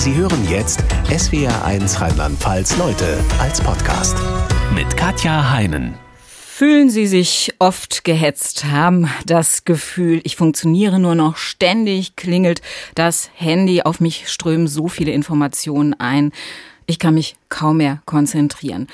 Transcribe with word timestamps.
Sie 0.00 0.14
hören 0.14 0.48
jetzt 0.48 0.80
SWR1 1.10 2.00
Rheinland-Pfalz 2.00 2.78
Leute 2.78 3.22
als 3.38 3.60
Podcast 3.60 4.16
mit 4.74 4.96
Katja 4.96 5.50
Heinen. 5.50 5.94
Fühlen 6.22 6.88
Sie 6.88 7.06
sich 7.06 7.52
oft 7.58 8.02
gehetzt, 8.02 8.64
haben 8.64 9.10
das 9.26 9.66
Gefühl, 9.66 10.22
ich 10.24 10.36
funktioniere 10.36 10.98
nur 10.98 11.14
noch 11.14 11.36
ständig, 11.36 12.16
klingelt 12.16 12.62
das 12.94 13.28
Handy, 13.34 13.82
auf 13.82 14.00
mich 14.00 14.30
strömen 14.30 14.68
so 14.68 14.88
viele 14.88 15.12
Informationen 15.12 15.92
ein, 15.92 16.32
ich 16.86 16.98
kann 16.98 17.12
mich 17.12 17.36
kaum 17.50 17.76
mehr 17.76 18.00
konzentrieren. 18.06 18.86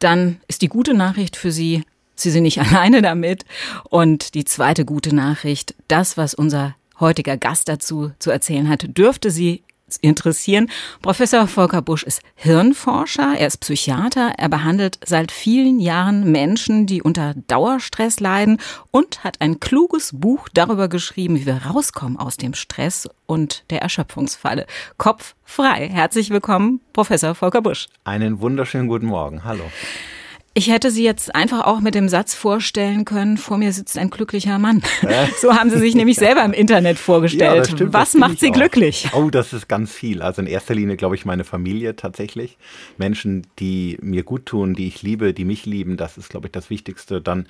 Dann 0.00 0.40
ist 0.48 0.62
die 0.62 0.68
gute 0.68 0.94
Nachricht 0.94 1.36
für 1.36 1.52
Sie, 1.52 1.84
Sie 2.16 2.32
sind 2.32 2.42
nicht 2.42 2.58
alleine 2.60 3.02
damit. 3.02 3.44
Und 3.88 4.34
die 4.34 4.44
zweite 4.44 4.84
gute 4.84 5.14
Nachricht, 5.14 5.76
das, 5.86 6.16
was 6.16 6.34
unser 6.34 6.74
heutiger 6.98 7.36
Gast 7.36 7.68
dazu 7.68 8.10
zu 8.18 8.32
erzählen 8.32 8.68
hat, 8.68 8.98
dürfte 8.98 9.30
Sie 9.30 9.62
interessieren. 9.96 10.70
Professor 11.02 11.46
Volker 11.46 11.82
Busch 11.82 12.02
ist 12.02 12.22
Hirnforscher, 12.34 13.34
er 13.38 13.46
ist 13.46 13.58
Psychiater, 13.58 14.32
er 14.36 14.48
behandelt 14.48 14.98
seit 15.04 15.32
vielen 15.32 15.80
Jahren 15.80 16.30
Menschen, 16.30 16.86
die 16.86 17.02
unter 17.02 17.34
Dauerstress 17.46 18.20
leiden 18.20 18.58
und 18.90 19.24
hat 19.24 19.40
ein 19.40 19.60
kluges 19.60 20.10
Buch 20.12 20.48
darüber 20.52 20.88
geschrieben, 20.88 21.36
wie 21.36 21.46
wir 21.46 21.66
rauskommen 21.66 22.18
aus 22.18 22.36
dem 22.36 22.54
Stress 22.54 23.08
und 23.26 23.64
der 23.70 23.82
Erschöpfungsfalle. 23.82 24.66
Kopf 24.98 25.34
frei. 25.44 25.88
Herzlich 25.88 26.30
willkommen, 26.30 26.80
Professor 26.92 27.34
Volker 27.34 27.62
Busch. 27.62 27.86
Einen 28.04 28.40
wunderschönen 28.40 28.88
guten 28.88 29.06
Morgen. 29.06 29.44
Hallo. 29.44 29.64
Ich 30.52 30.68
hätte 30.68 30.90
Sie 30.90 31.04
jetzt 31.04 31.32
einfach 31.32 31.64
auch 31.64 31.80
mit 31.80 31.94
dem 31.94 32.08
Satz 32.08 32.34
vorstellen 32.34 33.04
können, 33.04 33.36
vor 33.36 33.56
mir 33.56 33.72
sitzt 33.72 33.96
ein 33.96 34.10
glücklicher 34.10 34.58
Mann. 34.58 34.82
Äh? 35.02 35.28
So 35.38 35.54
haben 35.54 35.70
Sie 35.70 35.78
sich 35.78 35.94
nämlich 35.94 36.16
selber 36.18 36.44
im 36.44 36.52
Internet 36.52 36.98
vorgestellt. 36.98 37.68
Ja, 37.68 37.72
stimmt, 37.72 37.92
Was 37.92 38.14
macht 38.14 38.40
Sie 38.40 38.50
auch. 38.50 38.54
glücklich? 38.54 39.08
Oh, 39.12 39.30
das 39.30 39.52
ist 39.52 39.68
ganz 39.68 39.92
viel. 39.92 40.22
Also 40.22 40.42
in 40.42 40.48
erster 40.48 40.74
Linie, 40.74 40.96
glaube 40.96 41.14
ich, 41.14 41.24
meine 41.24 41.44
Familie 41.44 41.94
tatsächlich. 41.94 42.58
Menschen, 42.98 43.46
die 43.60 43.96
mir 44.02 44.24
gut 44.24 44.46
tun, 44.46 44.74
die 44.74 44.88
ich 44.88 45.02
liebe, 45.02 45.32
die 45.34 45.44
mich 45.44 45.66
lieben, 45.66 45.96
das 45.96 46.18
ist, 46.18 46.30
glaube 46.30 46.48
ich, 46.48 46.52
das 46.52 46.68
Wichtigste. 46.68 47.20
Dann 47.20 47.46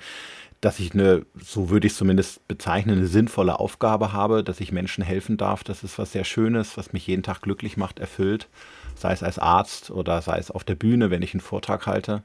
dass 0.61 0.79
ich 0.79 0.93
eine, 0.93 1.25
so 1.43 1.71
würde 1.71 1.87
ich 1.87 1.93
es 1.93 1.97
zumindest 1.97 2.47
bezeichnen, 2.47 2.99
eine 2.99 3.07
sinnvolle 3.07 3.59
Aufgabe 3.59 4.13
habe, 4.13 4.43
dass 4.43 4.61
ich 4.61 4.71
Menschen 4.71 5.03
helfen 5.03 5.35
darf. 5.35 5.63
Das 5.63 5.83
ist 5.83 5.97
was 5.97 6.11
sehr 6.11 6.23
Schönes, 6.23 6.77
was 6.77 6.93
mich 6.93 7.07
jeden 7.07 7.23
Tag 7.23 7.41
glücklich 7.41 7.77
macht, 7.77 7.97
erfüllt, 7.97 8.47
sei 8.95 9.11
es 9.11 9.23
als 9.23 9.39
Arzt 9.39 9.89
oder 9.89 10.21
sei 10.21 10.37
es 10.37 10.51
auf 10.51 10.63
der 10.63 10.75
Bühne, 10.75 11.09
wenn 11.09 11.23
ich 11.23 11.33
einen 11.33 11.41
Vortrag 11.41 11.87
halte. 11.87 12.21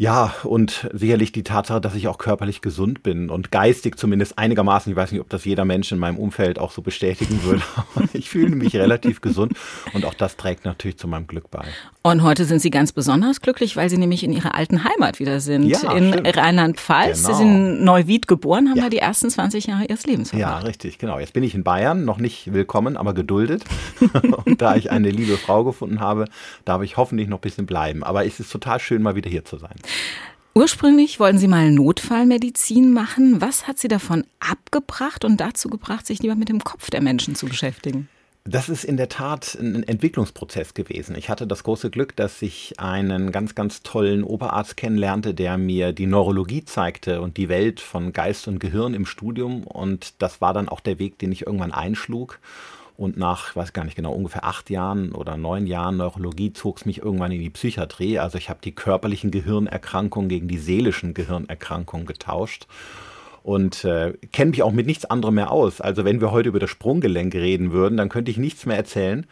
Ja, 0.00 0.32
und 0.44 0.88
sicherlich 0.92 1.32
die 1.32 1.42
Tatsache, 1.42 1.80
dass 1.80 1.96
ich 1.96 2.06
auch 2.06 2.18
körperlich 2.18 2.60
gesund 2.60 3.02
bin 3.02 3.30
und 3.30 3.50
geistig 3.50 3.98
zumindest 3.98 4.38
einigermaßen. 4.38 4.92
Ich 4.92 4.96
weiß 4.96 5.10
nicht, 5.10 5.20
ob 5.20 5.28
das 5.28 5.44
jeder 5.44 5.64
Mensch 5.64 5.90
in 5.90 5.98
meinem 5.98 6.18
Umfeld 6.18 6.60
auch 6.60 6.70
so 6.70 6.82
bestätigen 6.82 7.42
würde. 7.42 7.62
ich 8.12 8.30
fühle 8.30 8.54
mich 8.54 8.76
relativ 8.76 9.20
gesund 9.20 9.54
und 9.94 10.04
auch 10.04 10.14
das 10.14 10.36
trägt 10.36 10.64
natürlich 10.64 10.98
zu 10.98 11.08
meinem 11.08 11.26
Glück 11.26 11.50
bei. 11.50 11.64
Und 12.10 12.22
heute 12.22 12.46
sind 12.46 12.60
Sie 12.60 12.70
ganz 12.70 12.92
besonders 12.92 13.42
glücklich, 13.42 13.76
weil 13.76 13.90
Sie 13.90 13.98
nämlich 13.98 14.24
in 14.24 14.32
Ihrer 14.32 14.54
alten 14.54 14.82
Heimat 14.82 15.18
wieder 15.18 15.40
sind. 15.40 15.64
Ja, 15.64 15.92
in 15.92 16.14
Rheinland-Pfalz. 16.14 17.22
Genau. 17.22 17.36
Sie 17.36 17.44
sind 17.44 17.54
in 17.54 17.84
Neuwied 17.84 18.26
geboren, 18.26 18.70
haben 18.70 18.78
ja. 18.78 18.84
da 18.84 18.88
die 18.88 18.98
ersten 18.98 19.28
20 19.28 19.66
Jahre 19.66 19.84
Ihres 19.84 20.06
Lebens 20.06 20.30
verbracht. 20.30 20.62
Ja, 20.62 20.66
richtig, 20.66 20.96
genau. 20.96 21.18
Jetzt 21.18 21.34
bin 21.34 21.42
ich 21.42 21.54
in 21.54 21.64
Bayern, 21.64 22.06
noch 22.06 22.16
nicht 22.16 22.54
willkommen, 22.54 22.96
aber 22.96 23.12
geduldet. 23.12 23.62
und 24.46 24.62
da 24.62 24.74
ich 24.76 24.90
eine 24.90 25.10
liebe 25.10 25.36
Frau 25.36 25.64
gefunden 25.64 26.00
habe, 26.00 26.24
darf 26.64 26.82
ich 26.82 26.96
hoffentlich 26.96 27.28
noch 27.28 27.38
ein 27.38 27.42
bisschen 27.42 27.66
bleiben. 27.66 28.02
Aber 28.02 28.24
es 28.24 28.40
ist 28.40 28.50
total 28.50 28.80
schön, 28.80 29.02
mal 29.02 29.14
wieder 29.14 29.28
hier 29.28 29.44
zu 29.44 29.58
sein. 29.58 29.74
Ursprünglich 30.54 31.20
wollten 31.20 31.38
Sie 31.38 31.46
mal 31.46 31.70
Notfallmedizin 31.70 32.90
machen. 32.90 33.42
Was 33.42 33.68
hat 33.68 33.78
Sie 33.78 33.88
davon 33.88 34.24
abgebracht 34.40 35.26
und 35.26 35.36
dazu 35.38 35.68
gebracht, 35.68 36.06
sich 36.06 36.22
lieber 36.22 36.36
mit 36.36 36.48
dem 36.48 36.64
Kopf 36.64 36.88
der 36.88 37.02
Menschen 37.02 37.34
zu 37.34 37.44
beschäftigen? 37.44 38.08
Das 38.50 38.70
ist 38.70 38.84
in 38.84 38.96
der 38.96 39.10
Tat 39.10 39.58
ein 39.60 39.82
Entwicklungsprozess 39.82 40.72
gewesen. 40.72 41.14
Ich 41.18 41.28
hatte 41.28 41.46
das 41.46 41.64
große 41.64 41.90
Glück, 41.90 42.16
dass 42.16 42.40
ich 42.40 42.80
einen 42.80 43.30
ganz, 43.30 43.54
ganz 43.54 43.82
tollen 43.82 44.24
Oberarzt 44.24 44.74
kennenlernte, 44.78 45.34
der 45.34 45.58
mir 45.58 45.92
die 45.92 46.06
Neurologie 46.06 46.64
zeigte 46.64 47.20
und 47.20 47.36
die 47.36 47.50
Welt 47.50 47.78
von 47.78 48.14
Geist 48.14 48.48
und 48.48 48.58
Gehirn 48.58 48.94
im 48.94 49.04
Studium. 49.04 49.64
Und 49.64 50.14
das 50.22 50.40
war 50.40 50.54
dann 50.54 50.70
auch 50.70 50.80
der 50.80 50.98
Weg, 50.98 51.18
den 51.18 51.30
ich 51.30 51.46
irgendwann 51.46 51.72
einschlug. 51.72 52.38
Und 52.96 53.18
nach, 53.18 53.54
weiß 53.54 53.74
gar 53.74 53.84
nicht 53.84 53.96
genau, 53.96 54.14
ungefähr 54.14 54.44
acht 54.44 54.70
Jahren 54.70 55.12
oder 55.12 55.36
neun 55.36 55.66
Jahren 55.66 55.98
Neurologie 55.98 56.54
zog 56.54 56.78
es 56.78 56.86
mich 56.86 57.02
irgendwann 57.02 57.32
in 57.32 57.42
die 57.42 57.50
Psychiatrie. 57.50 58.18
Also 58.18 58.38
ich 58.38 58.48
habe 58.48 58.60
die 58.64 58.74
körperlichen 58.74 59.30
Gehirnerkrankungen 59.30 60.30
gegen 60.30 60.48
die 60.48 60.58
seelischen 60.58 61.12
Gehirnerkrankungen 61.12 62.06
getauscht 62.06 62.66
und 63.42 63.84
äh, 63.84 64.14
kenne 64.32 64.50
mich 64.50 64.62
auch 64.62 64.72
mit 64.72 64.86
nichts 64.86 65.04
anderem 65.04 65.36
mehr 65.36 65.50
aus. 65.50 65.80
Also 65.80 66.04
wenn 66.04 66.20
wir 66.20 66.30
heute 66.30 66.48
über 66.48 66.58
das 66.58 66.70
Sprunggelenk 66.70 67.34
reden 67.34 67.72
würden, 67.72 67.96
dann 67.96 68.08
könnte 68.08 68.30
ich 68.30 68.36
nichts 68.36 68.66
mehr 68.66 68.76
erzählen. 68.76 69.26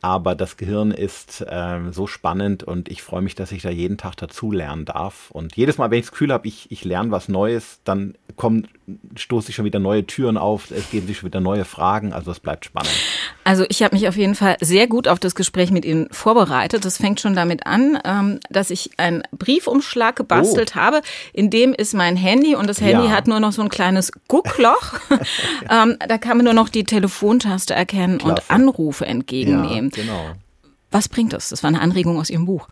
Aber 0.00 0.34
das 0.34 0.56
Gehirn 0.56 0.90
ist 0.90 1.40
äh, 1.40 1.80
so 1.90 2.06
spannend 2.06 2.62
und 2.62 2.88
ich 2.88 3.02
freue 3.02 3.22
mich, 3.22 3.34
dass 3.34 3.52
ich 3.52 3.62
da 3.62 3.70
jeden 3.70 3.98
Tag 3.98 4.16
dazu 4.16 4.52
lernen 4.52 4.84
darf. 4.84 5.30
Und 5.30 5.56
jedes 5.56 5.78
Mal, 5.78 5.90
wenn 5.90 5.98
ich 5.98 6.06
das 6.06 6.12
Gefühl 6.12 6.32
habe, 6.32 6.46
ich, 6.46 6.70
ich 6.70 6.84
lerne 6.84 7.10
was 7.10 7.28
Neues, 7.28 7.80
dann 7.84 8.14
kommen 8.36 8.68
stoße 9.16 9.50
ich 9.50 9.56
schon 9.56 9.64
wieder 9.64 9.78
neue 9.78 10.06
Türen 10.06 10.38
auf, 10.38 10.70
es 10.70 10.90
geben 10.90 11.06
sich 11.06 11.18
schon 11.18 11.28
wieder 11.28 11.40
neue 11.40 11.64
Fragen, 11.64 12.12
also 12.12 12.30
es 12.30 12.40
bleibt 12.40 12.64
spannend. 12.64 12.92
Also 13.44 13.64
ich 13.68 13.82
habe 13.82 13.94
mich 13.94 14.08
auf 14.08 14.16
jeden 14.16 14.34
Fall 14.34 14.56
sehr 14.60 14.86
gut 14.86 15.08
auf 15.08 15.18
das 15.18 15.34
Gespräch 15.34 15.70
mit 15.70 15.84
Ihnen 15.84 16.08
vorbereitet. 16.10 16.84
Das 16.84 16.98
fängt 16.98 17.20
schon 17.20 17.34
damit 17.34 17.66
an, 17.66 17.98
ähm, 18.04 18.40
dass 18.50 18.70
ich 18.70 18.90
einen 18.98 19.22
Briefumschlag 19.32 20.16
gebastelt 20.16 20.72
oh. 20.74 20.80
habe. 20.80 21.02
In 21.32 21.50
dem 21.50 21.72
ist 21.72 21.94
mein 21.94 22.16
Handy 22.16 22.54
und 22.54 22.68
das 22.68 22.80
Handy 22.80 23.06
ja. 23.06 23.10
hat 23.10 23.26
nur 23.26 23.40
noch 23.40 23.52
so 23.52 23.62
ein 23.62 23.68
kleines 23.68 24.12
Guckloch. 24.28 24.94
ähm, 25.70 25.96
da 26.06 26.18
kann 26.18 26.36
man 26.36 26.44
nur 26.44 26.54
noch 26.54 26.68
die 26.68 26.84
Telefontaste 26.84 27.74
erkennen 27.74 28.18
Klasse. 28.18 28.42
und 28.42 28.50
Anrufe 28.50 29.06
entgegennehmen. 29.06 29.86
Ja, 29.86 29.87
genau. 29.94 30.32
Was 30.90 31.08
bringt 31.08 31.34
das? 31.34 31.50
Das 31.50 31.62
war 31.62 31.68
eine 31.68 31.82
Anregung 31.82 32.18
aus 32.18 32.30
Ihrem 32.30 32.46
Buch. 32.46 32.68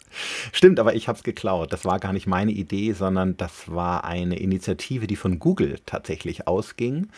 Stimmt, 0.52 0.80
aber 0.80 0.94
ich 0.94 1.06
habe 1.06 1.18
es 1.18 1.22
geklaut. 1.22 1.72
Das 1.72 1.84
war 1.84 1.98
gar 1.98 2.14
nicht 2.14 2.26
meine 2.26 2.52
Idee, 2.52 2.92
sondern 2.92 3.36
das 3.36 3.70
war 3.70 4.04
eine 4.04 4.38
Initiative, 4.38 5.06
die 5.06 5.16
von 5.16 5.38
Google 5.38 5.78
tatsächlich 5.84 6.48
ausging 6.48 7.08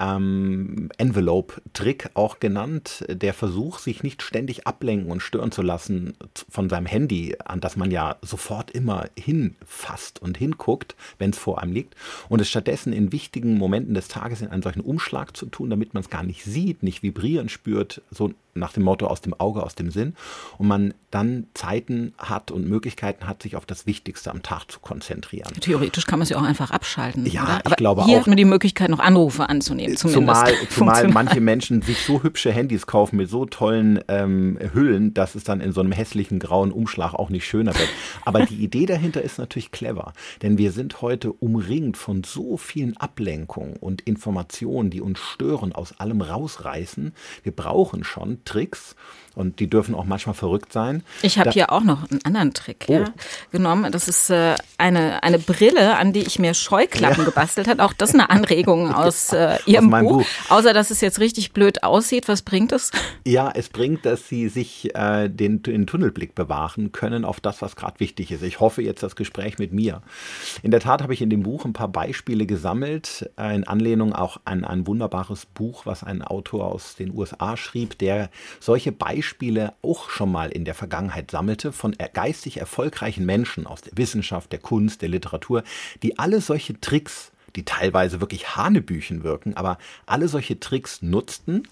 ähm, 0.00 0.90
Envelope-Trick 0.98 2.10
auch 2.14 2.40
genannt, 2.40 3.04
der 3.08 3.34
Versuch, 3.34 3.78
sich 3.78 4.02
nicht 4.02 4.22
ständig 4.22 4.66
ablenken 4.66 5.10
und 5.10 5.20
stören 5.20 5.52
zu 5.52 5.62
lassen 5.62 6.14
von 6.48 6.68
seinem 6.68 6.86
Handy, 6.86 7.36
an 7.44 7.60
das 7.60 7.76
man 7.76 7.90
ja 7.90 8.16
sofort 8.22 8.70
immer 8.70 9.08
hinfasst 9.16 10.20
und 10.20 10.36
hinguckt, 10.36 10.96
wenn 11.18 11.30
es 11.30 11.38
vor 11.38 11.62
einem 11.62 11.72
liegt, 11.72 11.94
und 12.28 12.40
es 12.40 12.48
stattdessen 12.48 12.92
in 12.92 13.12
wichtigen 13.12 13.56
Momenten 13.56 13.94
des 13.94 14.08
Tages 14.08 14.42
in 14.42 14.48
einen 14.48 14.62
solchen 14.62 14.80
Umschlag 14.80 15.36
zu 15.36 15.46
tun, 15.46 15.70
damit 15.70 15.94
man 15.94 16.02
es 16.02 16.10
gar 16.10 16.22
nicht 16.22 16.44
sieht, 16.44 16.82
nicht 16.82 17.02
vibrieren 17.02 17.48
spürt, 17.48 18.02
so 18.10 18.32
nach 18.54 18.72
dem 18.72 18.82
Motto 18.82 19.06
aus 19.06 19.20
dem 19.20 19.34
Auge, 19.34 19.62
aus 19.62 19.74
dem 19.74 19.90
Sinn, 19.90 20.14
und 20.58 20.66
man 20.66 20.94
dann 21.10 21.46
Zeiten 21.54 22.14
hat 22.18 22.50
und 22.50 22.68
Möglichkeiten 22.68 23.28
hat, 23.28 23.42
sich 23.42 23.54
auf 23.54 23.66
das 23.66 23.86
Wichtigste 23.86 24.30
am 24.30 24.42
Tag 24.42 24.70
zu 24.70 24.80
konzentrieren. 24.80 25.52
Theoretisch 25.60 26.06
kann 26.06 26.18
man 26.18 26.26
ja 26.26 26.36
auch 26.36 26.42
einfach 26.42 26.70
abschalten. 26.72 27.26
Ja, 27.26 27.44
oder? 27.44 27.58
ich 27.58 27.66
Aber 27.66 27.76
glaube 27.76 28.04
hier 28.04 28.16
auch. 28.16 28.20
hat 28.22 28.26
man 28.26 28.36
die 28.36 28.44
Möglichkeit, 28.44 28.90
noch 28.90 28.98
Anrufe 28.98 29.48
anzunehmen 29.48 29.84
nehmen. 29.84 29.96
Zumal, 29.96 30.52
zumal 30.70 31.08
manche 31.08 31.40
Menschen 31.40 31.82
sich 31.82 32.04
so 32.04 32.22
hübsche 32.22 32.52
Handys 32.52 32.86
kaufen 32.86 33.16
mit 33.16 33.28
so 33.28 33.44
tollen 33.44 34.00
ähm, 34.08 34.58
Hüllen, 34.72 35.14
dass 35.14 35.34
es 35.34 35.44
dann 35.44 35.60
in 35.60 35.72
so 35.72 35.80
einem 35.80 35.92
hässlichen 35.92 36.38
grauen 36.38 36.72
Umschlag 36.72 37.14
auch 37.14 37.30
nicht 37.30 37.46
schöner 37.46 37.74
wird. 37.74 37.88
Aber 38.24 38.44
die 38.46 38.56
Idee 38.56 38.86
dahinter 38.86 39.22
ist 39.22 39.38
natürlich 39.38 39.70
clever, 39.70 40.12
denn 40.42 40.58
wir 40.58 40.72
sind 40.72 41.02
heute 41.02 41.32
umringt 41.32 41.96
von 41.96 42.24
so 42.24 42.56
vielen 42.56 42.96
Ablenkungen 42.96 43.76
und 43.76 44.02
Informationen, 44.02 44.90
die 44.90 45.00
uns 45.00 45.18
stören, 45.18 45.72
aus 45.72 45.98
allem 45.98 46.20
rausreißen. 46.20 47.12
Wir 47.42 47.52
brauchen 47.52 48.04
schon 48.04 48.43
Tricks, 48.44 48.94
und 49.34 49.60
die 49.60 49.68
dürfen 49.68 49.94
auch 49.94 50.04
manchmal 50.04 50.34
verrückt 50.34 50.72
sein. 50.72 51.02
Ich 51.22 51.38
habe 51.38 51.50
hier 51.50 51.72
auch 51.72 51.82
noch 51.82 52.10
einen 52.10 52.24
anderen 52.24 52.54
Trick 52.54 52.84
oh. 52.88 52.92
ja, 52.92 53.04
genommen. 53.50 53.90
Das 53.92 54.08
ist 54.08 54.30
äh, 54.30 54.54
eine, 54.78 55.22
eine 55.22 55.38
Brille, 55.38 55.96
an 55.96 56.12
die 56.12 56.20
ich 56.20 56.38
mir 56.38 56.54
Scheuklappen 56.54 57.18
ja. 57.18 57.24
gebastelt 57.24 57.68
habe. 57.68 57.82
Auch 57.84 57.92
das 57.92 58.10
ist 58.10 58.14
eine 58.14 58.30
Anregung 58.30 58.92
aus 58.94 59.32
äh, 59.32 59.58
Ihrem 59.66 59.92
aus 59.92 60.02
Buch. 60.02 60.18
Buch. 60.18 60.26
Außer, 60.50 60.72
dass 60.72 60.90
es 60.90 61.00
jetzt 61.00 61.18
richtig 61.18 61.52
blöd 61.52 61.82
aussieht. 61.82 62.28
Was 62.28 62.42
bringt 62.42 62.72
es? 62.72 62.90
Ja, 63.26 63.50
es 63.54 63.70
bringt, 63.70 64.04
dass 64.04 64.28
Sie 64.28 64.48
sich 64.48 64.94
äh, 64.94 65.28
den, 65.28 65.62
den 65.62 65.86
Tunnelblick 65.86 66.34
bewahren 66.34 66.92
können 66.92 67.24
auf 67.24 67.40
das, 67.40 67.62
was 67.62 67.74
gerade 67.74 67.98
wichtig 67.98 68.30
ist. 68.30 68.42
Ich 68.42 68.60
hoffe 68.60 68.82
jetzt 68.82 69.02
das 69.02 69.16
Gespräch 69.16 69.58
mit 69.58 69.72
mir. 69.72 70.02
In 70.62 70.70
der 70.70 70.80
Tat 70.80 71.02
habe 71.02 71.14
ich 71.14 71.22
in 71.22 71.30
dem 71.30 71.42
Buch 71.42 71.64
ein 71.64 71.72
paar 71.72 71.88
Beispiele 71.88 72.44
gesammelt, 72.44 73.30
äh, 73.38 73.54
in 73.54 73.66
Anlehnung 73.66 74.12
auch 74.12 74.40
an 74.44 74.64
ein 74.64 74.86
wunderbares 74.86 75.46
Buch, 75.46 75.86
was 75.86 76.04
ein 76.04 76.20
Autor 76.20 76.66
aus 76.66 76.96
den 76.96 77.16
USA 77.16 77.56
schrieb, 77.56 77.98
der 77.98 78.28
solche 78.60 78.92
Beispiele 78.92 79.23
Beispiele 79.24 79.72
auch 79.80 80.10
schon 80.10 80.30
mal 80.30 80.50
in 80.50 80.66
der 80.66 80.74
Vergangenheit 80.74 81.30
sammelte 81.30 81.72
von 81.72 81.96
geistig 82.12 82.58
erfolgreichen 82.58 83.24
Menschen 83.24 83.66
aus 83.66 83.80
der 83.80 83.96
Wissenschaft, 83.96 84.52
der 84.52 84.58
Kunst, 84.58 85.00
der 85.00 85.08
Literatur, 85.08 85.64
die 86.02 86.18
alle 86.18 86.42
solche 86.42 86.78
Tricks, 86.78 87.32
die 87.56 87.64
teilweise 87.64 88.20
wirklich 88.20 88.54
Hanebüchen 88.54 89.24
wirken, 89.24 89.54
aber 89.54 89.78
alle 90.04 90.28
solche 90.28 90.60
Tricks 90.60 91.00
nutzten, 91.00 91.66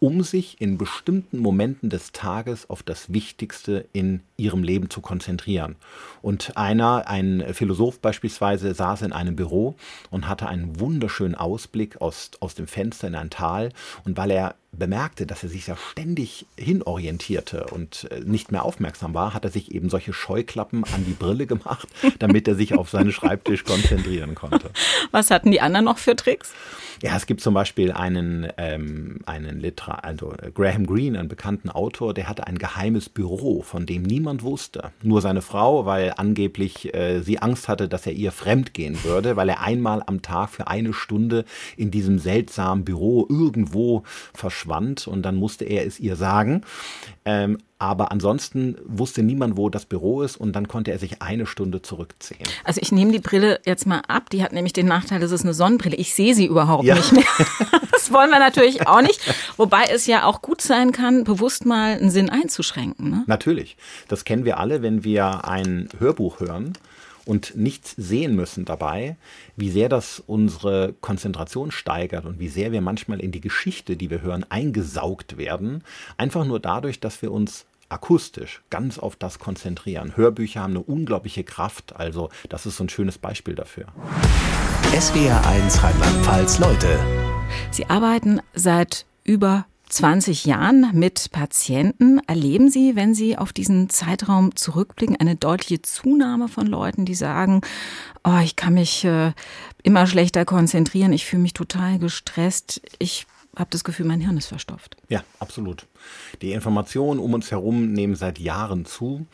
um 0.00 0.22
sich 0.22 0.60
in 0.60 0.78
bestimmten 0.78 1.38
Momenten 1.38 1.90
des 1.90 2.10
Tages 2.10 2.68
auf 2.68 2.82
das 2.82 3.12
Wichtigste 3.12 3.86
in 3.92 4.20
ihrem 4.36 4.64
Leben 4.64 4.90
zu 4.90 5.00
konzentrieren. 5.00 5.76
Und 6.22 6.56
einer, 6.56 7.06
ein 7.06 7.54
Philosoph 7.54 8.00
beispielsweise, 8.00 8.74
saß 8.74 9.02
in 9.02 9.12
einem 9.12 9.36
Büro 9.36 9.76
und 10.10 10.28
hatte 10.28 10.48
einen 10.48 10.80
wunderschönen 10.80 11.36
Ausblick 11.36 12.00
aus, 12.00 12.32
aus 12.40 12.54
dem 12.56 12.66
Fenster 12.66 13.06
in 13.06 13.14
ein 13.14 13.30
Tal. 13.30 13.70
Und 14.04 14.16
weil 14.16 14.32
er 14.32 14.56
bemerkte, 14.78 15.26
dass 15.26 15.42
er 15.42 15.48
sich 15.48 15.66
ja 15.66 15.76
ständig 15.76 16.46
hinorientierte 16.56 17.66
und 17.66 18.08
äh, 18.10 18.20
nicht 18.20 18.52
mehr 18.52 18.64
aufmerksam 18.64 19.14
war, 19.14 19.34
hat 19.34 19.44
er 19.44 19.50
sich 19.50 19.74
eben 19.74 19.90
solche 19.90 20.12
Scheuklappen 20.12 20.84
an 20.84 21.04
die 21.06 21.12
Brille 21.12 21.46
gemacht, 21.46 21.88
damit 22.18 22.46
er 22.48 22.54
sich 22.54 22.74
auf 22.74 22.90
seinen 22.90 23.12
Schreibtisch 23.12 23.64
konzentrieren 23.64 24.34
konnte. 24.34 24.70
Was 25.10 25.30
hatten 25.30 25.50
die 25.50 25.60
anderen 25.60 25.84
noch 25.84 25.98
für 25.98 26.16
Tricks? 26.16 26.52
Ja, 27.02 27.14
es 27.16 27.26
gibt 27.26 27.40
zum 27.42 27.52
Beispiel 27.52 27.92
einen, 27.92 28.48
ähm, 28.56 29.20
einen 29.26 29.60
Liter 29.60 30.04
also 30.04 30.32
Graham 30.54 30.86
Greene, 30.86 31.18
einen 31.18 31.28
bekannten 31.28 31.68
Autor, 31.68 32.14
der 32.14 32.28
hatte 32.28 32.46
ein 32.46 32.56
geheimes 32.56 33.08
Büro, 33.08 33.62
von 33.62 33.84
dem 33.84 34.02
niemand 34.02 34.42
wusste. 34.42 34.92
Nur 35.02 35.20
seine 35.20 35.42
Frau, 35.42 35.84
weil 35.84 36.14
angeblich 36.16 36.94
äh, 36.94 37.20
sie 37.20 37.38
Angst 37.38 37.68
hatte, 37.68 37.88
dass 37.88 38.06
er 38.06 38.12
ihr 38.12 38.32
fremd 38.32 38.72
gehen 38.72 39.04
würde, 39.04 39.36
weil 39.36 39.48
er 39.50 39.60
einmal 39.60 40.02
am 40.06 40.22
Tag 40.22 40.50
für 40.50 40.68
eine 40.68 40.94
Stunde 40.94 41.44
in 41.76 41.90
diesem 41.90 42.18
seltsamen 42.18 42.84
Büro 42.84 43.26
irgendwo 43.28 44.04
verschwand 44.32 44.65
und 45.06 45.22
dann 45.22 45.36
musste 45.36 45.64
er 45.64 45.86
es 45.86 46.00
ihr 46.00 46.16
sagen. 46.16 46.62
Ähm, 47.24 47.58
aber 47.78 48.10
ansonsten 48.10 48.76
wusste 48.86 49.22
niemand, 49.22 49.56
wo 49.56 49.68
das 49.68 49.84
Büro 49.84 50.22
ist 50.22 50.36
und 50.36 50.54
dann 50.54 50.66
konnte 50.66 50.92
er 50.92 50.98
sich 50.98 51.20
eine 51.20 51.46
Stunde 51.46 51.82
zurückziehen. 51.82 52.46
Also 52.64 52.80
ich 52.80 52.90
nehme 52.90 53.12
die 53.12 53.18
Brille 53.18 53.60
jetzt 53.66 53.86
mal 53.86 54.00
ab. 54.08 54.30
Die 54.30 54.42
hat 54.42 54.52
nämlich 54.52 54.72
den 54.72 54.86
Nachteil, 54.86 55.22
es 55.22 55.30
ist 55.30 55.42
eine 55.42 55.52
Sonnenbrille. 55.52 55.96
Ich 55.96 56.14
sehe 56.14 56.34
sie 56.34 56.46
überhaupt 56.46 56.84
ja. 56.84 56.94
nicht 56.94 57.12
mehr. 57.12 57.24
Das 58.06 58.12
wollen 58.12 58.30
wir 58.30 58.38
natürlich 58.38 58.86
auch 58.86 59.00
nicht. 59.00 59.20
Wobei 59.56 59.84
es 59.90 60.06
ja 60.06 60.26
auch 60.26 60.40
gut 60.40 60.60
sein 60.60 60.92
kann, 60.92 61.24
bewusst 61.24 61.66
mal 61.66 61.92
einen 61.92 62.10
Sinn 62.10 62.30
einzuschränken. 62.30 63.10
Ne? 63.10 63.24
Natürlich. 63.26 63.76
Das 64.06 64.24
kennen 64.24 64.44
wir 64.44 64.58
alle, 64.58 64.80
wenn 64.80 65.02
wir 65.02 65.48
ein 65.48 65.88
Hörbuch 65.98 66.38
hören 66.38 66.74
und 67.26 67.56
nichts 67.56 67.94
sehen 67.96 68.34
müssen 68.34 68.64
dabei, 68.64 69.16
wie 69.56 69.70
sehr 69.70 69.90
das 69.90 70.22
unsere 70.26 70.94
Konzentration 71.00 71.70
steigert 71.70 72.24
und 72.24 72.38
wie 72.38 72.48
sehr 72.48 72.72
wir 72.72 72.80
manchmal 72.80 73.20
in 73.20 73.32
die 73.32 73.40
Geschichte, 73.40 73.96
die 73.96 74.08
wir 74.08 74.22
hören, 74.22 74.46
eingesaugt 74.48 75.36
werden, 75.36 75.84
einfach 76.16 76.46
nur 76.46 76.60
dadurch, 76.60 77.00
dass 77.00 77.20
wir 77.20 77.32
uns 77.32 77.66
akustisch 77.88 78.62
ganz 78.70 78.98
auf 78.98 79.16
das 79.16 79.38
konzentrieren. 79.38 80.16
Hörbücher 80.16 80.62
haben 80.62 80.72
eine 80.72 80.82
unglaubliche 80.82 81.44
Kraft, 81.44 81.94
also 81.96 82.30
das 82.48 82.66
ist 82.66 82.76
so 82.76 82.84
ein 82.84 82.88
schönes 82.88 83.18
Beispiel 83.18 83.54
dafür. 83.54 83.86
SWR 84.98 85.46
1 85.46 85.82
Rheinland-Pfalz 85.82 86.58
Leute. 86.58 86.98
Sie 87.70 87.86
arbeiten 87.86 88.40
seit 88.54 89.04
über 89.24 89.66
20 89.88 90.44
Jahren 90.44 90.90
mit 90.94 91.30
Patienten. 91.30 92.20
Erleben 92.26 92.70
Sie, 92.70 92.96
wenn 92.96 93.14
Sie 93.14 93.38
auf 93.38 93.52
diesen 93.52 93.88
Zeitraum 93.88 94.56
zurückblicken, 94.56 95.16
eine 95.16 95.36
deutliche 95.36 95.82
Zunahme 95.82 96.48
von 96.48 96.66
Leuten, 96.66 97.04
die 97.04 97.14
sagen, 97.14 97.60
oh, 98.24 98.38
ich 98.42 98.56
kann 98.56 98.74
mich 98.74 99.04
äh, 99.04 99.32
immer 99.82 100.06
schlechter 100.06 100.44
konzentrieren, 100.44 101.12
ich 101.12 101.26
fühle 101.26 101.42
mich 101.42 101.54
total 101.54 101.98
gestresst, 101.98 102.80
ich 102.98 103.26
habe 103.56 103.70
das 103.70 103.84
Gefühl, 103.84 104.06
mein 104.06 104.20
Hirn 104.20 104.36
ist 104.36 104.46
verstopft. 104.46 104.96
Ja, 105.08 105.24
absolut. 105.38 105.86
Die 106.42 106.52
Informationen 106.52 107.20
um 107.20 107.32
uns 107.34 107.50
herum 107.50 107.92
nehmen 107.92 108.14
seit 108.14 108.38
Jahren 108.38 108.84
zu. 108.84 109.26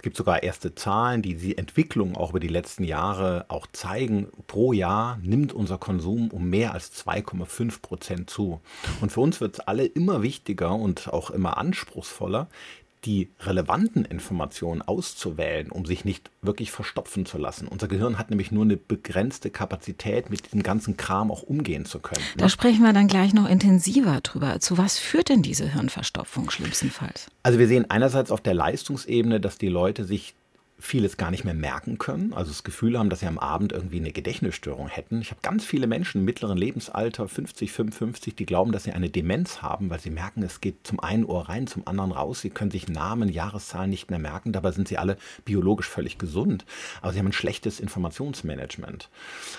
Es 0.00 0.02
gibt 0.02 0.16
sogar 0.16 0.42
erste 0.42 0.74
Zahlen, 0.74 1.20
die 1.20 1.34
die 1.34 1.58
Entwicklung 1.58 2.16
auch 2.16 2.30
über 2.30 2.40
die 2.40 2.48
letzten 2.48 2.84
Jahre 2.84 3.44
auch 3.48 3.66
zeigen. 3.70 4.28
Pro 4.46 4.72
Jahr 4.72 5.18
nimmt 5.20 5.52
unser 5.52 5.76
Konsum 5.76 6.30
um 6.30 6.48
mehr 6.48 6.72
als 6.72 6.90
2,5 7.06 7.82
Prozent 7.82 8.30
zu. 8.30 8.62
Und 9.02 9.12
für 9.12 9.20
uns 9.20 9.42
wird 9.42 9.56
es 9.56 9.60
alle 9.60 9.84
immer 9.84 10.22
wichtiger 10.22 10.74
und 10.74 11.12
auch 11.12 11.30
immer 11.30 11.58
anspruchsvoller, 11.58 12.48
die 13.04 13.30
relevanten 13.40 14.04
Informationen 14.04 14.82
auszuwählen, 14.82 15.70
um 15.70 15.86
sich 15.86 16.04
nicht 16.04 16.30
wirklich 16.42 16.70
verstopfen 16.70 17.24
zu 17.24 17.38
lassen. 17.38 17.66
Unser 17.66 17.88
Gehirn 17.88 18.18
hat 18.18 18.30
nämlich 18.30 18.52
nur 18.52 18.64
eine 18.64 18.76
begrenzte 18.76 19.50
Kapazität, 19.50 20.30
mit 20.30 20.52
dem 20.52 20.62
ganzen 20.62 20.96
Kram 20.96 21.30
auch 21.30 21.42
umgehen 21.42 21.86
zu 21.86 21.98
können. 22.00 22.22
Da 22.36 22.44
ne? 22.44 22.50
sprechen 22.50 22.82
wir 22.82 22.92
dann 22.92 23.08
gleich 23.08 23.32
noch 23.32 23.48
intensiver 23.48 24.20
drüber. 24.20 24.60
Zu 24.60 24.76
was 24.76 24.98
führt 24.98 25.28
denn 25.28 25.42
diese 25.42 25.72
Hirnverstopfung 25.72 26.50
schlimmstenfalls? 26.50 27.28
Also 27.42 27.58
wir 27.58 27.68
sehen 27.68 27.90
einerseits 27.90 28.30
auf 28.30 28.40
der 28.40 28.54
Leistungsebene, 28.54 29.40
dass 29.40 29.56
die 29.56 29.68
Leute 29.68 30.04
sich 30.04 30.34
vieles 30.80 31.16
gar 31.16 31.30
nicht 31.30 31.44
mehr 31.44 31.54
merken 31.54 31.98
können, 31.98 32.32
also 32.32 32.50
das 32.50 32.64
Gefühl 32.64 32.98
haben, 32.98 33.10
dass 33.10 33.20
sie 33.20 33.26
am 33.26 33.38
Abend 33.38 33.72
irgendwie 33.72 33.98
eine 33.98 34.12
Gedächtnisstörung 34.12 34.88
hätten. 34.88 35.20
Ich 35.20 35.30
habe 35.30 35.40
ganz 35.42 35.64
viele 35.64 35.86
Menschen 35.86 36.18
im 36.18 36.24
mittleren 36.24 36.56
Lebensalter, 36.56 37.28
50, 37.28 37.70
55, 37.70 38.34
die 38.34 38.46
glauben, 38.46 38.72
dass 38.72 38.84
sie 38.84 38.92
eine 38.92 39.10
Demenz 39.10 39.62
haben, 39.62 39.90
weil 39.90 40.00
sie 40.00 40.10
merken, 40.10 40.42
es 40.42 40.60
geht 40.60 40.86
zum 40.86 41.00
einen 41.00 41.24
Ohr 41.24 41.48
rein, 41.48 41.66
zum 41.66 41.86
anderen 41.86 42.12
raus. 42.12 42.40
Sie 42.40 42.50
können 42.50 42.70
sich 42.70 42.88
Namen, 42.88 43.28
Jahreszahlen 43.28 43.90
nicht 43.90 44.10
mehr 44.10 44.18
merken, 44.18 44.52
dabei 44.52 44.72
sind 44.72 44.88
sie 44.88 44.98
alle 44.98 45.16
biologisch 45.44 45.88
völlig 45.88 46.18
gesund. 46.18 46.64
Aber 47.02 47.12
sie 47.12 47.18
haben 47.18 47.26
ein 47.26 47.32
schlechtes 47.32 47.80
Informationsmanagement. 47.80 49.10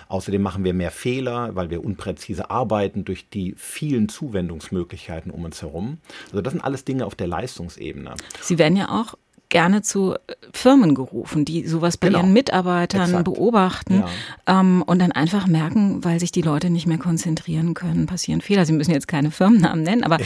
Außerdem 0.08 0.42
machen 0.42 0.64
wir 0.64 0.74
mehr 0.74 0.92
Fehler, 0.92 1.56
weil 1.56 1.70
wir 1.70 1.84
unpräzise 1.84 2.50
arbeiten 2.50 3.06
durch 3.06 3.30
die 3.30 3.54
vielen 3.58 4.10
Zuwendungsmöglichkeiten 4.10 5.32
um 5.32 5.46
uns 5.46 5.62
herum. 5.62 6.00
Also 6.32 6.42
das 6.42 6.54
sind 6.54 6.62
alles 6.62 6.84
Dinge 6.84 7.06
auf 7.06 7.16
der 7.16 7.28
Leistungsebene. 7.28 8.16
Sie 8.42 8.58
werden 8.58 8.76
ja 8.76 8.90
auch 8.90 9.16
gerne 9.52 9.84
zu 9.84 10.16
Firmen 10.52 10.96
gerufen, 10.96 11.46
die 11.46 11.68
sowas 11.68 11.98
bei 11.98 12.08
genau. 12.08 12.20
ihren 12.20 12.34
Mitarbeitern 12.34 13.04
Exakt. 13.04 13.26
beobachten 13.26 14.04
ja. 14.48 14.60
ähm, 14.60 14.82
und 14.82 15.00
dann 15.00 15.12
einfach 15.12 15.46
merken, 15.46 16.04
weil 16.04 16.20
sich 16.20 16.32
die 16.32 16.42
Leute 16.42 16.72
nicht 16.72 16.88
mehr 16.88 16.98
konzentrieren 16.98 17.76
können, 17.76 18.08
passieren 18.08 18.42
Fehler. 18.42 18.66
Sie 18.66 18.74
müssen 18.74 18.92
jetzt 18.92 19.08
keine 19.08 19.30
Firmennamen 19.30 19.84
nennen, 19.84 20.04
aber 20.04 20.18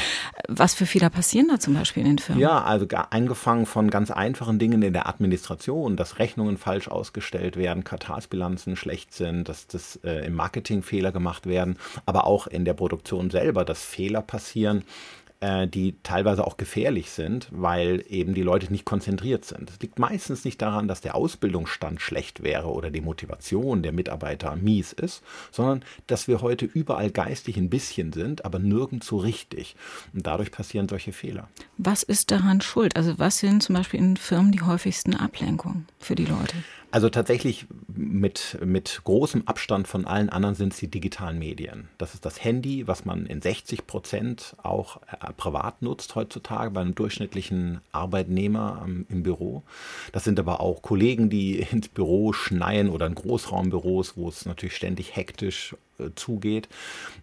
was 0.48 0.76
für 0.76 0.86
Fehler 0.86 1.10
passieren 1.10 1.48
da 1.50 1.60
zum 1.60 1.74
Beispiel 1.74 2.04
in 2.04 2.10
den 2.10 2.18
Firmen? 2.20 2.42
Ja, 2.42 2.64
also 2.64 2.86
angefangen 3.10 3.66
von 3.66 3.90
ganz 3.90 4.12
einfachen 4.12 4.60
Dingen 4.60 4.82
in 4.82 4.94
der 4.94 5.10
Administration, 5.10 5.98
dass 5.98 6.20
Rechnungen 6.20 6.58
falsch 6.58 6.88
ausgestellt 6.88 7.58
werden, 7.58 7.84
Quartalsbilanzen 7.84 8.76
schlecht 8.76 9.14
sind, 9.14 9.50
dass 9.50 9.68
das 9.68 10.00
äh, 10.04 10.28
im 10.28 10.36
Marketing 10.36 10.84
Fehler 10.84 11.12
gemacht 11.12 11.48
werden, 11.48 11.78
aber 12.06 12.28
auch 12.28 12.48
in 12.48 12.64
der 12.64 12.76
Produktion 12.76 13.32
selber, 13.32 13.66
dass 13.66 13.84
Fehler 13.84 14.22
passieren 14.22 14.84
äh, 15.46 15.68
die 15.68 15.96
teilweise 16.02 16.46
auch 16.46 16.58
gefährlich 16.58 17.12
sind, 17.12 17.48
weil 17.52 18.04
eben 18.10 18.34
die 18.34 18.42
Leute 18.42 18.72
nicht 18.72 18.84
konzentriert 18.84 19.46
sind. 19.46 19.70
Es 19.70 19.80
liegt 19.80 20.00
meistens 20.00 20.44
nicht 20.44 20.60
daran, 20.60 20.88
dass 20.88 21.02
der 21.02 21.14
Ausbildungsstand 21.14 22.02
schlecht 22.02 22.42
wäre 22.42 22.70
oder 22.70 22.90
die 22.90 23.02
Motivation 23.02 23.84
der 23.84 23.92
Mitarbeiter 23.92 24.56
mies 24.56 24.92
ist, 24.92 25.22
sondern 25.52 25.84
dass 26.08 26.28
wir 26.28 26.42
heute 26.42 26.66
überall 26.66 27.12
geistig 27.12 27.58
ein 27.58 27.70
bisschen 27.70 28.12
sind, 28.12 28.44
aber 28.44 28.58
nirgends 28.58 29.06
so 29.06 29.18
richtig. 29.18 29.76
Und 30.14 30.26
dadurch 30.26 30.52
passieren 30.52 30.90
solche 30.90 31.14
Fehler. 31.14 31.48
Was 31.78 32.02
ist 32.02 32.32
daran 32.32 32.62
schuld? 32.62 32.96
Also 32.96 33.20
was 33.20 33.38
sind 33.38 33.62
zum 33.62 33.76
Beispiel 33.76 34.00
in 34.00 34.18
Firmen 34.18 34.52
die 34.52 34.62
häufigsten 34.62 35.14
Ablenkungen 35.16 35.86
für 36.00 36.16
die 36.16 36.26
Leute? 36.26 36.56
Also 36.96 37.10
tatsächlich 37.10 37.66
mit, 37.94 38.58
mit 38.64 39.02
großem 39.04 39.46
Abstand 39.48 39.86
von 39.86 40.06
allen 40.06 40.30
anderen 40.30 40.56
sind 40.56 40.72
es 40.72 40.80
die 40.80 40.88
digitalen 40.88 41.38
Medien. 41.38 41.90
Das 41.98 42.14
ist 42.14 42.24
das 42.24 42.42
Handy, 42.42 42.88
was 42.88 43.04
man 43.04 43.26
in 43.26 43.42
60 43.42 43.86
Prozent 43.86 44.56
auch 44.64 45.02
äh, 45.08 45.34
privat 45.36 45.82
nutzt 45.82 46.16
heutzutage 46.16 46.72
bei 46.72 46.80
einem 46.80 46.96
durchschnittlichen 46.96 47.82
Arbeitnehmer 47.92 48.82
ähm, 48.86 49.06
im 49.10 49.24
Büro. 49.24 49.64
Das 50.14 50.24
sind 50.24 50.40
aber 50.40 50.62
auch 50.62 50.82
Kollegen, 50.84 51.30
die 51.30 51.60
ins 51.72 51.90
Büro 51.90 52.32
schneien 52.32 52.88
oder 52.88 53.08
in 53.08 53.16
Großraumbüros, 53.16 54.16
wo 54.16 54.30
es 54.30 54.46
natürlich 54.46 54.78
ständig 54.78 55.18
hektisch 55.18 55.76
äh, 56.00 56.12
zugeht. 56.16 56.70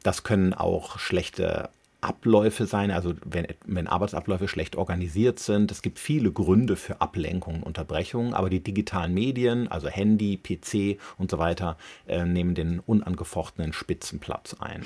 Das 0.02 0.22
können 0.22 0.52
auch 0.52 0.98
schlechte 0.98 1.70
Abläufe 2.02 2.66
sein, 2.66 2.90
also 2.90 3.14
wenn, 3.24 3.46
wenn 3.64 3.86
Arbeitsabläufe 3.86 4.48
schlecht 4.48 4.76
organisiert 4.76 5.38
sind. 5.38 5.70
Es 5.70 5.82
gibt 5.82 6.00
viele 6.00 6.32
Gründe 6.32 6.76
für 6.76 7.00
Ablenkungen, 7.00 7.62
Unterbrechungen, 7.62 8.34
aber 8.34 8.50
die 8.50 8.62
digitalen 8.62 9.14
Medien, 9.14 9.68
also 9.68 9.88
Handy, 9.88 10.36
PC 10.36 11.00
und 11.16 11.30
so 11.30 11.38
weiter, 11.38 11.78
äh, 12.06 12.24
nehmen 12.24 12.54
den 12.54 12.80
unangefochtenen 12.80 13.72
Spitzenplatz 13.72 14.56
ein. 14.58 14.82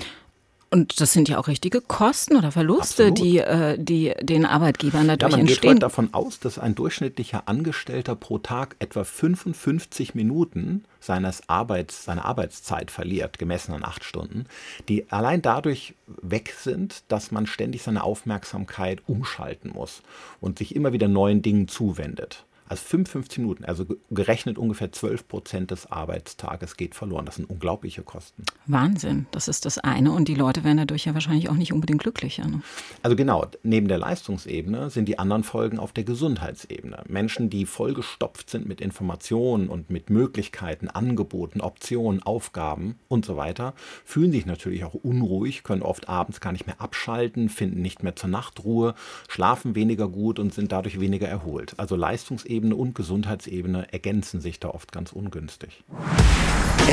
Und 0.76 1.00
das 1.00 1.14
sind 1.14 1.30
ja 1.30 1.38
auch 1.38 1.48
richtige 1.48 1.80
Kosten 1.80 2.36
oder 2.36 2.52
Verluste, 2.52 3.10
die, 3.10 3.38
äh, 3.38 3.78
die 3.78 4.12
den 4.20 4.44
Arbeitgebern 4.44 5.08
dadurch 5.08 5.32
ja, 5.32 5.38
man 5.38 5.46
entstehen. 5.46 5.68
Man 5.70 5.76
geht 5.76 5.82
davon 5.82 6.12
aus, 6.12 6.38
dass 6.38 6.58
ein 6.58 6.74
durchschnittlicher 6.74 7.44
Angestellter 7.46 8.14
pro 8.14 8.36
Tag 8.36 8.76
etwa 8.78 9.02
55 9.02 10.14
Minuten 10.14 10.84
seines 11.00 11.48
Arbeits, 11.48 12.04
seiner 12.04 12.26
Arbeitszeit 12.26 12.90
verliert, 12.90 13.38
gemessen 13.38 13.72
an 13.72 13.84
acht 13.84 14.04
Stunden, 14.04 14.44
die 14.90 15.10
allein 15.10 15.40
dadurch 15.40 15.94
weg 16.20 16.52
sind, 16.60 17.04
dass 17.08 17.30
man 17.30 17.46
ständig 17.46 17.82
seine 17.82 18.04
Aufmerksamkeit 18.04 19.00
umschalten 19.06 19.70
muss 19.72 20.02
und 20.42 20.58
sich 20.58 20.76
immer 20.76 20.92
wieder 20.92 21.08
neuen 21.08 21.40
Dingen 21.40 21.68
zuwendet. 21.68 22.44
Also 22.68 22.82
55 22.84 23.38
Minuten, 23.38 23.64
also 23.64 23.86
gerechnet 24.10 24.58
ungefähr 24.58 24.90
12 24.90 25.28
Prozent 25.28 25.70
des 25.70 25.90
Arbeitstages 25.90 26.76
geht 26.76 26.94
verloren. 26.94 27.26
Das 27.26 27.36
sind 27.36 27.48
unglaubliche 27.48 28.02
Kosten. 28.02 28.44
Wahnsinn, 28.66 29.26
das 29.30 29.48
ist 29.48 29.64
das 29.64 29.78
eine. 29.78 30.12
Und 30.12 30.28
die 30.28 30.34
Leute 30.34 30.64
werden 30.64 30.78
dadurch 30.78 31.04
ja 31.04 31.14
wahrscheinlich 31.14 31.48
auch 31.48 31.54
nicht 31.54 31.72
unbedingt 31.72 32.02
glücklicher. 32.02 32.46
Ne? 32.46 32.62
Also 33.02 33.16
genau, 33.16 33.46
neben 33.62 33.88
der 33.88 33.98
Leistungsebene 33.98 34.90
sind 34.90 35.06
die 35.06 35.18
anderen 35.18 35.44
Folgen 35.44 35.78
auf 35.78 35.92
der 35.92 36.04
Gesundheitsebene. 36.04 37.04
Menschen, 37.08 37.50
die 37.50 37.66
vollgestopft 37.66 38.50
sind 38.50 38.66
mit 38.66 38.80
Informationen 38.80 39.68
und 39.68 39.90
mit 39.90 40.10
Möglichkeiten, 40.10 40.88
Angeboten, 40.88 41.60
Optionen, 41.60 42.22
Aufgaben 42.22 42.98
und 43.08 43.24
so 43.24 43.36
weiter, 43.36 43.74
fühlen 44.04 44.32
sich 44.32 44.46
natürlich 44.46 44.84
auch 44.84 44.94
unruhig, 44.94 45.62
können 45.62 45.82
oft 45.82 46.08
abends 46.08 46.40
gar 46.40 46.52
nicht 46.52 46.66
mehr 46.66 46.80
abschalten, 46.80 47.48
finden 47.48 47.80
nicht 47.80 48.02
mehr 48.02 48.16
zur 48.16 48.30
Nachtruhe, 48.30 48.94
schlafen 49.28 49.74
weniger 49.74 50.08
gut 50.08 50.38
und 50.38 50.52
sind 50.52 50.72
dadurch 50.72 50.98
weniger 51.00 51.28
erholt. 51.28 51.74
Also 51.78 51.96
Leistungsebene 51.96 52.55
Lebensebene 52.56 52.74
und 52.74 52.94
Gesundheitsebene 52.94 53.92
ergänzen 53.92 54.40
sich 54.40 54.58
da 54.60 54.68
oft 54.68 54.90
ganz 54.90 55.12
ungünstig. 55.12 55.84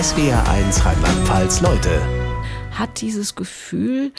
SWR 0.01 0.49
1 0.49 0.85
Rheinland-Pfalz 0.85 1.61
Leute. 1.61 2.01
Hat 2.71 2.99
dieses 3.01 3.35
Gefühl, 3.35 4.11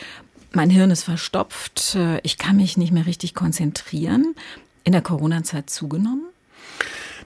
Mein 0.53 0.71
Hirn 0.71 0.93
ist 0.93 1.03
verstopft, 1.03 1.97
äh, 1.97 2.21
ich 2.23 2.39
kann 2.39 2.57
mich 2.57 2.77
nicht 2.77 2.93
mehr 2.93 3.07
richtig 3.07 3.35
konzentrieren. 3.35 4.37
In 4.85 4.93
der 4.93 5.03
Corona-Zeit 5.03 5.69
zugenommen? 5.69 6.27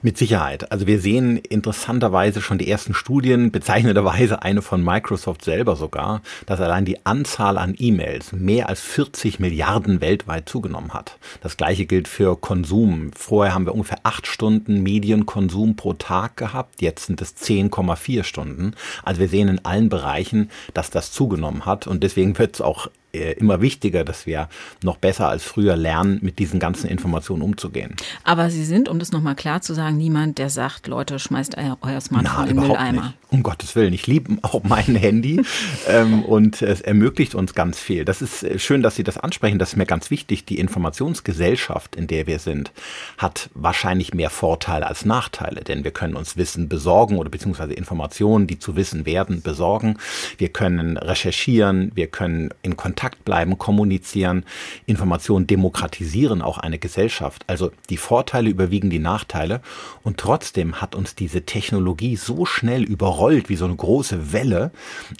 Mit 0.01 0.17
Sicherheit. 0.17 0.71
Also 0.71 0.87
wir 0.87 1.01
sehen 1.01 1.35
interessanterweise 1.35 2.41
schon 2.41 2.57
die 2.57 2.71
ersten 2.71 2.93
Studien, 2.93 3.51
bezeichnenderweise 3.51 4.41
eine 4.41 4.61
von 4.61 4.81
Microsoft 4.81 5.43
selber 5.43 5.75
sogar, 5.75 6.21
dass 6.45 6.61
allein 6.61 6.85
die 6.85 7.05
Anzahl 7.05 7.57
an 7.57 7.75
E-Mails 7.77 8.31
mehr 8.31 8.69
als 8.69 8.79
40 8.79 9.41
Milliarden 9.41 9.99
weltweit 9.99 10.47
zugenommen 10.47 10.93
hat. 10.93 11.17
Das 11.41 11.57
gleiche 11.57 11.85
gilt 11.85 12.07
für 12.07 12.37
Konsum. 12.37 13.11
Vorher 13.13 13.53
haben 13.53 13.65
wir 13.65 13.73
ungefähr 13.73 13.99
acht 14.03 14.25
Stunden 14.25 14.81
Medienkonsum 14.83 15.75
pro 15.75 15.91
Tag 15.91 16.37
gehabt, 16.37 16.81
jetzt 16.81 17.07
sind 17.07 17.21
es 17.21 17.35
10,4 17.35 18.23
Stunden. 18.23 18.75
Also 19.03 19.19
wir 19.19 19.27
sehen 19.27 19.49
in 19.49 19.65
allen 19.65 19.89
Bereichen, 19.89 20.49
dass 20.73 20.91
das 20.91 21.11
zugenommen 21.11 21.65
hat 21.65 21.87
und 21.87 22.03
deswegen 22.03 22.37
wird 22.37 22.55
es 22.55 22.61
auch 22.61 22.87
immer 23.11 23.61
wichtiger, 23.61 24.03
dass 24.03 24.25
wir 24.25 24.49
noch 24.83 24.97
besser 24.97 25.29
als 25.29 25.43
früher 25.43 25.75
lernen, 25.75 26.19
mit 26.21 26.39
diesen 26.39 26.59
ganzen 26.59 26.87
Informationen 26.87 27.41
umzugehen. 27.41 27.95
Aber 28.23 28.49
Sie 28.49 28.63
sind, 28.63 28.89
um 28.89 28.99
das 28.99 29.11
nochmal 29.11 29.35
klar 29.35 29.61
zu 29.61 29.73
sagen, 29.73 29.97
niemand, 29.97 30.37
der 30.37 30.49
sagt, 30.49 30.87
Leute, 30.87 31.19
schmeißt 31.19 31.57
euer 31.57 32.01
Smartphone 32.01 32.21
Na, 32.23 32.41
in 32.43 32.55
den 32.55 32.67
Mülleimer. 32.67 33.01
Nicht. 33.03 33.18
Um 33.31 33.43
Gottes 33.43 33.75
Willen, 33.75 33.93
ich 33.93 34.07
liebe 34.07 34.37
auch 34.41 34.63
mein 34.63 34.95
Handy 34.95 35.43
ähm, 35.87 36.23
und 36.23 36.63
es 36.63 36.81
ermöglicht 36.81 37.35
uns 37.35 37.53
ganz 37.53 37.77
viel. 37.77 38.03
Das 38.03 38.23
ist 38.23 38.41
äh, 38.41 38.57
schön, 38.57 38.81
dass 38.81 38.95
Sie 38.95 39.03
das 39.03 39.19
ansprechen. 39.19 39.59
Das 39.59 39.69
ist 39.69 39.75
mir 39.75 39.85
ganz 39.85 40.09
wichtig. 40.09 40.45
Die 40.45 40.57
Informationsgesellschaft, 40.57 41.95
in 41.95 42.07
der 42.07 42.25
wir 42.25 42.39
sind, 42.39 42.71
hat 43.19 43.51
wahrscheinlich 43.53 44.15
mehr 44.15 44.31
Vorteile 44.31 44.87
als 44.87 45.05
Nachteile, 45.05 45.61
denn 45.61 45.83
wir 45.83 45.91
können 45.91 46.15
uns 46.15 46.37
Wissen 46.37 46.69
besorgen 46.69 47.17
oder 47.19 47.29
beziehungsweise 47.29 47.73
Informationen, 47.73 48.47
die 48.47 48.57
zu 48.57 48.75
Wissen 48.75 49.05
werden, 49.05 49.43
besorgen. 49.43 49.97
Wir 50.39 50.49
können 50.49 50.97
recherchieren, 50.97 51.91
wir 51.93 52.07
können 52.07 52.49
in 52.63 52.77
Kontakt 52.77 53.25
bleiben, 53.25 53.59
kommunizieren, 53.59 54.43
Informationen 54.87 55.45
demokratisieren 55.45 56.41
auch 56.41 56.57
eine 56.57 56.79
Gesellschaft. 56.79 57.43
Also 57.45 57.71
die 57.91 57.97
Vorteile 57.97 58.49
überwiegen 58.49 58.89
die 58.89 58.97
Nachteile 58.97 59.61
und 60.01 60.17
trotzdem 60.17 60.81
hat 60.81 60.95
uns 60.95 61.13
diese 61.13 61.45
Technologie 61.45 62.15
so 62.15 62.47
schnell 62.47 62.81
überrollt 62.81 63.18
wie 63.49 63.55
so 63.55 63.65
eine 63.65 63.75
große 63.75 64.33
Welle, 64.33 64.71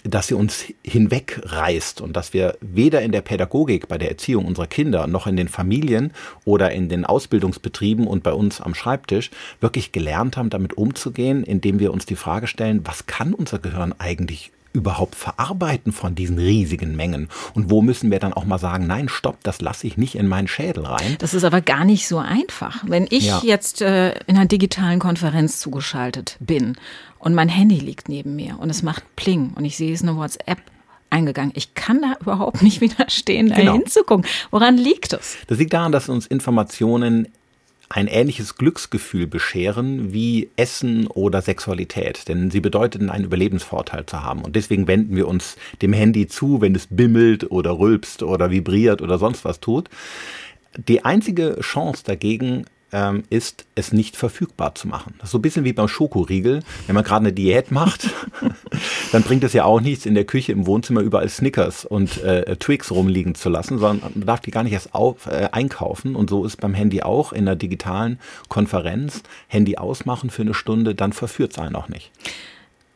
dass 0.04 0.28
sie 0.28 0.34
uns 0.34 0.64
hinwegreißt 0.84 2.00
und 2.00 2.16
dass 2.16 2.32
wir 2.32 2.56
weder 2.60 3.02
in 3.02 3.12
der 3.12 3.20
Pädagogik, 3.20 3.88
bei 3.88 3.98
der 3.98 4.10
Erziehung 4.10 4.46
unserer 4.46 4.66
Kinder, 4.66 5.06
noch 5.06 5.26
in 5.26 5.36
den 5.36 5.48
Familien 5.48 6.12
oder 6.44 6.72
in 6.72 6.88
den 6.88 7.04
Ausbildungsbetrieben 7.04 8.06
und 8.06 8.22
bei 8.22 8.32
uns 8.32 8.60
am 8.60 8.74
Schreibtisch 8.74 9.30
wirklich 9.60 9.92
gelernt 9.92 10.36
haben, 10.36 10.50
damit 10.50 10.76
umzugehen, 10.76 11.44
indem 11.44 11.78
wir 11.78 11.92
uns 11.92 12.06
die 12.06 12.16
Frage 12.16 12.46
stellen, 12.46 12.80
was 12.84 13.06
kann 13.06 13.34
unser 13.34 13.58
Gehirn 13.58 13.94
eigentlich 13.98 14.50
überhaupt 14.72 15.14
verarbeiten 15.14 15.92
von 15.92 16.14
diesen 16.14 16.38
riesigen 16.38 16.96
Mengen? 16.96 17.28
Und 17.54 17.70
wo 17.70 17.82
müssen 17.82 18.10
wir 18.10 18.18
dann 18.18 18.32
auch 18.32 18.44
mal 18.44 18.58
sagen, 18.58 18.86
nein, 18.86 19.08
stopp, 19.08 19.38
das 19.42 19.60
lasse 19.60 19.86
ich 19.86 19.96
nicht 19.96 20.14
in 20.14 20.28
meinen 20.28 20.48
Schädel 20.48 20.86
rein? 20.86 21.16
Das 21.18 21.34
ist 21.34 21.44
aber 21.44 21.60
gar 21.60 21.84
nicht 21.84 22.06
so 22.06 22.18
einfach. 22.18 22.84
Wenn 22.86 23.06
ich 23.10 23.26
ja. 23.26 23.40
jetzt 23.42 23.82
äh, 23.82 24.10
in 24.26 24.36
einer 24.36 24.46
digitalen 24.46 24.98
Konferenz 24.98 25.60
zugeschaltet 25.60 26.36
bin 26.40 26.76
und 27.18 27.34
mein 27.34 27.48
Handy 27.48 27.78
liegt 27.78 28.08
neben 28.08 28.36
mir 28.36 28.58
und 28.58 28.70
es 28.70 28.82
macht 28.82 29.04
Pling 29.16 29.52
und 29.54 29.64
ich 29.64 29.76
sehe 29.76 29.92
es 29.92 30.02
eine 30.02 30.16
WhatsApp 30.16 30.58
eingegangen. 31.10 31.52
Ich 31.54 31.74
kann 31.74 32.00
da 32.00 32.14
überhaupt 32.20 32.62
nicht 32.62 32.80
widerstehen, 32.80 33.48
da 33.48 33.56
genau. 33.56 33.72
hinzugucken. 33.74 34.26
Woran 34.50 34.76
liegt 34.76 35.12
das? 35.12 35.36
Das 35.48 35.58
liegt 35.58 35.72
daran, 35.72 35.92
dass 35.92 36.08
uns 36.08 36.26
Informationen 36.26 37.28
ein 37.90 38.06
ähnliches 38.06 38.54
Glücksgefühl 38.54 39.26
bescheren 39.26 40.12
wie 40.12 40.48
Essen 40.54 41.08
oder 41.08 41.42
Sexualität, 41.42 42.28
denn 42.28 42.50
sie 42.50 42.60
bedeuteten 42.60 43.10
einen 43.10 43.24
Überlebensvorteil 43.24 44.06
zu 44.06 44.22
haben. 44.22 44.42
Und 44.42 44.54
deswegen 44.54 44.86
wenden 44.86 45.16
wir 45.16 45.26
uns 45.26 45.56
dem 45.82 45.92
Handy 45.92 46.28
zu, 46.28 46.60
wenn 46.60 46.76
es 46.76 46.86
bimmelt 46.88 47.50
oder 47.50 47.78
rülpst 47.78 48.22
oder 48.22 48.50
vibriert 48.50 49.02
oder 49.02 49.18
sonst 49.18 49.44
was 49.44 49.58
tut. 49.58 49.90
Die 50.76 51.04
einzige 51.04 51.58
Chance 51.60 52.04
dagegen 52.06 52.64
ähm, 52.92 53.24
ist, 53.30 53.66
es 53.74 53.92
nicht 53.92 54.16
verfügbar 54.16 54.74
zu 54.74 54.88
machen. 54.88 55.14
Das 55.18 55.28
ist 55.28 55.32
so 55.32 55.38
ein 55.38 55.42
bisschen 55.42 55.64
wie 55.64 55.72
beim 55.72 55.88
Schokoriegel. 55.88 56.62
Wenn 56.86 56.94
man 56.94 57.04
gerade 57.04 57.26
eine 57.26 57.32
Diät 57.32 57.70
macht, 57.70 58.10
dann 59.12 59.22
bringt 59.22 59.44
es 59.44 59.52
ja 59.52 59.64
auch 59.64 59.80
nichts, 59.80 60.06
in 60.06 60.14
der 60.14 60.24
Küche 60.24 60.52
im 60.52 60.66
Wohnzimmer 60.66 61.00
überall 61.00 61.28
Snickers 61.28 61.84
und 61.84 62.22
äh, 62.22 62.56
Twix 62.56 62.90
rumliegen 62.90 63.34
zu 63.34 63.48
lassen, 63.48 63.78
sondern 63.78 64.12
man 64.14 64.26
darf 64.26 64.40
die 64.40 64.50
gar 64.50 64.62
nicht 64.62 64.72
erst 64.72 64.94
auf, 64.94 65.26
äh, 65.26 65.48
einkaufen. 65.52 66.16
Und 66.16 66.30
so 66.30 66.44
ist 66.44 66.60
beim 66.60 66.74
Handy 66.74 67.02
auch 67.02 67.32
in 67.32 67.46
der 67.46 67.56
digitalen 67.56 68.18
Konferenz. 68.48 69.22
Handy 69.48 69.76
ausmachen 69.76 70.30
für 70.30 70.42
eine 70.42 70.54
Stunde, 70.54 70.94
dann 70.94 71.12
verführt 71.12 71.52
es 71.52 71.58
einen 71.58 71.76
auch 71.76 71.88
nicht. 71.88 72.10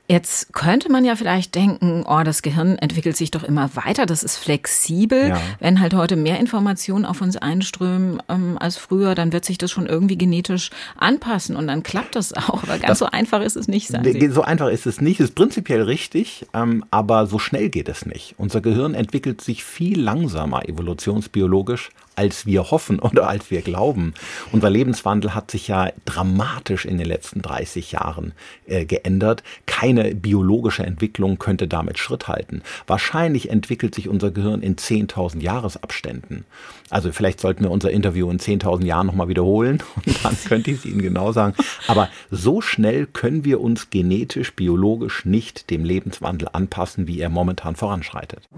Jetzt 0.06 0.52
könnte 0.52 0.92
man 0.92 1.06
ja 1.06 1.16
vielleicht 1.16 1.54
denken, 1.54 2.04
oh, 2.06 2.22
das 2.24 2.42
Gehirn 2.42 2.76
entwickelt 2.76 3.16
sich 3.16 3.30
doch 3.30 3.42
immer 3.42 3.70
weiter, 3.74 4.04
das 4.04 4.22
ist 4.22 4.36
flexibel. 4.36 5.28
Ja. 5.28 5.40
Wenn 5.60 5.80
halt 5.80 5.94
heute 5.94 6.16
mehr 6.16 6.38
Informationen 6.38 7.06
auf 7.06 7.22
uns 7.22 7.38
einströmen 7.38 8.22
ähm, 8.28 8.58
als 8.58 8.76
früher, 8.76 9.14
dann 9.14 9.32
wird 9.32 9.46
sich 9.46 9.56
das 9.56 9.70
schon 9.70 9.86
irgendwie 9.86 10.18
genetisch 10.18 10.68
anpassen 10.98 11.56
und 11.56 11.68
dann 11.68 11.82
klappt 11.82 12.16
das 12.16 12.34
auch. 12.34 12.64
Aber 12.64 12.78
ganz 12.78 12.86
das, 12.86 12.98
so 12.98 13.06
einfach 13.06 13.40
ist 13.40 13.56
es 13.56 13.66
nicht, 13.66 13.88
sagen 13.88 14.04
Sie. 14.04 14.28
So 14.28 14.42
einfach 14.42 14.68
ist 14.68 14.84
es 14.84 15.00
nicht, 15.00 15.20
ist 15.20 15.34
prinzipiell 15.34 15.80
richtig, 15.80 16.46
ähm, 16.52 16.84
aber 16.90 17.26
so 17.26 17.38
schnell 17.38 17.70
geht 17.70 17.88
es 17.88 18.04
nicht. 18.04 18.34
Unser 18.36 18.60
Gehirn 18.60 18.92
entwickelt 18.92 19.40
sich 19.40 19.64
viel 19.64 19.98
langsamer 19.98 20.68
evolutionsbiologisch 20.68 21.88
als 22.16 22.46
wir 22.46 22.70
hoffen 22.70 22.98
oder 22.98 23.28
als 23.28 23.50
wir 23.50 23.62
glauben. 23.62 24.14
Unser 24.52 24.70
Lebenswandel 24.70 25.34
hat 25.34 25.50
sich 25.50 25.68
ja 25.68 25.90
dramatisch 26.04 26.84
in 26.84 26.98
den 26.98 27.06
letzten 27.06 27.42
30 27.42 27.92
Jahren 27.92 28.32
äh, 28.66 28.84
geändert. 28.84 29.42
Keine 29.66 30.14
biologische 30.14 30.84
Entwicklung 30.84 31.38
könnte 31.38 31.68
damit 31.68 31.98
Schritt 31.98 32.28
halten. 32.28 32.62
Wahrscheinlich 32.86 33.50
entwickelt 33.50 33.94
sich 33.94 34.08
unser 34.08 34.30
Gehirn 34.30 34.62
in 34.62 34.76
10.000 34.76 35.40
Jahresabständen. 35.40 36.44
Also 36.90 37.12
vielleicht 37.12 37.40
sollten 37.40 37.64
wir 37.64 37.70
unser 37.70 37.90
Interview 37.90 38.30
in 38.30 38.38
10.000 38.38 38.84
Jahren 38.84 39.06
nochmal 39.06 39.28
wiederholen 39.28 39.82
und 40.06 40.24
dann 40.24 40.36
könnte 40.44 40.70
ich 40.70 40.78
es 40.78 40.84
Ihnen 40.84 41.02
genau 41.02 41.32
sagen. 41.32 41.54
Aber 41.88 42.08
so 42.30 42.60
schnell 42.60 43.06
können 43.06 43.44
wir 43.44 43.60
uns 43.60 43.90
genetisch, 43.90 44.54
biologisch 44.54 45.24
nicht 45.24 45.70
dem 45.70 45.84
Lebenswandel 45.84 46.48
anpassen, 46.52 47.06
wie 47.06 47.20
er 47.20 47.30
momentan 47.30 47.76
voranschreitet. 47.76 48.48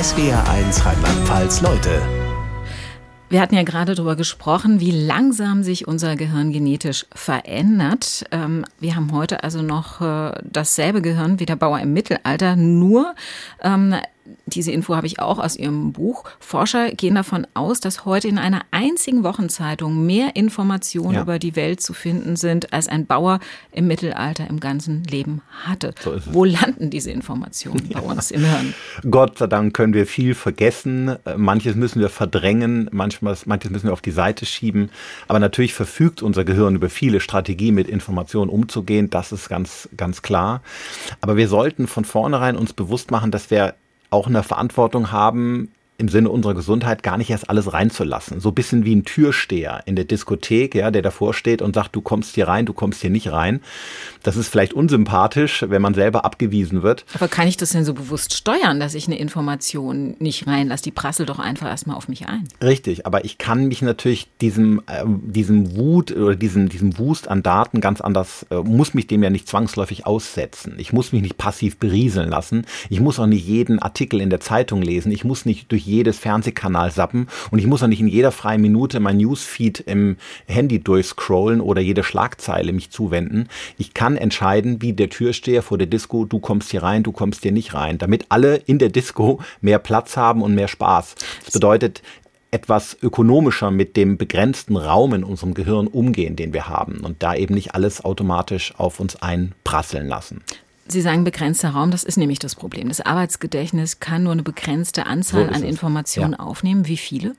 SWR 0.00 0.48
1 0.48 0.84
Rheinland-Pfalz 0.84 1.60
Leute 1.60 2.27
wir 3.30 3.40
hatten 3.40 3.54
ja 3.54 3.62
gerade 3.62 3.94
darüber 3.94 4.16
gesprochen, 4.16 4.80
wie 4.80 4.90
langsam 4.90 5.62
sich 5.62 5.86
unser 5.86 6.16
Gehirn 6.16 6.52
genetisch 6.52 7.06
verändert. 7.14 8.24
Ähm, 8.30 8.64
wir 8.80 8.96
haben 8.96 9.12
heute 9.12 9.42
also 9.44 9.62
noch 9.62 10.00
äh, 10.00 10.32
dasselbe 10.42 11.02
Gehirn 11.02 11.38
wie 11.40 11.46
der 11.46 11.56
Bauer 11.56 11.80
im 11.80 11.92
Mittelalter, 11.92 12.56
nur 12.56 13.14
ähm, 13.62 13.94
diese 14.46 14.72
Info 14.72 14.94
habe 14.96 15.06
ich 15.06 15.20
auch 15.20 15.38
aus 15.38 15.56
Ihrem 15.56 15.92
Buch. 15.92 16.24
Forscher 16.40 16.90
gehen 16.92 17.14
davon 17.14 17.46
aus, 17.54 17.80
dass 17.80 18.04
heute 18.04 18.28
in 18.28 18.38
einer 18.38 18.62
einzigen 18.70 19.24
Wochenzeitung 19.24 20.06
mehr 20.06 20.36
Informationen 20.36 21.14
ja. 21.14 21.22
über 21.22 21.38
die 21.38 21.56
Welt 21.56 21.80
zu 21.80 21.92
finden 21.92 22.36
sind, 22.36 22.72
als 22.72 22.88
ein 22.88 23.06
Bauer 23.06 23.40
im 23.72 23.86
Mittelalter 23.86 24.48
im 24.48 24.60
ganzen 24.60 25.04
Leben 25.04 25.42
hatte. 25.64 25.94
So 26.00 26.16
Wo 26.32 26.44
landen 26.44 26.90
diese 26.90 27.10
Informationen 27.10 27.88
ja. 27.88 28.00
bei 28.00 28.06
uns 28.06 28.30
im 28.30 28.44
Hirn? 28.44 28.74
Gott 29.10 29.38
sei 29.38 29.46
Dank 29.46 29.74
können 29.74 29.94
wir 29.94 30.06
viel 30.06 30.34
vergessen. 30.34 31.16
Manches 31.36 31.74
müssen 31.74 32.00
wir 32.00 32.08
verdrängen, 32.08 32.88
manchmal, 32.92 33.36
manches 33.46 33.70
müssen 33.70 33.86
wir 33.86 33.92
auf 33.92 34.02
die 34.02 34.10
Seite 34.10 34.46
schieben. 34.46 34.90
Aber 35.26 35.38
natürlich 35.38 35.74
verfügt 35.74 36.22
unser 36.22 36.44
Gehirn 36.44 36.74
über 36.74 36.90
viele 36.90 37.20
Strategien, 37.20 37.74
mit 37.74 37.88
Informationen 37.88 38.50
umzugehen. 38.50 39.10
Das 39.10 39.32
ist 39.32 39.48
ganz, 39.48 39.88
ganz 39.96 40.22
klar. 40.22 40.62
Aber 41.20 41.36
wir 41.36 41.48
sollten 41.48 41.86
von 41.86 42.04
vornherein 42.04 42.56
uns 42.56 42.72
bewusst 42.72 43.10
machen, 43.10 43.30
dass 43.30 43.50
wir 43.50 43.74
auch 44.10 44.26
eine 44.26 44.42
Verantwortung 44.42 45.12
haben, 45.12 45.70
im 46.00 46.08
Sinne 46.08 46.30
unserer 46.30 46.54
Gesundheit 46.54 47.02
gar 47.02 47.18
nicht 47.18 47.28
erst 47.28 47.50
alles 47.50 47.72
reinzulassen. 47.72 48.38
So 48.38 48.50
ein 48.50 48.54
bisschen 48.54 48.84
wie 48.84 48.94
ein 48.94 49.04
Türsteher 49.04 49.82
in 49.84 49.96
der 49.96 50.04
Diskothek, 50.04 50.76
ja, 50.76 50.92
der 50.92 51.02
davor 51.02 51.34
steht 51.34 51.60
und 51.60 51.74
sagt, 51.74 51.96
du 51.96 52.00
kommst 52.00 52.36
hier 52.36 52.46
rein, 52.46 52.66
du 52.66 52.72
kommst 52.72 53.00
hier 53.00 53.10
nicht 53.10 53.32
rein. 53.32 53.60
Das 54.22 54.36
ist 54.36 54.46
vielleicht 54.46 54.72
unsympathisch, 54.72 55.64
wenn 55.68 55.82
man 55.82 55.94
selber 55.94 56.24
abgewiesen 56.24 56.84
wird. 56.84 57.04
Aber 57.14 57.26
kann 57.26 57.48
ich 57.48 57.56
das 57.56 57.70
denn 57.70 57.84
so 57.84 57.94
bewusst 57.94 58.32
steuern, 58.32 58.78
dass 58.78 58.94
ich 58.94 59.08
eine 59.08 59.18
Information 59.18 60.14
nicht 60.20 60.46
reinlasse? 60.46 60.84
Die 60.84 60.92
prasselt 60.92 61.30
doch 61.30 61.40
einfach 61.40 61.66
erstmal 61.66 61.96
auf 61.96 62.06
mich 62.06 62.28
ein. 62.28 62.46
Richtig, 62.62 63.04
aber 63.04 63.24
ich 63.24 63.36
kann 63.36 63.66
mich 63.66 63.82
natürlich 63.82 64.28
diesem, 64.40 64.82
äh, 64.86 65.04
diesem 65.04 65.76
Wut 65.76 66.12
oder 66.12 66.36
diesem, 66.36 66.68
diesem 66.68 66.96
Wust 66.98 67.26
an 67.26 67.42
Daten 67.42 67.80
ganz 67.80 68.00
anders, 68.00 68.46
äh, 68.50 68.56
muss 68.56 68.94
mich 68.94 69.08
dem 69.08 69.24
ja 69.24 69.30
nicht 69.30 69.48
zwangsläufig 69.48 70.06
aussetzen. 70.06 70.74
Ich 70.78 70.92
muss 70.92 71.10
mich 71.10 71.22
nicht 71.22 71.38
passiv 71.38 71.76
berieseln 71.78 72.30
lassen. 72.30 72.66
Ich 72.88 73.00
muss 73.00 73.18
auch 73.18 73.26
nicht 73.26 73.44
jeden 73.44 73.80
Artikel 73.80 74.20
in 74.20 74.30
der 74.30 74.38
Zeitung 74.38 74.80
lesen. 74.80 75.10
Ich 75.10 75.24
muss 75.24 75.44
nicht 75.44 75.72
durch 75.72 75.87
jedes 75.88 76.18
Fernsehkanal 76.18 76.90
sappen 76.90 77.28
und 77.50 77.58
ich 77.58 77.66
muss 77.66 77.82
auch 77.82 77.88
nicht 77.88 78.00
in 78.00 78.08
jeder 78.08 78.32
freien 78.32 78.60
Minute 78.60 79.00
mein 79.00 79.16
Newsfeed 79.16 79.80
im 79.80 80.16
Handy 80.46 80.78
durchscrollen 80.78 81.60
oder 81.60 81.80
jede 81.80 82.04
Schlagzeile 82.04 82.72
mich 82.72 82.90
zuwenden. 82.90 83.48
Ich 83.76 83.94
kann 83.94 84.16
entscheiden, 84.16 84.82
wie 84.82 84.92
der 84.92 85.08
Türsteher 85.08 85.62
vor 85.62 85.78
der 85.78 85.86
Disco, 85.86 86.24
du 86.24 86.38
kommst 86.38 86.70
hier 86.70 86.82
rein, 86.82 87.02
du 87.02 87.12
kommst 87.12 87.42
hier 87.42 87.52
nicht 87.52 87.74
rein, 87.74 87.98
damit 87.98 88.26
alle 88.28 88.56
in 88.56 88.78
der 88.78 88.90
Disco 88.90 89.40
mehr 89.60 89.78
Platz 89.78 90.16
haben 90.16 90.42
und 90.42 90.54
mehr 90.54 90.68
Spaß. 90.68 91.14
Das 91.44 91.54
bedeutet, 91.54 92.02
etwas 92.50 92.96
ökonomischer 93.02 93.70
mit 93.70 93.96
dem 93.96 94.16
begrenzten 94.16 94.76
Raum 94.76 95.12
in 95.14 95.24
unserem 95.24 95.54
Gehirn 95.54 95.86
umgehen, 95.86 96.36
den 96.36 96.52
wir 96.52 96.68
haben 96.68 97.00
und 97.00 97.22
da 97.22 97.34
eben 97.34 97.54
nicht 97.54 97.74
alles 97.74 98.04
automatisch 98.04 98.74
auf 98.78 99.00
uns 99.00 99.16
einprasseln 99.16 100.08
lassen. 100.08 100.42
Sie 100.88 101.00
sagen 101.00 101.24
begrenzter 101.24 101.70
Raum, 101.70 101.90
das 101.90 102.02
ist 102.04 102.16
nämlich 102.16 102.38
das 102.38 102.54
Problem. 102.54 102.88
Das 102.88 103.00
Arbeitsgedächtnis 103.00 104.00
kann 104.00 104.22
nur 104.22 104.32
eine 104.32 104.42
begrenzte 104.42 105.06
Anzahl 105.06 105.48
so 105.48 105.54
an 105.54 105.62
Informationen 105.62 106.32
ja. 106.32 106.40
aufnehmen. 106.40 106.86
Wie 106.86 106.96
viele? 106.96 107.34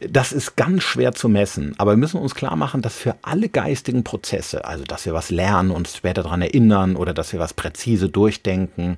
Das 0.00 0.30
ist 0.30 0.54
ganz 0.54 0.84
schwer 0.84 1.12
zu 1.12 1.28
messen, 1.28 1.74
aber 1.78 1.92
wir 1.92 1.96
müssen 1.96 2.20
uns 2.20 2.36
klar 2.36 2.54
machen, 2.54 2.82
dass 2.82 2.94
für 2.94 3.16
alle 3.22 3.48
geistigen 3.48 4.04
Prozesse, 4.04 4.64
also 4.64 4.84
dass 4.84 5.06
wir 5.06 5.12
was 5.12 5.30
lernen, 5.30 5.72
uns 5.72 5.96
später 5.96 6.22
daran 6.22 6.40
erinnern 6.40 6.94
oder 6.94 7.12
dass 7.12 7.32
wir 7.32 7.40
was 7.40 7.52
präzise 7.52 8.08
durchdenken, 8.08 8.94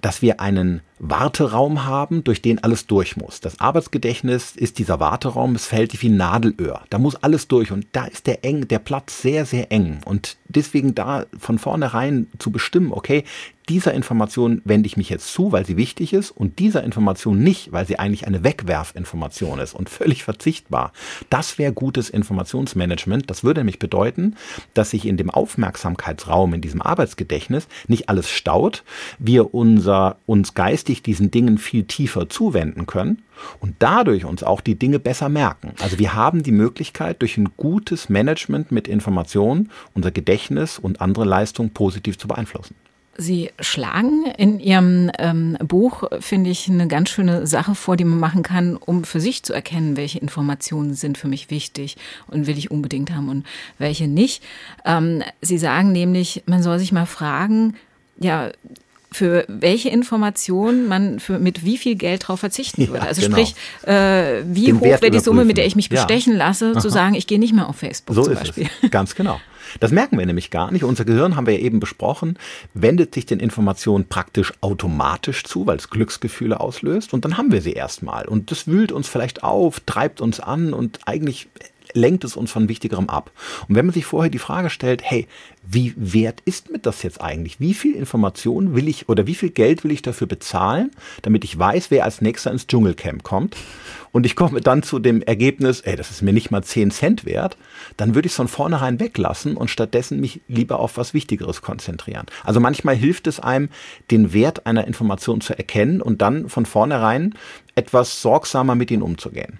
dass 0.00 0.22
wir 0.22 0.40
einen 0.40 0.80
Warteraum 0.98 1.84
haben, 1.84 2.24
durch 2.24 2.42
den 2.42 2.62
alles 2.62 2.86
durch 2.86 3.16
muss. 3.16 3.40
Das 3.40 3.60
Arbeitsgedächtnis 3.60 4.56
ist 4.56 4.78
dieser 4.78 5.00
Warteraum, 5.00 5.54
es 5.54 5.66
fällt 5.66 6.00
wie 6.02 6.08
ein 6.08 6.16
Nadelöhr. 6.16 6.82
Da 6.90 6.98
muss 6.98 7.16
alles 7.16 7.48
durch 7.48 7.72
und 7.72 7.86
da 7.92 8.06
ist 8.06 8.26
der 8.26 8.44
eng, 8.44 8.68
der 8.68 8.78
Platz 8.78 9.22
sehr, 9.22 9.44
sehr 9.44 9.70
eng. 9.72 10.00
Und 10.04 10.36
deswegen 10.48 10.94
da 10.94 11.26
von 11.38 11.58
vornherein 11.58 12.26
zu 12.38 12.50
bestimmen, 12.50 12.92
okay, 12.92 13.24
dieser 13.68 13.92
Information 13.92 14.62
wende 14.64 14.86
ich 14.86 14.96
mich 14.96 15.10
jetzt 15.10 15.32
zu, 15.32 15.52
weil 15.52 15.66
sie 15.66 15.76
wichtig 15.76 16.12
ist 16.12 16.30
und 16.30 16.58
dieser 16.58 16.82
Information 16.82 17.38
nicht, 17.38 17.72
weil 17.72 17.86
sie 17.86 17.98
eigentlich 17.98 18.26
eine 18.26 18.42
Wegwerfinformation 18.44 19.58
ist 19.58 19.74
und 19.74 19.90
völlig 19.90 20.24
verzichtbar. 20.24 20.92
Das 21.30 21.58
wäre 21.58 21.72
gutes 21.72 22.10
Informationsmanagement. 22.10 23.28
Das 23.30 23.44
würde 23.44 23.60
nämlich 23.60 23.78
bedeuten, 23.78 24.36
dass 24.74 24.90
sich 24.90 25.06
in 25.06 25.16
dem 25.16 25.30
Aufmerksamkeitsraum, 25.30 26.54
in 26.54 26.60
diesem 26.60 26.82
Arbeitsgedächtnis 26.82 27.68
nicht 27.86 28.08
alles 28.08 28.30
staut, 28.30 28.84
wir 29.18 29.54
unser, 29.54 30.16
uns 30.26 30.54
geistig 30.54 31.02
diesen 31.02 31.30
Dingen 31.30 31.58
viel 31.58 31.84
tiefer 31.84 32.28
zuwenden 32.28 32.86
können 32.86 33.22
und 33.60 33.76
dadurch 33.78 34.24
uns 34.24 34.42
auch 34.42 34.60
die 34.60 34.78
Dinge 34.78 34.98
besser 34.98 35.28
merken. 35.28 35.72
Also 35.80 35.98
wir 35.98 36.14
haben 36.14 36.42
die 36.42 36.52
Möglichkeit, 36.52 37.22
durch 37.22 37.36
ein 37.36 37.50
gutes 37.56 38.08
Management 38.08 38.72
mit 38.72 38.88
Informationen 38.88 39.70
unser 39.94 40.10
Gedächtnis 40.10 40.78
und 40.78 41.00
andere 41.00 41.24
Leistungen 41.24 41.70
positiv 41.70 42.18
zu 42.18 42.28
beeinflussen. 42.28 42.74
Sie 43.20 43.50
schlagen 43.58 44.26
in 44.38 44.60
Ihrem 44.60 45.10
ähm, 45.18 45.58
Buch, 45.60 46.04
finde 46.20 46.50
ich, 46.50 46.68
eine 46.68 46.86
ganz 46.86 47.10
schöne 47.10 47.48
Sache 47.48 47.74
vor, 47.74 47.96
die 47.96 48.04
man 48.04 48.20
machen 48.20 48.44
kann, 48.44 48.76
um 48.76 49.02
für 49.02 49.20
sich 49.20 49.42
zu 49.42 49.52
erkennen, 49.52 49.96
welche 49.96 50.20
Informationen 50.20 50.94
sind 50.94 51.18
für 51.18 51.26
mich 51.26 51.50
wichtig 51.50 51.96
und 52.28 52.46
will 52.46 52.56
ich 52.56 52.70
unbedingt 52.70 53.10
haben 53.10 53.28
und 53.28 53.44
welche 53.78 54.06
nicht. 54.06 54.42
Ähm, 54.84 55.24
Sie 55.40 55.58
sagen 55.58 55.90
nämlich, 55.90 56.44
man 56.46 56.62
soll 56.62 56.78
sich 56.78 56.92
mal 56.92 57.06
fragen, 57.06 57.74
ja, 58.20 58.50
für 59.10 59.44
welche 59.48 59.88
Informationen 59.88 60.86
man 60.86 61.18
für, 61.18 61.38
mit 61.38 61.64
wie 61.64 61.78
viel 61.78 61.96
Geld 61.96 62.28
drauf 62.28 62.40
verzichten 62.40 62.88
würde. 62.88 63.00
Ja, 63.00 63.08
also 63.08 63.22
genau. 63.22 63.36
sprich, 63.36 63.54
äh, 63.86 64.42
wie 64.44 64.66
Den 64.66 64.80
hoch 64.80 64.84
wäre 64.84 65.10
die 65.10 65.18
Summe, 65.18 65.44
mit 65.44 65.56
der 65.56 65.66
ich 65.66 65.76
mich 65.76 65.88
bestechen 65.88 66.34
ja. 66.34 66.38
lasse, 66.46 66.72
Aha. 66.72 66.80
zu 66.80 66.88
sagen, 66.88 67.14
ich 67.14 67.26
gehe 67.26 67.38
nicht 67.38 67.54
mehr 67.54 67.68
auf 67.68 67.76
Facebook 67.76 68.14
so 68.14 68.22
zum 68.22 68.34
ist 68.34 68.38
Beispiel. 68.38 68.68
Es. 68.82 68.90
Ganz 68.90 69.14
genau. 69.14 69.40
Das 69.80 69.90
merken 69.90 70.18
wir 70.18 70.26
nämlich 70.26 70.50
gar 70.50 70.70
nicht. 70.70 70.84
Unser 70.84 71.04
Gehirn, 71.04 71.36
haben 71.36 71.46
wir 71.46 71.54
ja 71.54 71.60
eben 71.60 71.80
besprochen, 71.80 72.38
wendet 72.74 73.14
sich 73.14 73.26
den 73.26 73.40
Informationen 73.40 74.06
praktisch 74.06 74.52
automatisch 74.60 75.44
zu, 75.44 75.66
weil 75.66 75.76
es 75.76 75.90
Glücksgefühle 75.90 76.60
auslöst. 76.60 77.14
Und 77.14 77.24
dann 77.24 77.36
haben 77.36 77.52
wir 77.52 77.60
sie 77.60 77.72
erstmal. 77.72 78.26
Und 78.26 78.50
das 78.50 78.66
wühlt 78.66 78.92
uns 78.92 79.08
vielleicht 79.08 79.42
auf, 79.42 79.80
treibt 79.80 80.20
uns 80.20 80.40
an 80.40 80.72
und 80.72 81.00
eigentlich 81.06 81.48
lenkt 81.94 82.24
es 82.24 82.36
uns 82.36 82.50
von 82.50 82.68
Wichtigerem 82.68 83.08
ab. 83.08 83.30
Und 83.68 83.74
wenn 83.74 83.86
man 83.86 83.92
sich 83.92 84.06
vorher 84.06 84.30
die 84.30 84.38
Frage 84.38 84.70
stellt, 84.70 85.02
hey, 85.02 85.26
wie 85.70 85.92
wert 85.96 86.40
ist 86.44 86.70
mir 86.70 86.78
das 86.78 87.02
jetzt 87.02 87.20
eigentlich? 87.20 87.60
Wie 87.60 87.74
viel 87.74 87.94
Information 87.94 88.74
will 88.74 88.88
ich 88.88 89.08
oder 89.08 89.26
wie 89.26 89.34
viel 89.34 89.50
Geld 89.50 89.84
will 89.84 89.92
ich 89.92 90.02
dafür 90.02 90.26
bezahlen, 90.26 90.90
damit 91.22 91.44
ich 91.44 91.58
weiß, 91.58 91.90
wer 91.90 92.04
als 92.04 92.20
nächster 92.20 92.50
ins 92.50 92.66
Dschungelcamp 92.66 93.22
kommt? 93.22 93.56
Und 94.10 94.24
ich 94.24 94.36
komme 94.36 94.60
dann 94.60 94.82
zu 94.82 94.98
dem 94.98 95.22
Ergebnis, 95.22 95.80
ey, 95.82 95.94
das 95.96 96.10
ist 96.10 96.22
mir 96.22 96.32
nicht 96.32 96.50
mal 96.50 96.62
10 96.62 96.90
Cent 96.90 97.24
wert, 97.26 97.56
dann 97.96 98.14
würde 98.14 98.26
ich 98.26 98.32
es 98.32 98.36
von 98.36 98.48
vornherein 98.48 99.00
weglassen 99.00 99.56
und 99.56 99.70
stattdessen 99.70 100.20
mich 100.20 100.40
lieber 100.48 100.80
auf 100.80 100.96
was 100.96 101.12
Wichtigeres 101.14 101.60
konzentrieren. 101.60 102.26
Also 102.44 102.60
manchmal 102.60 102.96
hilft 102.96 103.26
es 103.26 103.38
einem, 103.38 103.68
den 104.10 104.32
Wert 104.32 104.66
einer 104.66 104.86
Information 104.86 105.40
zu 105.40 105.56
erkennen 105.56 106.00
und 106.00 106.22
dann 106.22 106.48
von 106.48 106.64
vornherein 106.64 107.34
etwas 107.74 108.22
sorgsamer 108.22 108.74
mit 108.74 108.90
ihnen 108.90 109.02
umzugehen. 109.02 109.58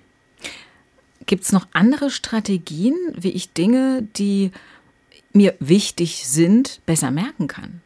Gibt 1.26 1.44
es 1.44 1.52
noch 1.52 1.66
andere 1.72 2.10
Strategien, 2.10 2.96
wie 3.14 3.30
ich 3.30 3.52
Dinge, 3.52 4.06
die 4.16 4.50
mir 5.32 5.54
wichtig 5.60 6.26
sind, 6.26 6.80
besser 6.86 7.10
merken 7.10 7.48
kann? 7.48 7.80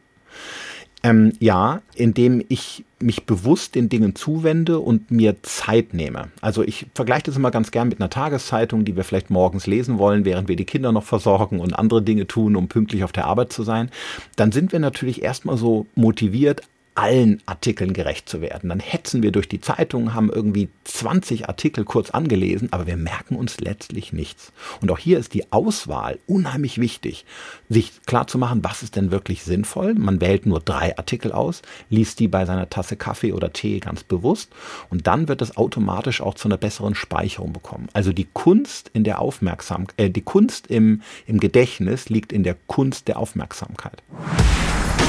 Ähm, 1.05 1.33
ja, 1.39 1.81
indem 1.95 2.45
ich 2.47 2.85
mich 3.01 3.25
bewusst 3.25 3.75
den 3.75 3.89
Dingen 3.89 4.15
zuwende 4.15 4.79
und 4.79 5.11
mir 5.11 5.43
Zeit 5.43 5.93
nehme. 5.93 6.29
Also 6.39 6.63
ich 6.63 6.85
vergleiche 6.95 7.23
das 7.23 7.35
immer 7.35 7.51
ganz 7.51 7.71
gern 7.71 7.89
mit 7.89 7.99
einer 7.99 8.09
Tageszeitung, 8.09 8.85
die 8.85 8.95
wir 8.95 9.03
vielleicht 9.03 9.29
morgens 9.29 9.67
lesen 9.67 9.97
wollen, 9.97 10.23
während 10.23 10.47
wir 10.47 10.55
die 10.55 10.63
Kinder 10.63 10.93
noch 10.93 11.03
versorgen 11.03 11.59
und 11.59 11.73
andere 11.73 12.01
Dinge 12.01 12.25
tun, 12.25 12.55
um 12.55 12.69
pünktlich 12.69 13.03
auf 13.03 13.11
der 13.11 13.25
Arbeit 13.25 13.51
zu 13.51 13.63
sein. 13.63 13.91
Dann 14.37 14.53
sind 14.53 14.71
wir 14.71 14.79
natürlich 14.79 15.21
erstmal 15.21 15.57
so 15.57 15.87
motiviert, 15.95 16.61
allen 16.95 17.41
Artikeln 17.45 17.93
gerecht 17.93 18.29
zu 18.29 18.41
werden. 18.41 18.69
Dann 18.69 18.79
hetzen 18.79 19.23
wir 19.23 19.31
durch 19.31 19.47
die 19.47 19.61
Zeitung, 19.61 20.13
haben 20.13 20.29
irgendwie 20.29 20.69
20 20.83 21.49
Artikel 21.49 21.85
kurz 21.85 22.11
angelesen, 22.11 22.69
aber 22.71 22.87
wir 22.87 22.97
merken 22.97 23.35
uns 23.35 23.59
letztlich 23.59 24.13
nichts. 24.13 24.51
Und 24.81 24.91
auch 24.91 24.99
hier 24.99 25.17
ist 25.19 25.33
die 25.33 25.51
Auswahl 25.51 26.19
unheimlich 26.27 26.79
wichtig, 26.79 27.25
sich 27.69 27.91
klar 28.05 28.27
zu 28.27 28.37
machen, 28.37 28.63
was 28.63 28.83
ist 28.83 28.95
denn 28.95 29.11
wirklich 29.11 29.43
sinnvoll. 29.43 29.95
Man 29.95 30.21
wählt 30.21 30.45
nur 30.45 30.59
drei 30.59 30.97
Artikel 30.97 31.31
aus, 31.31 31.61
liest 31.89 32.19
die 32.19 32.27
bei 32.27 32.45
seiner 32.45 32.69
Tasse 32.69 32.95
Kaffee 32.95 33.33
oder 33.33 33.53
Tee 33.53 33.79
ganz 33.79 34.03
bewusst 34.03 34.51
und 34.89 35.07
dann 35.07 35.27
wird 35.27 35.41
es 35.41 35.57
automatisch 35.57 36.21
auch 36.21 36.35
zu 36.35 36.47
einer 36.47 36.57
besseren 36.57 36.95
Speicherung 36.95 37.53
bekommen. 37.53 37.87
Also 37.93 38.13
die 38.13 38.27
Kunst 38.33 38.89
in 38.93 39.03
der 39.03 39.19
Aufmerksamkeit, 39.19 39.99
äh, 39.99 40.09
die 40.09 40.21
Kunst 40.21 40.67
im, 40.67 41.01
im 41.25 41.39
Gedächtnis 41.39 42.09
liegt 42.09 42.31
in 42.31 42.43
der 42.43 42.55
Kunst 42.67 43.07
der 43.07 43.17
Aufmerksamkeit. 43.17 44.03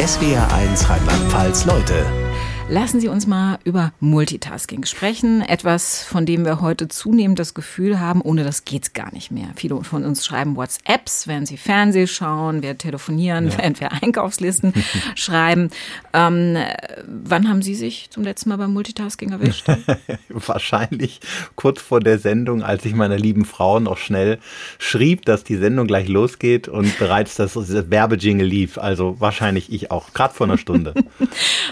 SWR1 0.04 0.86
Rheinland-Pfalz 0.86 1.64
Leute 1.64 2.04
Lassen 2.66 2.98
Sie 2.98 3.08
uns 3.08 3.26
mal 3.26 3.58
über 3.64 3.92
Multitasking 4.00 4.86
sprechen. 4.86 5.42
Etwas, 5.42 6.02
von 6.02 6.24
dem 6.24 6.46
wir 6.46 6.62
heute 6.62 6.88
zunehmend 6.88 7.38
das 7.38 7.52
Gefühl 7.52 8.00
haben, 8.00 8.22
ohne 8.22 8.42
das 8.42 8.64
geht's 8.64 8.94
gar 8.94 9.12
nicht 9.12 9.30
mehr. 9.30 9.48
Viele 9.54 9.84
von 9.84 10.02
uns 10.02 10.24
schreiben 10.24 10.56
WhatsApps, 10.56 11.28
während 11.28 11.46
sie 11.46 11.58
Fernseh 11.58 12.06
schauen, 12.06 12.62
wir 12.62 12.78
telefonieren, 12.78 13.50
ja. 13.50 13.58
während 13.58 13.80
wir 13.80 13.92
Einkaufslisten 13.92 14.72
schreiben. 15.14 15.68
Ähm, 16.14 16.56
wann 17.06 17.50
haben 17.50 17.60
Sie 17.60 17.74
sich 17.74 18.08
zum 18.08 18.24
letzten 18.24 18.48
Mal 18.48 18.56
beim 18.56 18.72
Multitasking 18.72 19.32
erwischt? 19.32 19.66
Wahrscheinlich 20.30 21.20
kurz 21.56 21.82
vor 21.82 22.00
der 22.00 22.18
Sendung, 22.18 22.62
als 22.62 22.86
ich 22.86 22.94
meiner 22.94 23.18
lieben 23.18 23.44
Frau 23.44 23.78
noch 23.78 23.98
schnell 23.98 24.38
schrieb, 24.78 25.26
dass 25.26 25.44
die 25.44 25.56
Sendung 25.56 25.86
gleich 25.86 26.08
losgeht 26.08 26.68
und 26.68 26.98
bereits 26.98 27.34
das, 27.34 27.52
das 27.52 27.90
Werbejingle 27.90 28.46
lief. 28.46 28.78
Also 28.78 29.16
wahrscheinlich 29.18 29.70
ich 29.70 29.90
auch, 29.90 30.14
gerade 30.14 30.32
vor 30.32 30.46
einer 30.46 30.58
Stunde. 30.58 30.94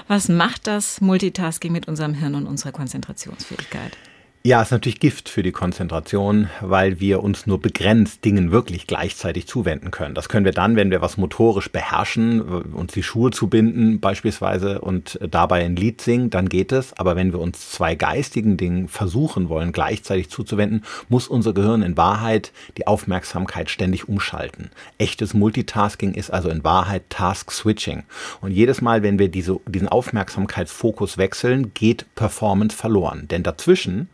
Was 0.07 0.29
macht 0.29 0.67
das 0.67 0.82
das 0.83 1.01
Multitasking 1.01 1.71
mit 1.71 1.87
unserem 1.87 2.13
Hirn 2.13 2.35
und 2.35 2.49
unserer 2.49 2.73
Konzentrationsfähigkeit? 2.73 3.97
Ja, 4.45 4.61
ist 4.61 4.73
natürlich 4.73 4.99
Gift 4.99 5.29
für 5.29 5.45
die 5.45 5.53
Konzentration, 5.53 6.51
weil 6.61 6.99
wir 6.99 7.23
uns 7.23 7.47
nur 7.47 7.61
begrenzt 7.61 8.25
Dingen 8.25 8.51
wirklich 8.51 8.89
gleichzeitig 8.89 9.47
zuwenden 9.47 9.93
können. 9.93 10.17
Das 10.17 10.29
können 10.29 10.45
wir 10.45 10.51
dann, 10.51 10.75
wenn 10.75 10.91
wir 10.91 11.01
was 11.01 11.17
motorisch 11.17 11.71
beherrschen, 11.71 12.41
uns 12.41 12.93
die 12.93 13.05
Schuhe 13.05 13.31
zubinden 13.31 14.01
beispielsweise 14.01 14.81
und 14.81 15.17
dabei 15.31 15.65
ein 15.65 15.77
Lied 15.77 16.01
singen, 16.01 16.31
dann 16.31 16.49
geht 16.49 16.73
es. 16.73 16.93
Aber 16.99 17.15
wenn 17.15 17.33
wir 17.33 17.39
uns 17.39 17.71
zwei 17.71 17.95
geistigen 17.95 18.57
Dingen 18.57 18.89
versuchen 18.89 19.49
wollen, 19.49 19.71
gleichzeitig 19.71 20.29
zuzuwenden, 20.29 20.83
muss 21.09 21.29
unser 21.29 21.53
Gehirn 21.53 21.83
in 21.83 21.97
Wahrheit 21.97 22.51
die 22.79 22.89
Aufmerksamkeit 22.89 23.71
ständig 23.71 24.09
umschalten. 24.09 24.71
Echtes 24.99 25.35
Multitasking 25.35 26.15
ist 26.15 26.33
also 26.33 26.49
in 26.49 26.65
Wahrheit 26.65 27.05
Task 27.11 27.53
Switching. 27.53 28.03
Und 28.41 28.51
jedes 28.51 28.81
Mal, 28.81 29.05
wenn 29.05 29.21
wir 29.21 29.29
diese, 29.29 29.61
diesen 29.69 29.89
Aufmerksamkeitsfokus 29.89 31.17
wechseln, 31.17 31.73
geht 31.75 32.13
Performance 32.17 32.77
verloren. 32.77 33.29
Denn 33.29 33.45
dazwischen 33.45 34.09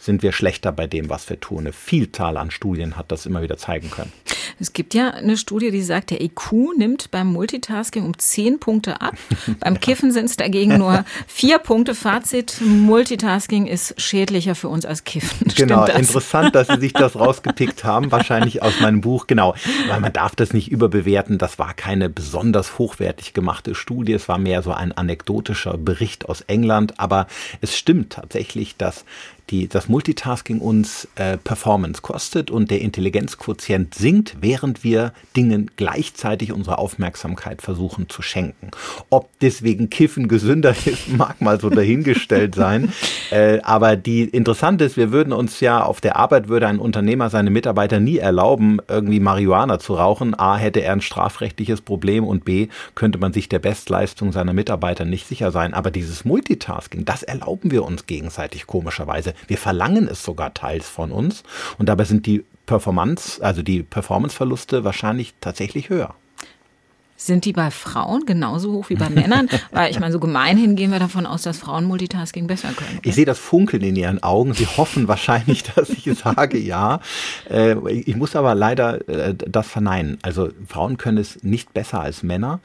sind 0.00 0.22
wir 0.22 0.32
schlechter 0.32 0.72
bei 0.72 0.86
dem, 0.86 1.08
was 1.08 1.28
wir 1.28 1.38
tun. 1.38 1.60
Eine 1.60 1.72
Vielzahl 1.72 2.36
an 2.36 2.50
Studien 2.50 2.96
hat 2.96 3.12
das 3.12 3.26
immer 3.26 3.42
wieder 3.42 3.58
zeigen 3.58 3.90
können. 3.90 4.12
Es 4.58 4.72
gibt 4.72 4.94
ja 4.94 5.10
eine 5.10 5.36
Studie, 5.36 5.70
die 5.70 5.82
sagt, 5.82 6.10
der 6.10 6.20
IQ 6.20 6.52
nimmt 6.76 7.10
beim 7.10 7.28
Multitasking 7.32 8.04
um 8.04 8.18
zehn 8.18 8.58
Punkte 8.60 9.00
ab. 9.00 9.14
beim 9.60 9.80
Kiffen 9.80 10.12
sind 10.12 10.26
es 10.26 10.36
dagegen 10.36 10.76
nur 10.78 11.04
vier 11.26 11.58
Punkte. 11.58 11.94
Fazit, 11.94 12.60
Multitasking 12.60 13.66
ist 13.66 13.98
schädlicher 14.00 14.54
für 14.54 14.68
uns 14.68 14.84
als 14.84 15.04
Kiffen. 15.04 15.48
Genau, 15.60 15.84
das? 15.84 15.96
interessant, 15.96 16.54
dass 16.54 16.68
Sie 16.68 16.80
sich 16.80 16.94
das 16.94 17.16
rausgepickt 17.16 17.84
haben, 17.84 18.10
wahrscheinlich 18.12 18.62
aus 18.62 18.80
meinem 18.80 19.02
Buch. 19.02 19.26
Genau, 19.26 19.54
weil 19.88 20.00
man 20.00 20.12
darf 20.12 20.34
das 20.34 20.54
nicht 20.54 20.70
überbewerten. 20.70 21.36
Das 21.36 21.58
war 21.58 21.74
keine 21.74 22.08
besonders 22.08 22.78
hochwertig 22.78 23.34
gemachte 23.34 23.74
Studie. 23.74 24.14
Es 24.14 24.28
war 24.28 24.38
mehr 24.38 24.62
so 24.62 24.72
ein 24.72 24.92
anekdotischer 24.92 25.76
Bericht 25.76 26.28
aus 26.28 26.40
England. 26.42 26.98
Aber 26.98 27.26
es 27.60 27.76
stimmt 27.76 28.14
tatsächlich, 28.14 28.76
dass 28.76 29.04
die, 29.50 29.68
das 29.68 29.88
Multitasking 29.88 30.60
uns 30.60 31.08
äh, 31.16 31.36
Performance 31.36 32.02
kostet 32.02 32.50
und 32.50 32.70
der 32.70 32.80
Intelligenzquotient 32.80 33.94
sinkt, 33.94 34.36
während 34.40 34.84
wir 34.84 35.12
Dingen 35.36 35.70
gleichzeitig 35.76 36.52
unsere 36.52 36.78
Aufmerksamkeit 36.78 37.62
versuchen 37.62 38.08
zu 38.08 38.22
schenken. 38.22 38.70
Ob 39.10 39.28
deswegen 39.40 39.90
Kiffen 39.90 40.28
gesünder 40.28 40.70
ist, 40.84 41.08
mag 41.08 41.40
mal 41.40 41.60
so 41.60 41.70
dahingestellt 41.70 42.54
sein. 42.54 42.92
Äh, 43.30 43.60
aber 43.62 43.94
die 43.94 44.24
interessante 44.24 44.84
ist, 44.84 44.96
wir 44.96 45.12
würden 45.12 45.32
uns 45.32 45.60
ja 45.60 45.84
auf 45.84 46.00
der 46.00 46.16
Arbeit 46.16 46.48
würde 46.48 46.66
ein 46.66 46.80
Unternehmer 46.80 47.30
seine 47.30 47.50
Mitarbeiter 47.50 48.00
nie 48.00 48.16
erlauben, 48.16 48.78
irgendwie 48.88 49.20
Marihuana 49.20 49.78
zu 49.78 49.94
rauchen. 49.94 50.36
A, 50.36 50.56
hätte 50.56 50.80
er 50.80 50.92
ein 50.92 51.00
strafrechtliches 51.00 51.80
Problem 51.80 52.24
und 52.24 52.44
B, 52.44 52.68
könnte 52.96 53.18
man 53.18 53.32
sich 53.32 53.48
der 53.48 53.60
Bestleistung 53.60 54.32
seiner 54.32 54.52
Mitarbeiter 54.52 55.04
nicht 55.04 55.28
sicher 55.28 55.52
sein. 55.52 55.74
Aber 55.74 55.92
dieses 55.92 56.24
Multitasking, 56.24 57.04
das 57.04 57.22
erlauben 57.22 57.70
wir 57.70 57.84
uns 57.84 58.06
gegenseitig 58.06 58.66
komischerweise. 58.66 59.34
Wir 59.46 59.58
verlangen 59.58 60.08
es 60.08 60.24
sogar 60.24 60.54
teils 60.54 60.88
von 60.88 61.12
uns 61.12 61.42
und 61.78 61.88
dabei 61.88 62.04
sind 62.04 62.26
die 62.26 62.44
Performance, 62.66 63.42
also 63.42 63.62
die 63.62 63.82
Performanceverluste 63.82 64.84
wahrscheinlich 64.84 65.34
tatsächlich 65.40 65.88
höher. 65.88 66.14
Sind 67.20 67.44
die 67.44 67.52
bei 67.52 67.70
Frauen 67.70 68.24
genauso 68.24 68.72
hoch 68.72 68.88
wie 68.88 68.94
bei 68.94 69.10
Männern? 69.10 69.46
Weil 69.72 69.90
ich 69.90 70.00
meine, 70.00 70.10
so 70.10 70.18
gemeinhin 70.18 70.74
gehen 70.74 70.90
wir 70.90 70.98
davon 70.98 71.26
aus, 71.26 71.42
dass 71.42 71.58
Frauen 71.58 71.84
Multitasking 71.84 72.46
besser 72.46 72.70
können. 72.72 72.98
Ich 73.02 73.14
sehe 73.14 73.26
das 73.26 73.38
Funkeln 73.38 73.82
in 73.82 73.94
ihren 73.94 74.22
Augen. 74.22 74.54
Sie 74.54 74.64
hoffen 74.64 75.06
wahrscheinlich, 75.06 75.62
dass 75.74 75.90
ich 75.90 76.08
sage 76.18 76.56
ja. 76.56 77.00
Äh, 77.50 77.76
ich 77.90 78.16
muss 78.16 78.36
aber 78.36 78.54
leider 78.54 79.06
äh, 79.06 79.34
das 79.34 79.66
verneinen. 79.66 80.16
Also 80.22 80.48
Frauen 80.66 80.96
können 80.96 81.18
es 81.18 81.42
nicht 81.42 81.74
besser 81.74 82.00
als 82.00 82.22
Männer 82.22 82.60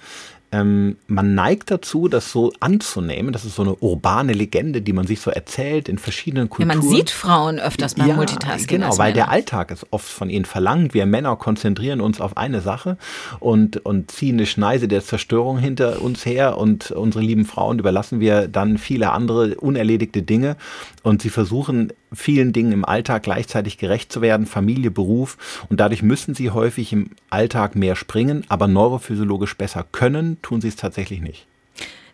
ähm, 0.55 0.97
man 1.07 1.35
neigt 1.35 1.71
dazu, 1.71 2.07
das 2.07 2.31
so 2.31 2.53
anzunehmen. 2.59 3.33
Das 3.33 3.45
ist 3.45 3.55
so 3.55 3.63
eine 3.63 3.75
urbane 3.75 4.33
Legende, 4.33 4.81
die 4.81 4.93
man 4.93 5.05
sich 5.05 5.19
so 5.19 5.31
erzählt 5.31 5.89
in 5.89 5.97
verschiedenen 5.97 6.49
Kulturen. 6.49 6.69
Ja, 6.69 6.81
man 6.81 6.89
sieht 6.89 7.09
Frauen 7.09 7.59
öfters 7.59 7.95
beim 7.95 8.07
ja, 8.07 8.15
Multitasking. 8.15 8.79
Genau, 8.79 8.97
weil 8.97 9.13
der 9.13 9.29
Alltag 9.29 9.71
es 9.71 9.85
oft 9.91 10.07
von 10.07 10.29
ihnen 10.29 10.45
verlangt. 10.45 10.93
Wir 10.93 11.05
Männer 11.05 11.35
konzentrieren 11.35 11.99
uns 11.99 12.21
auf 12.21 12.37
eine 12.37 12.61
Sache 12.61 12.97
und, 13.39 13.85
und 13.85 14.11
ziehen 14.11 14.35
eine 14.35 14.45
Schneise 14.45 14.87
der 14.87 15.03
Zerstörung 15.03 15.57
hinter 15.57 16.01
uns 16.01 16.25
her 16.25 16.57
und 16.57 16.91
unsere 16.91 17.23
lieben 17.23 17.45
Frauen 17.45 17.79
überlassen 17.79 18.19
wir 18.19 18.47
dann 18.47 18.77
viele 18.77 19.11
andere 19.11 19.55
unerledigte 19.55 20.21
Dinge 20.21 20.55
und 21.03 21.21
sie 21.21 21.29
versuchen 21.29 21.91
vielen 22.15 22.53
Dingen 22.53 22.71
im 22.71 22.85
Alltag 22.85 23.23
gleichzeitig 23.23 23.77
gerecht 23.77 24.11
zu 24.11 24.21
werden, 24.21 24.45
Familie, 24.45 24.91
Beruf 24.91 25.37
und 25.69 25.79
dadurch 25.79 26.01
müssen 26.01 26.35
sie 26.35 26.51
häufig 26.51 26.93
im 26.93 27.11
Alltag 27.29 27.75
mehr 27.75 27.95
springen, 27.95 28.45
aber 28.49 28.67
neurophysiologisch 28.67 29.55
besser 29.55 29.85
können, 29.91 30.37
tun 30.41 30.61
sie 30.61 30.67
es 30.67 30.75
tatsächlich 30.75 31.21
nicht. 31.21 31.47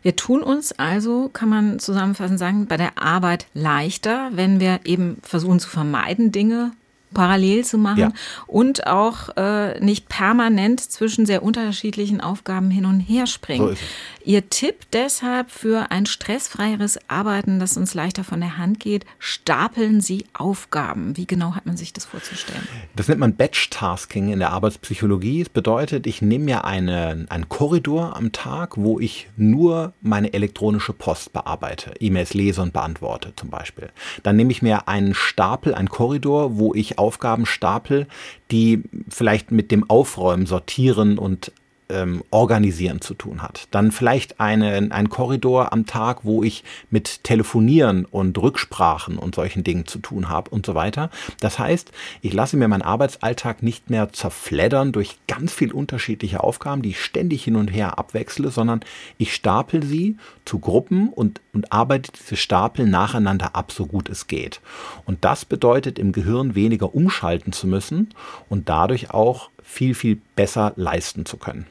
Wir 0.04 0.16
tun 0.16 0.42
uns 0.42 0.72
also, 0.74 1.30
kann 1.32 1.50
man 1.50 1.80
zusammenfassend 1.80 2.40
sagen, 2.40 2.66
bei 2.66 2.78
der 2.78 2.98
Arbeit 2.98 3.46
leichter, 3.54 4.32
wenn 4.34 4.60
wir 4.60 4.80
eben 4.86 5.18
versuchen 5.22 5.60
zu 5.60 5.70
vermeiden, 5.70 6.32
Dinge 6.32 6.72
parallel 7.14 7.66
zu 7.66 7.78
machen 7.78 8.00
ja. 8.00 8.12
und 8.48 8.88
auch 8.88 9.36
äh, 9.38 9.80
nicht 9.80 10.10
permanent 10.10 10.80
zwischen 10.80 11.26
sehr 11.26 11.44
unterschiedlichen 11.44 12.22
Aufgaben 12.22 12.72
hin 12.72 12.86
und 12.86 13.00
her 13.00 13.28
springen. 13.28 13.70
So 13.70 13.76
Ihr 14.24 14.50
Tipp 14.50 14.76
deshalb 14.94 15.50
für 15.50 15.90
ein 15.90 16.06
stressfreieres 16.06 17.00
Arbeiten, 17.08 17.60
das 17.60 17.76
uns 17.76 17.94
leichter 17.94 18.24
von 18.24 18.40
der 18.40 18.58
Hand 18.58 18.80
geht, 18.80 19.06
stapeln 19.18 20.00
Sie 20.00 20.26
Aufgaben. 20.34 21.18
Wie 21.18 21.26
genau 21.26 21.56
hat 21.56 21.66
man 21.66 21.76
sich 21.76 21.92
das 21.92 22.06
vorzustellen? 22.06 22.68
Das 22.96 23.08
nennt 23.08 23.20
man 23.20 23.36
Batch-Tasking 23.36 24.32
in 24.32 24.40
der 24.40 24.52
Arbeitspsychologie. 24.52 25.42
Es 25.42 25.50
bedeutet, 25.50 26.06
ich 26.06 26.22
nehme 26.22 26.46
mir 26.46 26.66
eine, 26.66 27.26
einen 27.30 27.50
Korridor 27.50 28.16
am 28.16 28.32
Tag, 28.32 28.78
wo 28.78 29.00
ich 29.00 29.28
nur 29.38 29.94
meine 30.02 30.34
elektronische 30.34 30.94
Post 30.94 31.34
bearbeite, 31.34 31.94
E-Mails 32.00 32.34
lese 32.34 32.62
und 32.62 32.74
beantworte 32.74 33.34
zum 33.36 33.50
Beispiel. 33.50 33.90
Dann 34.22 34.36
nehme 34.36 34.52
ich 34.52 34.62
mir 34.62 34.88
einen 34.88 35.16
Stapel, 35.16 35.74
einen 35.74 35.90
Korridor, 35.90 36.58
wo 36.58 36.76
ich 36.76 37.00
Aufgabenstapel, 37.02 38.08
die 38.52 38.84
vielleicht 39.10 39.52
mit 39.52 39.72
dem 39.72 39.90
Aufräumen, 39.90 40.46
Sortieren 40.46 41.18
und 41.18 41.52
ähm, 41.92 42.24
Organisieren 42.32 43.02
zu 43.02 43.14
tun 43.14 43.42
hat. 43.42 43.68
Dann 43.72 43.92
vielleicht 43.92 44.40
eine, 44.40 44.90
ein 44.92 45.10
Korridor 45.10 45.74
am 45.74 45.86
Tag, 45.86 46.20
wo 46.24 46.44
ich 46.44 46.64
mit 46.90 47.24
Telefonieren 47.24 48.06
und 48.06 48.38
Rücksprachen 48.38 49.18
und 49.18 49.36
solchen 49.36 49.64
Dingen 49.64 49.88
zu 49.88 50.00
tun 50.00 50.30
habe 50.30 50.50
und 50.50 50.66
so 50.66 50.76
weiter. 50.76 51.10
Das 51.40 51.60
heißt, 51.60 51.92
ich 52.22 52.34
lasse 52.34 52.58
mir 52.58 52.68
meinen 52.68 52.82
Arbeitsalltag 52.82 53.64
nicht 53.64 53.90
mehr 53.90 54.12
zerfleddern 54.12 54.92
durch 54.92 55.18
ganz 55.28 55.54
viel 55.54 55.72
unterschiedliche 55.72 56.44
Aufgaben, 56.44 56.82
die 56.82 56.90
ich 56.90 57.02
ständig 57.02 57.44
hin 57.44 57.56
und 57.56 57.68
her 57.68 58.00
abwechsle, 58.00 58.52
sondern 58.52 58.82
ich 59.18 59.34
stapel 59.34 59.84
sie 59.84 60.18
zu 60.46 60.60
Gruppen 60.60 61.10
und, 61.10 61.42
und 61.54 61.72
arbeite 61.72 62.12
diese 62.12 62.36
Stapel 62.36 62.86
nacheinander 62.86 63.56
ab, 63.56 63.72
so 63.72 63.86
gut 63.86 64.10
es 64.10 64.28
geht. 64.28 64.62
Und 65.06 65.24
das 65.24 65.46
bedeutet 65.46 66.00
im 66.00 66.12
Gehirn 66.12 66.56
weniger 66.56 66.94
umschalten 66.96 67.54
zu 67.54 67.68
müssen 67.68 68.10
und 68.50 68.70
dadurch 68.70 69.12
auch 69.12 69.50
viel, 69.64 69.96
viel 69.96 70.22
besser 70.36 70.74
leisten 70.76 71.26
zu 71.26 71.38
können. 71.38 71.66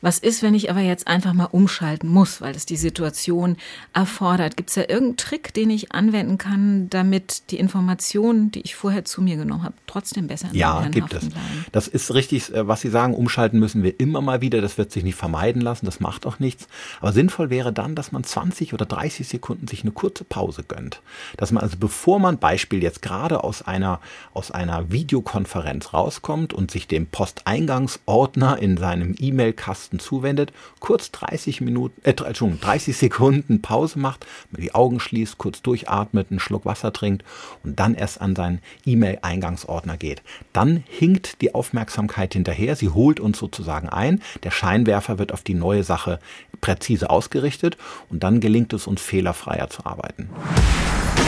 Was 0.00 0.18
ist, 0.18 0.42
wenn 0.42 0.54
ich 0.54 0.70
aber 0.70 0.80
jetzt 0.80 1.06
einfach 1.06 1.32
mal 1.32 1.46
umschalten 1.46 2.08
muss, 2.08 2.40
weil 2.40 2.54
es 2.54 2.66
die 2.66 2.76
Situation 2.76 3.56
erfordert? 3.92 4.56
Gibt 4.56 4.70
es 4.70 4.76
da 4.76 4.82
irgendeinen 4.82 5.16
Trick, 5.16 5.54
den 5.54 5.70
ich 5.70 5.92
anwenden 5.92 6.38
kann, 6.38 6.88
damit 6.90 7.50
die 7.50 7.58
Informationen, 7.58 8.50
die 8.52 8.60
ich 8.60 8.76
vorher 8.76 9.04
zu 9.04 9.22
mir 9.22 9.36
genommen 9.36 9.64
habe, 9.64 9.74
trotzdem 9.86 10.28
besser 10.28 10.48
in 10.50 10.56
Ja, 10.56 10.86
gibt 10.88 11.12
es. 11.12 11.28
Bleiben? 11.28 11.66
Das 11.72 11.88
ist 11.88 12.14
richtig, 12.14 12.52
äh, 12.54 12.66
was 12.68 12.80
Sie 12.80 12.90
sagen, 12.90 13.14
umschalten 13.14 13.58
müssen 13.58 13.82
wir 13.82 13.98
immer 13.98 14.20
mal 14.20 14.40
wieder. 14.40 14.60
Das 14.60 14.78
wird 14.78 14.92
sich 14.92 15.02
nicht 15.02 15.16
vermeiden 15.16 15.62
lassen, 15.62 15.86
das 15.86 16.00
macht 16.00 16.26
auch 16.26 16.38
nichts. 16.38 16.68
Aber 17.00 17.12
sinnvoll 17.12 17.50
wäre 17.50 17.72
dann, 17.72 17.94
dass 17.94 18.12
man 18.12 18.22
20 18.22 18.74
oder 18.74 18.86
30 18.86 19.26
Sekunden 19.26 19.66
sich 19.66 19.82
eine 19.82 19.92
kurze 19.92 20.24
Pause 20.24 20.62
gönnt. 20.62 21.00
Dass 21.36 21.50
man 21.50 21.62
also, 21.62 21.76
bevor 21.78 22.20
man 22.20 22.38
Beispiel 22.38 22.82
jetzt 22.82 23.02
gerade 23.02 23.42
aus 23.42 23.62
einer, 23.62 24.00
aus 24.32 24.50
einer 24.50 24.92
Videokonferenz 24.92 25.92
rauskommt 25.92 26.52
und 26.52 26.70
sich 26.70 26.86
dem 26.86 27.06
Posteingangsordner 27.06 28.58
in 28.58 28.76
seinem 28.76 29.14
E-Mail-Kasten 29.18 29.87
Tasten 29.88 29.98
zuwendet, 29.98 30.52
kurz 30.80 31.10
30 31.12 31.60
Minuten, 31.60 32.00
äh, 32.04 32.10
Entschuldigung, 32.10 32.60
30 32.60 32.96
Sekunden 32.96 33.62
Pause 33.62 33.98
macht, 33.98 34.26
die 34.50 34.74
Augen 34.74 35.00
schließt, 35.00 35.38
kurz 35.38 35.62
durchatmet, 35.62 36.28
einen 36.30 36.40
Schluck 36.40 36.64
Wasser 36.64 36.92
trinkt 36.92 37.24
und 37.64 37.80
dann 37.80 37.94
erst 37.94 38.20
an 38.20 38.36
seinen 38.36 38.60
E-Mail-Eingangsordner 38.84 39.96
geht. 39.96 40.22
Dann 40.52 40.84
hinkt 40.86 41.40
die 41.40 41.54
Aufmerksamkeit 41.54 42.34
hinterher, 42.34 42.76
sie 42.76 42.90
holt 42.90 43.20
uns 43.20 43.38
sozusagen 43.38 43.88
ein, 43.88 44.22
der 44.42 44.50
Scheinwerfer 44.50 45.18
wird 45.18 45.32
auf 45.32 45.42
die 45.42 45.54
neue 45.54 45.84
Sache 45.84 46.18
präzise 46.60 47.08
ausgerichtet 47.08 47.76
und 48.10 48.22
dann 48.22 48.40
gelingt 48.40 48.72
es 48.72 48.86
uns 48.86 49.00
fehlerfreier 49.00 49.70
zu 49.70 49.86
arbeiten. 49.86 50.28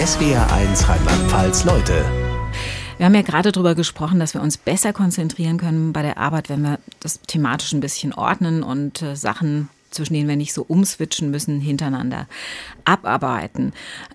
SWR 0.05 0.53
1 0.53 0.89
Rheinland-Pfalz 0.89 1.65
Leute 1.65 2.05
wir 3.01 3.07
haben 3.07 3.15
ja 3.15 3.23
gerade 3.23 3.51
darüber 3.51 3.75
gesprochen, 3.75 4.21
dass 4.21 4.35
wir 4.35 4.43
uns 4.43 4.59
besser 4.59 4.93
konzentrieren 4.93 5.57
können 5.57 5.95
bei 5.95 6.03
der 6.03 6.19
Arbeit, 6.19 6.51
wenn 6.51 6.61
wir 6.61 6.79
das 7.01 7.23
thematisch 7.23 7.73
ein 7.73 7.81
bisschen 7.81 8.13
ordnen 8.13 8.63
und 8.63 9.01
äh, 9.01 9.17
Sachen 9.17 9.71
zwischen 9.91 10.13
denen 10.13 10.29
wir 10.29 10.37
nicht 10.37 10.53
so 10.53 10.67
umswitchen 10.69 11.31
müssen, 11.31 11.61
hintereinander 11.61 12.29
abarbeiten. 12.85 13.73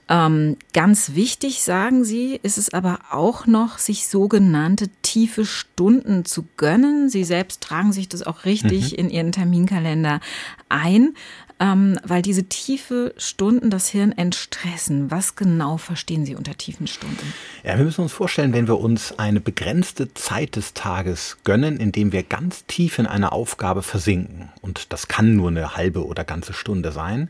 Ähm, 0.08 0.56
ganz 0.71 1.15
wichtig, 1.15 1.63
sagen 1.63 2.06
Sie, 2.06 2.39
ist 2.43 2.60
es 2.60 2.74
aber 2.74 3.00
auch 3.10 3.48
noch, 3.48 3.80
sich 3.80 4.08
sogenannte 4.08 4.88
tiefe 5.02 5.45
Stunden 5.45 6.24
zu 6.24 6.48
gönnen. 6.56 7.10
Sie 7.10 7.24
selbst 7.24 7.62
tragen 7.62 7.91
sich 7.91 8.08
das 8.08 8.21
auch 8.21 8.45
richtig 8.45 8.91
mhm. 8.91 8.98
in 9.00 9.10
Ihren 9.10 9.32
Terminkalender 9.32 10.21
ein 10.69 11.15
ähm, 11.59 11.97
weil 12.03 12.21
diese 12.21 12.43
tiefe 12.43 13.13
Stunden 13.17 13.69
das 13.69 13.87
Hirn 13.87 14.11
entstressen. 14.11 15.09
Was 15.09 15.35
genau 15.35 15.77
verstehen 15.77 16.25
Sie 16.25 16.35
unter 16.35 16.57
tiefen 16.57 16.87
Stunden? 16.87 17.33
Ja, 17.63 17.77
wir 17.77 17.85
müssen 17.85 18.01
uns 18.01 18.11
vorstellen, 18.11 18.51
wenn 18.51 18.67
wir 18.67 18.79
uns 18.79 19.17
eine 19.17 19.39
begrenzte 19.39 20.13
Zeit 20.13 20.57
des 20.57 20.73
Tages 20.73 21.37
gönnen, 21.45 21.77
indem 21.77 22.11
wir 22.11 22.23
ganz 22.23 22.65
tief 22.65 22.99
in 22.99 23.07
eine 23.07 23.31
Aufgabe 23.31 23.83
versinken, 23.83 24.49
und 24.61 24.91
das 24.91 25.07
kann 25.07 25.35
nur 25.35 25.49
eine 25.49 25.77
halbe 25.77 26.05
oder 26.05 26.25
ganze 26.25 26.51
Stunde 26.53 26.91
sein, 26.91 27.29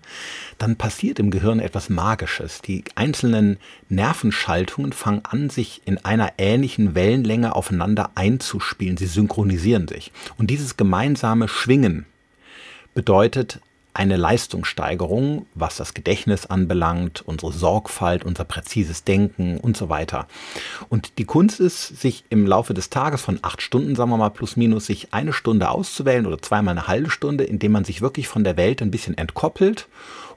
dann 0.57 0.75
passiert 0.75 1.19
im 1.19 1.29
Gehirn 1.29 1.59
etwas 1.59 1.89
Magisches. 1.89 2.61
Die 2.61 2.83
einzelnen 2.95 3.57
Nervenschaltungen 3.89 4.91
fangen 4.91 5.21
an, 5.23 5.51
sich 5.51 5.81
in 5.85 6.03
einer 6.03 6.33
ähnlichen 6.39 6.95
Wellenlänge 6.95 7.55
aufeinander 7.55 8.09
einzuspielen. 8.15 8.97
Sie 8.97 9.05
synchronisieren 9.05 9.87
sich. 9.87 10.11
Und 10.37 10.49
dieses 10.49 10.77
gemeinsame 10.77 11.47
Schwingen 11.47 12.05
bedeutet 12.95 13.59
eine 13.95 14.17
Leistungssteigerung, 14.17 15.45
was 15.55 15.77
das 15.77 15.93
Gedächtnis 15.93 16.45
anbelangt, 16.45 17.23
unsere 17.25 17.53
Sorgfalt, 17.53 18.25
unser 18.25 18.43
präzises 18.43 19.05
Denken 19.05 19.57
und 19.57 19.77
so 19.77 19.87
weiter. 19.87 20.27
Und 20.89 21.17
die 21.17 21.23
Kunst 21.23 21.61
ist, 21.61 22.01
sich 22.01 22.25
im 22.29 22.45
Laufe 22.45 22.73
des 22.73 22.89
Tages 22.89 23.21
von 23.21 23.39
acht 23.41 23.61
Stunden, 23.61 23.95
sagen 23.95 24.09
wir 24.09 24.17
mal 24.17 24.29
plus 24.29 24.57
minus, 24.57 24.85
sich 24.85 25.13
eine 25.13 25.31
Stunde 25.31 25.69
auszuwählen 25.69 26.25
oder 26.25 26.41
zweimal 26.41 26.73
eine 26.73 26.87
halbe 26.87 27.09
Stunde, 27.09 27.45
indem 27.45 27.71
man 27.71 27.85
sich 27.85 28.01
wirklich 28.01 28.27
von 28.27 28.43
der 28.43 28.57
Welt 28.57 28.81
ein 28.81 28.91
bisschen 28.91 29.17
entkoppelt 29.17 29.87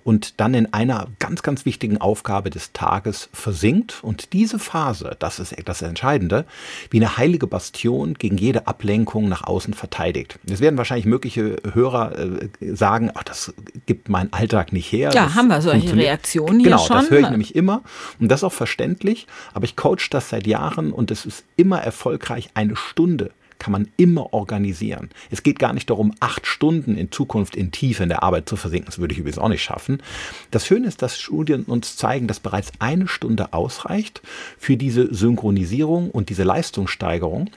und 0.04 0.40
dann 0.40 0.54
in 0.54 0.72
einer 0.72 1.08
ganz, 1.18 1.42
ganz 1.42 1.64
wichtigen 1.64 1.98
Aufgabe 1.98 2.50
des 2.50 2.72
Tages 2.72 3.28
versinkt. 3.32 3.98
Und 4.02 4.32
diese 4.32 4.58
Phase, 4.58 5.16
das 5.18 5.38
ist 5.38 5.54
das 5.64 5.82
Entscheidende, 5.82 6.44
wie 6.90 6.98
eine 6.98 7.16
heilige 7.16 7.46
Bastion 7.46 8.14
gegen 8.14 8.38
jede 8.38 8.66
Ablenkung 8.66 9.28
nach 9.28 9.44
außen 9.44 9.74
verteidigt. 9.74 10.38
Es 10.48 10.60
werden 10.60 10.76
wahrscheinlich 10.76 11.06
mögliche 11.06 11.56
Hörer 11.72 12.18
äh, 12.18 12.48
sagen, 12.74 13.10
ach, 13.14 13.24
das 13.24 13.52
gibt 13.86 14.08
mein 14.08 14.32
Alltag 14.32 14.72
nicht 14.72 14.90
her. 14.90 15.10
Ja, 15.12 15.34
haben 15.34 15.48
wir 15.48 15.60
solche 15.62 15.94
Reaktionen 15.94 16.60
hier 16.60 16.70
genau, 16.70 16.78
schon. 16.78 16.88
Genau, 16.88 17.02
das 17.02 17.10
höre 17.10 17.20
ich 17.20 17.30
nämlich 17.30 17.54
immer. 17.54 17.82
Und 18.20 18.28
das 18.28 18.40
ist 18.40 18.44
auch 18.44 18.52
verständlich. 18.52 19.26
Aber 19.54 19.64
ich 19.64 19.76
coach 19.76 20.10
das 20.10 20.30
seit 20.30 20.46
Jahren 20.46 20.92
und 20.92 21.10
es 21.10 21.26
ist 21.26 21.44
immer 21.56 21.80
erfolgreich, 21.80 22.50
eine 22.54 22.76
Stunde 22.76 23.30
kann 23.58 23.72
man 23.72 23.88
immer 23.96 24.32
organisieren. 24.32 25.10
Es 25.30 25.42
geht 25.42 25.58
gar 25.58 25.72
nicht 25.72 25.90
darum, 25.90 26.14
acht 26.20 26.46
Stunden 26.46 26.96
in 26.96 27.10
Zukunft 27.10 27.56
in 27.56 27.70
Tiefe 27.70 28.02
in 28.02 28.08
der 28.08 28.22
Arbeit 28.22 28.48
zu 28.48 28.56
versinken. 28.56 28.86
Das 28.86 28.98
würde 28.98 29.12
ich 29.12 29.18
übrigens 29.18 29.38
auch 29.38 29.48
nicht 29.48 29.62
schaffen. 29.62 30.02
Das 30.50 30.66
Schöne 30.66 30.86
ist, 30.86 31.02
dass 31.02 31.18
Studien 31.18 31.64
uns 31.64 31.96
zeigen, 31.96 32.28
dass 32.28 32.40
bereits 32.40 32.72
eine 32.78 33.08
Stunde 33.08 33.52
ausreicht 33.52 34.22
für 34.58 34.76
diese 34.76 35.12
Synchronisierung 35.12 36.10
und 36.10 36.28
diese 36.28 36.44
Leistungssteigerung. 36.44 37.50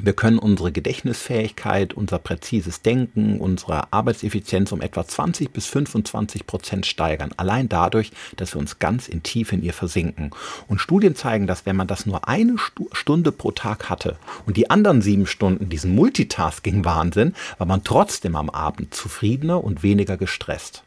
Wir 0.00 0.12
können 0.12 0.38
unsere 0.38 0.70
Gedächtnisfähigkeit, 0.70 1.92
unser 1.94 2.18
präzises 2.18 2.82
Denken, 2.82 3.40
unsere 3.40 3.92
Arbeitseffizienz 3.92 4.70
um 4.72 4.80
etwa 4.80 5.06
20 5.06 5.52
bis 5.52 5.66
25 5.66 6.46
Prozent 6.46 6.86
steigern. 6.86 7.30
Allein 7.36 7.68
dadurch, 7.68 8.12
dass 8.36 8.54
wir 8.54 8.60
uns 8.60 8.78
ganz 8.78 9.08
in 9.08 9.22
Tiefe 9.22 9.56
in 9.56 9.62
ihr 9.62 9.72
versinken. 9.72 10.30
Und 10.68 10.80
Studien 10.80 11.16
zeigen, 11.16 11.46
dass 11.46 11.66
wenn 11.66 11.76
man 11.76 11.88
das 11.88 12.06
nur 12.06 12.28
eine 12.28 12.56
Stunde 12.92 13.32
pro 13.32 13.50
Tag 13.50 13.90
hatte 13.90 14.16
und 14.46 14.56
die 14.56 14.70
anderen 14.70 15.02
sieben 15.02 15.26
Stunden 15.26 15.68
diesen 15.68 15.94
Multitasking-Wahnsinn, 15.94 17.34
war 17.58 17.66
man 17.66 17.84
trotzdem 17.84 18.36
am 18.36 18.50
Abend 18.50 18.94
zufriedener 18.94 19.62
und 19.62 19.82
weniger 19.82 20.16
gestresst. 20.16 20.84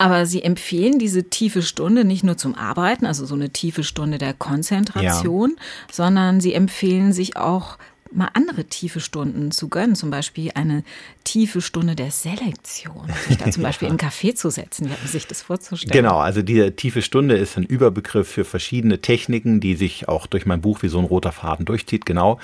Aber 0.00 0.24
Sie 0.24 0.42
empfehlen 0.42 0.98
diese 0.98 1.24
tiefe 1.24 1.60
Stunde 1.60 2.06
nicht 2.06 2.24
nur 2.24 2.38
zum 2.38 2.54
Arbeiten, 2.54 3.04
also 3.04 3.26
so 3.26 3.34
eine 3.34 3.50
tiefe 3.50 3.84
Stunde 3.84 4.16
der 4.16 4.32
Konzentration, 4.32 5.56
ja. 5.58 5.64
sondern 5.92 6.40
Sie 6.40 6.54
empfehlen 6.54 7.12
sich 7.12 7.36
auch 7.36 7.76
mal 8.12 8.28
andere 8.34 8.64
tiefe 8.64 9.00
Stunden 9.00 9.50
zu 9.50 9.68
gönnen, 9.68 9.94
zum 9.94 10.10
Beispiel 10.10 10.50
eine 10.54 10.82
tiefe 11.24 11.60
Stunde 11.60 11.94
der 11.94 12.10
Selektion, 12.10 13.08
sich 13.28 13.38
da 13.38 13.50
zum 13.50 13.62
Beispiel 13.64 13.88
einen 13.88 13.98
Café 13.98 14.34
zu 14.34 14.50
setzen, 14.50 14.90
wie 15.02 15.08
sich 15.08 15.26
das 15.26 15.42
vorzustellen? 15.42 15.92
Genau, 15.92 16.18
also 16.18 16.42
diese 16.42 16.74
tiefe 16.74 17.02
Stunde 17.02 17.36
ist 17.36 17.56
ein 17.56 17.64
Überbegriff 17.64 18.28
für 18.28 18.44
verschiedene 18.44 19.00
Techniken, 19.00 19.60
die 19.60 19.74
sich 19.74 20.08
auch 20.08 20.26
durch 20.26 20.46
mein 20.46 20.60
Buch 20.60 20.82
wie 20.82 20.88
so 20.88 20.98
ein 20.98 21.04
roter 21.04 21.32
Faden 21.32 21.66
durchzieht, 21.66 22.06
genau. 22.06 22.38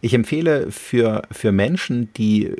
Ich 0.00 0.14
empfehle 0.14 0.70
für, 0.70 1.22
für 1.30 1.52
Menschen, 1.52 2.12
die 2.14 2.52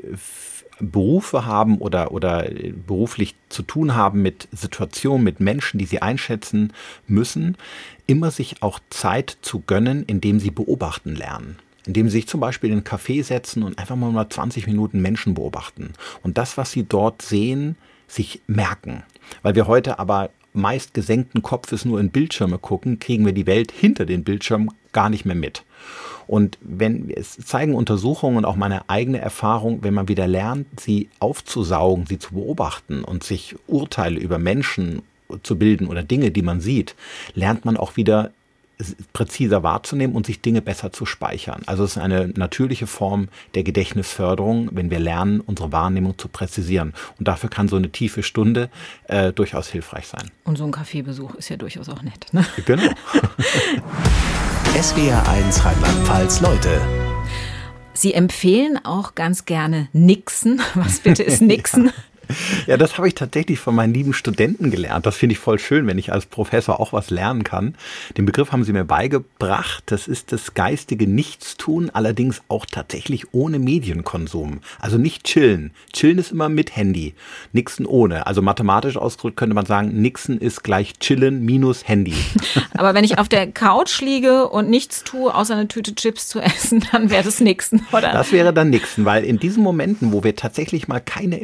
Berufe 0.81 1.45
haben 1.45 1.77
oder, 1.77 2.11
oder 2.11 2.49
beruflich 2.87 3.35
zu 3.49 3.63
tun 3.63 3.95
haben 3.95 4.21
mit 4.21 4.47
Situationen, 4.51 5.23
mit 5.23 5.39
Menschen, 5.39 5.77
die 5.77 5.85
sie 5.85 6.01
einschätzen 6.01 6.73
müssen, 7.07 7.57
immer 8.07 8.31
sich 8.31 8.63
auch 8.63 8.79
Zeit 8.89 9.37
zu 9.41 9.59
gönnen, 9.59 10.03
indem 10.07 10.39
sie 10.39 10.51
beobachten 10.51 11.15
lernen 11.15 11.57
indem 11.89 12.07
sie 12.07 12.17
sich 12.17 12.27
zum 12.27 12.39
Beispiel 12.39 12.69
in 12.69 12.75
einen 12.77 12.83
Café 12.83 13.23
setzen 13.23 13.63
und 13.63 13.79
einfach 13.79 13.95
mal 13.95 14.29
20 14.29 14.67
Minuten 14.67 15.01
Menschen 15.01 15.33
beobachten 15.33 15.93
und 16.21 16.37
das, 16.37 16.55
was 16.55 16.71
sie 16.71 16.83
dort 16.83 17.23
sehen, 17.23 17.77
sich 18.07 18.41
merken. 18.45 19.01
Weil 19.41 19.55
wir 19.55 19.65
heute 19.65 19.97
aber 19.97 20.29
meist 20.53 20.93
gesenkten 20.93 21.41
Kopfes 21.41 21.85
nur 21.85 21.99
in 21.99 22.11
Bildschirme 22.11 22.59
gucken, 22.59 22.99
kriegen 22.99 23.25
wir 23.25 23.33
die 23.33 23.47
Welt 23.47 23.71
hinter 23.71 24.05
den 24.05 24.23
Bildschirmen 24.23 24.69
gar 24.91 25.09
nicht 25.09 25.25
mehr 25.25 25.35
mit. 25.35 25.63
Und 26.27 26.59
wenn 26.61 27.09
es 27.09 27.37
zeigen 27.37 27.73
Untersuchungen 27.73 28.37
und 28.37 28.45
auch 28.45 28.55
meine 28.55 28.87
eigene 28.87 29.17
Erfahrung, 29.17 29.81
wenn 29.81 29.95
man 29.95 30.07
wieder 30.07 30.27
lernt, 30.27 30.67
sie 30.79 31.09
aufzusaugen, 31.17 32.05
sie 32.05 32.19
zu 32.19 32.35
beobachten 32.35 33.03
und 33.03 33.23
sich 33.23 33.55
Urteile 33.65 34.19
über 34.19 34.37
Menschen 34.37 35.01
zu 35.41 35.57
bilden 35.57 35.87
oder 35.87 36.03
Dinge, 36.03 36.29
die 36.29 36.43
man 36.43 36.61
sieht, 36.61 36.93
lernt 37.33 37.65
man 37.65 37.77
auch 37.77 37.97
wieder 37.97 38.31
präziser 39.13 39.61
wahrzunehmen 39.63 40.15
und 40.15 40.25
sich 40.25 40.41
Dinge 40.41 40.61
besser 40.61 40.91
zu 40.91 41.05
speichern. 41.05 41.63
Also 41.65 41.83
es 41.83 41.91
ist 41.91 41.97
eine 41.97 42.29
natürliche 42.29 42.87
Form 42.87 43.27
der 43.53 43.63
Gedächtnisförderung, 43.63 44.69
wenn 44.71 44.89
wir 44.89 44.99
lernen, 44.99 45.41
unsere 45.41 45.71
Wahrnehmung 45.71 46.17
zu 46.17 46.29
präzisieren. 46.29 46.93
Und 47.17 47.27
dafür 47.27 47.49
kann 47.49 47.67
so 47.67 47.75
eine 47.75 47.89
tiefe 47.89 48.23
Stunde 48.23 48.69
äh, 49.07 49.33
durchaus 49.33 49.67
hilfreich 49.67 50.07
sein. 50.07 50.31
Und 50.45 50.57
so 50.57 50.63
ein 50.63 50.71
Kaffeebesuch 50.71 51.35
ist 51.35 51.49
ja 51.49 51.57
durchaus 51.57 51.89
auch 51.89 52.01
nett. 52.01 52.27
Ne? 52.31 52.45
Genau. 52.65 52.83
SWR 54.81 55.27
1 55.27 55.65
Rheinland-Pfalz 55.65 56.41
Leute. 56.41 56.79
Sie 57.93 58.13
empfehlen 58.13 58.79
auch 58.83 59.15
ganz 59.15 59.45
gerne 59.45 59.89
Nixen. 59.91 60.61
Was 60.75 60.99
bitte 60.99 61.23
ist 61.23 61.41
Nixen? 61.41 61.91
Ja. 62.67 62.77
Das 62.77 62.97
habe 62.97 63.07
ich 63.07 63.15
tatsächlich 63.15 63.59
von 63.59 63.75
meinen 63.75 63.93
lieben 63.93 64.13
Studenten 64.13 64.71
gelernt. 64.71 65.05
Das 65.05 65.17
finde 65.17 65.33
ich 65.33 65.39
voll 65.39 65.59
schön, 65.59 65.87
wenn 65.87 65.97
ich 65.97 66.11
als 66.11 66.25
Professor 66.25 66.79
auch 66.79 66.93
was 66.93 67.09
lernen 67.09 67.43
kann. 67.43 67.75
Den 68.17 68.25
Begriff 68.25 68.51
haben 68.51 68.63
sie 68.63 68.73
mir 68.73 68.85
beigebracht. 68.85 69.83
Das 69.87 70.07
ist 70.07 70.31
das 70.31 70.53
geistige 70.53 71.07
Nichtstun, 71.07 71.89
allerdings 71.89 72.41
auch 72.47 72.65
tatsächlich 72.65 73.33
ohne 73.33 73.59
Medienkonsum. 73.59 74.59
Also 74.79 74.97
nicht 74.97 75.23
chillen. 75.23 75.71
Chillen 75.93 76.17
ist 76.17 76.31
immer 76.31 76.49
mit 76.49 76.75
Handy. 76.75 77.13
Nixen 77.53 77.85
ohne. 77.85 78.27
Also 78.27 78.41
mathematisch 78.41 78.97
ausgedrückt 78.97 79.37
könnte 79.37 79.55
man 79.55 79.65
sagen, 79.65 80.01
Nixen 80.01 80.37
ist 80.39 80.63
gleich 80.63 80.99
chillen 80.99 81.43
minus 81.43 81.87
Handy. 81.87 82.15
Aber 82.77 82.93
wenn 82.93 83.03
ich 83.03 83.17
auf 83.17 83.29
der 83.29 83.51
Couch 83.51 84.01
liege 84.01 84.47
und 84.49 84.69
nichts 84.69 85.03
tue, 85.03 85.33
außer 85.33 85.55
eine 85.55 85.67
Tüte 85.67 85.95
Chips 85.95 86.27
zu 86.27 86.39
essen, 86.39 86.85
dann 86.91 87.09
wäre 87.09 87.23
das 87.23 87.39
Nixen, 87.39 87.85
oder? 87.91 88.11
Das 88.11 88.31
wäre 88.31 88.53
dann 88.53 88.69
Nixen, 88.69 89.05
weil 89.05 89.23
in 89.23 89.39
diesen 89.39 89.63
Momenten, 89.63 90.11
wo 90.11 90.23
wir 90.23 90.35
tatsächlich 90.35 90.87
mal 90.87 90.99
keine 90.99 91.39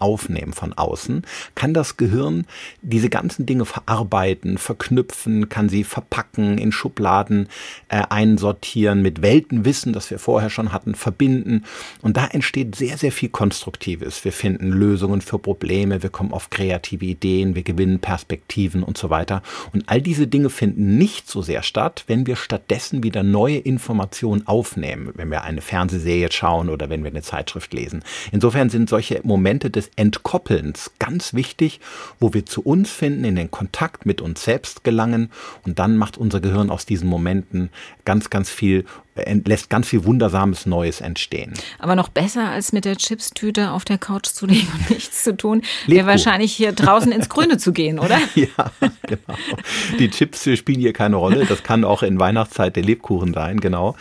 Aufnehmen 0.00 0.52
von 0.52 0.72
außen, 0.72 1.22
kann 1.54 1.74
das 1.74 1.96
Gehirn 1.96 2.46
diese 2.82 3.08
ganzen 3.08 3.46
Dinge 3.46 3.64
verarbeiten, 3.64 4.58
verknüpfen, 4.58 5.48
kann 5.48 5.68
sie 5.68 5.84
verpacken, 5.84 6.58
in 6.58 6.72
Schubladen 6.72 7.48
äh, 7.88 8.02
einsortieren, 8.08 9.02
mit 9.02 9.22
Weltenwissen, 9.22 9.92
das 9.92 10.10
wir 10.10 10.18
vorher 10.18 10.50
schon 10.50 10.72
hatten, 10.72 10.94
verbinden. 10.94 11.64
Und 12.02 12.16
da 12.16 12.26
entsteht 12.26 12.74
sehr, 12.74 12.98
sehr 12.98 13.12
viel 13.12 13.28
Konstruktives. 13.28 14.24
Wir 14.24 14.32
finden 14.32 14.68
Lösungen 14.68 15.20
für 15.20 15.38
Probleme, 15.38 16.02
wir 16.02 16.10
kommen 16.10 16.32
auf 16.32 16.50
kreative 16.50 17.04
Ideen, 17.04 17.54
wir 17.54 17.62
gewinnen 17.62 18.00
Perspektiven 18.00 18.82
und 18.82 18.98
so 18.98 19.10
weiter. 19.10 19.42
Und 19.72 19.88
all 19.88 20.02
diese 20.02 20.26
Dinge 20.26 20.50
finden 20.50 20.98
nicht 20.98 21.28
so 21.28 21.42
sehr 21.42 21.62
statt, 21.62 22.04
wenn 22.06 22.26
wir 22.26 22.36
stattdessen 22.36 23.02
wieder 23.02 23.22
neue 23.22 23.58
Informationen 23.58 24.46
aufnehmen, 24.46 25.10
wenn 25.14 25.30
wir 25.30 25.42
eine 25.42 25.60
Fernsehserie 25.60 26.30
schauen 26.32 26.68
oder 26.68 26.90
wenn 26.90 27.02
wir 27.04 27.10
eine 27.10 27.22
Zeitschrift 27.22 27.72
lesen. 27.72 28.02
Insofern 28.32 28.70
sind 28.70 28.88
solche 28.88 29.20
Momente 29.22 29.70
des 29.70 29.87
Entkoppelns 29.96 30.92
ganz 30.98 31.34
wichtig, 31.34 31.80
wo 32.20 32.34
wir 32.34 32.46
zu 32.46 32.62
uns 32.62 32.90
finden, 32.90 33.24
in 33.24 33.36
den 33.36 33.50
Kontakt 33.50 34.06
mit 34.06 34.20
uns 34.20 34.44
selbst 34.44 34.84
gelangen. 34.84 35.30
Und 35.64 35.78
dann 35.78 35.96
macht 35.96 36.18
unser 36.18 36.40
Gehirn 36.40 36.70
aus 36.70 36.86
diesen 36.86 37.08
Momenten 37.08 37.70
ganz, 38.04 38.30
ganz 38.30 38.50
viel 38.50 38.84
lässt 39.44 39.70
ganz 39.70 39.88
viel 39.88 40.04
Wundersames 40.04 40.66
Neues 40.66 41.00
entstehen. 41.00 41.54
Aber 41.78 41.96
noch 41.96 42.08
besser 42.08 42.48
als 42.48 42.72
mit 42.72 42.84
der 42.84 42.96
Chipstüte 42.96 43.70
auf 43.70 43.84
der 43.84 43.98
Couch 43.98 44.26
zu 44.26 44.46
liegen 44.46 44.68
und 44.72 44.90
nichts 44.90 45.24
zu 45.24 45.36
tun, 45.36 45.62
wäre 45.86 46.06
wahrscheinlich 46.06 46.52
hier 46.52 46.72
draußen 46.72 47.12
ins 47.12 47.28
Grüne 47.28 47.58
zu 47.58 47.72
gehen, 47.72 47.98
oder? 47.98 48.18
Ja, 48.34 48.70
genau. 49.02 49.38
Die 49.98 50.10
Chips 50.10 50.48
spielen 50.56 50.80
hier 50.80 50.92
keine 50.92 51.16
Rolle. 51.16 51.46
Das 51.46 51.62
kann 51.62 51.84
auch 51.84 52.02
in 52.02 52.18
Weihnachtszeit 52.18 52.76
der 52.76 52.82
Lebkuchen 52.82 53.34
sein, 53.34 53.60
genau. 53.60 53.96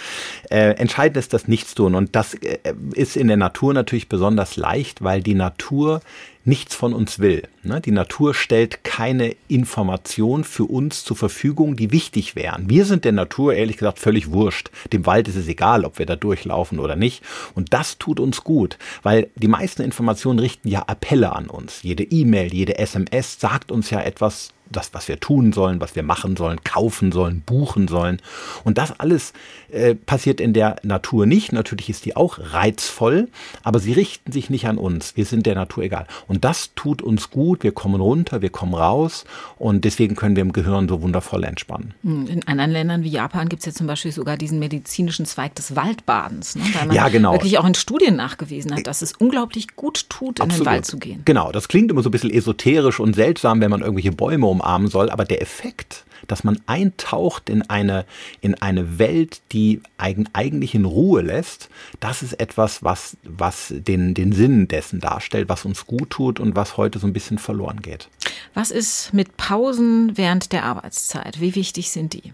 Äh, 0.49 0.71
entscheidend 0.71 1.17
ist 1.17 1.33
das 1.33 1.47
Nichtstun. 1.47 1.95
Und 1.95 2.15
das 2.15 2.33
äh, 2.35 2.57
ist 2.93 3.17
in 3.17 3.27
der 3.27 3.37
Natur 3.37 3.73
natürlich 3.73 4.09
besonders 4.09 4.55
leicht, 4.55 5.03
weil 5.03 5.21
die 5.21 5.33
Natur 5.33 6.01
nichts 6.47 6.73
von 6.73 6.93
uns 6.93 7.19
will. 7.19 7.43
Ne? 7.63 7.81
Die 7.81 7.91
Natur 7.91 8.33
stellt 8.33 8.83
keine 8.83 9.35
Information 9.49 10.45
für 10.45 10.63
uns 10.63 11.03
zur 11.03 11.17
Verfügung, 11.17 11.75
die 11.75 11.91
wichtig 11.91 12.35
wären. 12.35 12.69
Wir 12.69 12.85
sind 12.85 13.03
der 13.05 13.11
Natur 13.11 13.53
ehrlich 13.53 13.77
gesagt 13.77 13.99
völlig 13.99 14.31
wurscht. 14.31 14.71
Dem 14.93 15.05
Wald 15.05 15.27
ist 15.27 15.35
es 15.35 15.47
egal, 15.47 15.83
ob 15.83 15.99
wir 15.99 16.05
da 16.05 16.15
durchlaufen 16.15 16.79
oder 16.79 16.95
nicht. 16.95 17.21
Und 17.53 17.73
das 17.73 17.97
tut 17.97 18.19
uns 18.19 18.43
gut, 18.45 18.77
weil 19.03 19.29
die 19.35 19.49
meisten 19.49 19.81
Informationen 19.81 20.39
richten 20.39 20.69
ja 20.69 20.83
Appelle 20.87 21.33
an 21.33 21.47
uns. 21.47 21.83
Jede 21.83 22.03
E-Mail, 22.03 22.53
jede 22.53 22.77
SMS 22.77 23.39
sagt 23.39 23.71
uns 23.71 23.89
ja 23.89 23.99
etwas 23.99 24.53
das, 24.71 24.93
was 24.93 25.07
wir 25.07 25.19
tun 25.19 25.53
sollen, 25.53 25.81
was 25.81 25.95
wir 25.95 26.03
machen 26.03 26.35
sollen, 26.35 26.63
kaufen 26.63 27.11
sollen, 27.11 27.41
buchen 27.45 27.87
sollen. 27.87 28.21
Und 28.63 28.77
das 28.77 28.99
alles 28.99 29.33
äh, 29.69 29.95
passiert 29.95 30.39
in 30.39 30.53
der 30.53 30.77
Natur 30.83 31.25
nicht. 31.25 31.51
Natürlich 31.51 31.89
ist 31.89 32.05
die 32.05 32.15
auch 32.15 32.39
reizvoll, 32.39 33.27
aber 33.63 33.79
sie 33.79 33.93
richten 33.93 34.31
sich 34.31 34.49
nicht 34.49 34.67
an 34.67 34.77
uns. 34.77 35.15
Wir 35.15 35.25
sind 35.25 35.45
der 35.45 35.55
Natur 35.55 35.83
egal. 35.83 36.07
Und 36.27 36.43
das 36.43 36.71
tut 36.75 37.01
uns 37.01 37.29
gut. 37.29 37.63
Wir 37.63 37.71
kommen 37.71 38.01
runter, 38.01 38.41
wir 38.41 38.49
kommen 38.49 38.73
raus 38.73 39.25
und 39.57 39.85
deswegen 39.85 40.15
können 40.15 40.35
wir 40.35 40.41
im 40.41 40.53
Gehirn 40.53 40.87
so 40.87 41.01
wundervoll 41.01 41.43
entspannen. 41.43 41.93
Hm, 42.03 42.27
in 42.27 42.47
anderen 42.47 42.71
Ländern 42.71 43.03
wie 43.03 43.09
Japan 43.09 43.49
gibt 43.49 43.61
es 43.61 43.65
ja 43.65 43.71
zum 43.71 43.87
Beispiel 43.87 44.11
sogar 44.11 44.37
diesen 44.37 44.59
medizinischen 44.59 45.25
Zweig 45.25 45.55
des 45.55 45.75
Waldbadens, 45.75 46.55
ne? 46.55 46.63
weil 46.73 46.87
man 46.87 46.95
ja, 46.95 47.09
genau. 47.09 47.33
wirklich 47.33 47.57
auch 47.57 47.65
in 47.65 47.75
Studien 47.75 48.15
nachgewiesen 48.15 48.73
hat, 48.73 48.87
dass 48.87 49.01
es 49.01 49.13
unglaublich 49.13 49.75
gut 49.75 50.09
tut, 50.09 50.41
Absolut. 50.41 50.51
in 50.53 50.57
den 50.57 50.65
Wald 50.65 50.85
zu 50.85 50.97
gehen. 50.97 51.21
Genau, 51.25 51.51
das 51.51 51.67
klingt 51.67 51.91
immer 51.91 52.03
so 52.03 52.09
ein 52.09 52.11
bisschen 52.11 52.31
esoterisch 52.31 52.99
und 52.99 53.15
seltsam, 53.15 53.61
wenn 53.61 53.71
man 53.71 53.81
irgendwelche 53.81 54.11
Bäume 54.11 54.47
umarmen 54.59 54.89
soll, 54.89 55.09
aber 55.09 55.25
der 55.25 55.41
Effekt 55.41 56.05
dass 56.27 56.43
man 56.43 56.59
eintaucht 56.65 57.49
in 57.49 57.61
eine, 57.63 58.05
in 58.41 58.55
eine 58.55 58.99
Welt, 58.99 59.41
die 59.51 59.81
eigentlich 59.97 60.73
in 60.73 60.85
Ruhe 60.85 61.21
lässt. 61.21 61.69
Das 61.99 62.23
ist 62.23 62.33
etwas, 62.33 62.83
was, 62.83 63.17
was 63.23 63.73
den, 63.75 64.13
den 64.13 64.31
Sinn 64.31 64.67
dessen 64.67 64.99
darstellt, 64.99 65.49
was 65.49 65.65
uns 65.65 65.85
gut 65.85 66.09
tut 66.09 66.39
und 66.39 66.55
was 66.55 66.77
heute 66.77 66.99
so 66.99 67.07
ein 67.07 67.13
bisschen 67.13 67.37
verloren 67.37 67.81
geht. 67.81 68.09
Was 68.57 68.71
ist 68.71 69.13
mit 69.13 69.37
Pausen 69.37 70.17
während 70.17 70.51
der 70.51 70.63
Arbeitszeit? 70.63 71.39
Wie 71.39 71.53
wichtig 71.53 71.91
sind 71.91 72.13
die? 72.13 72.33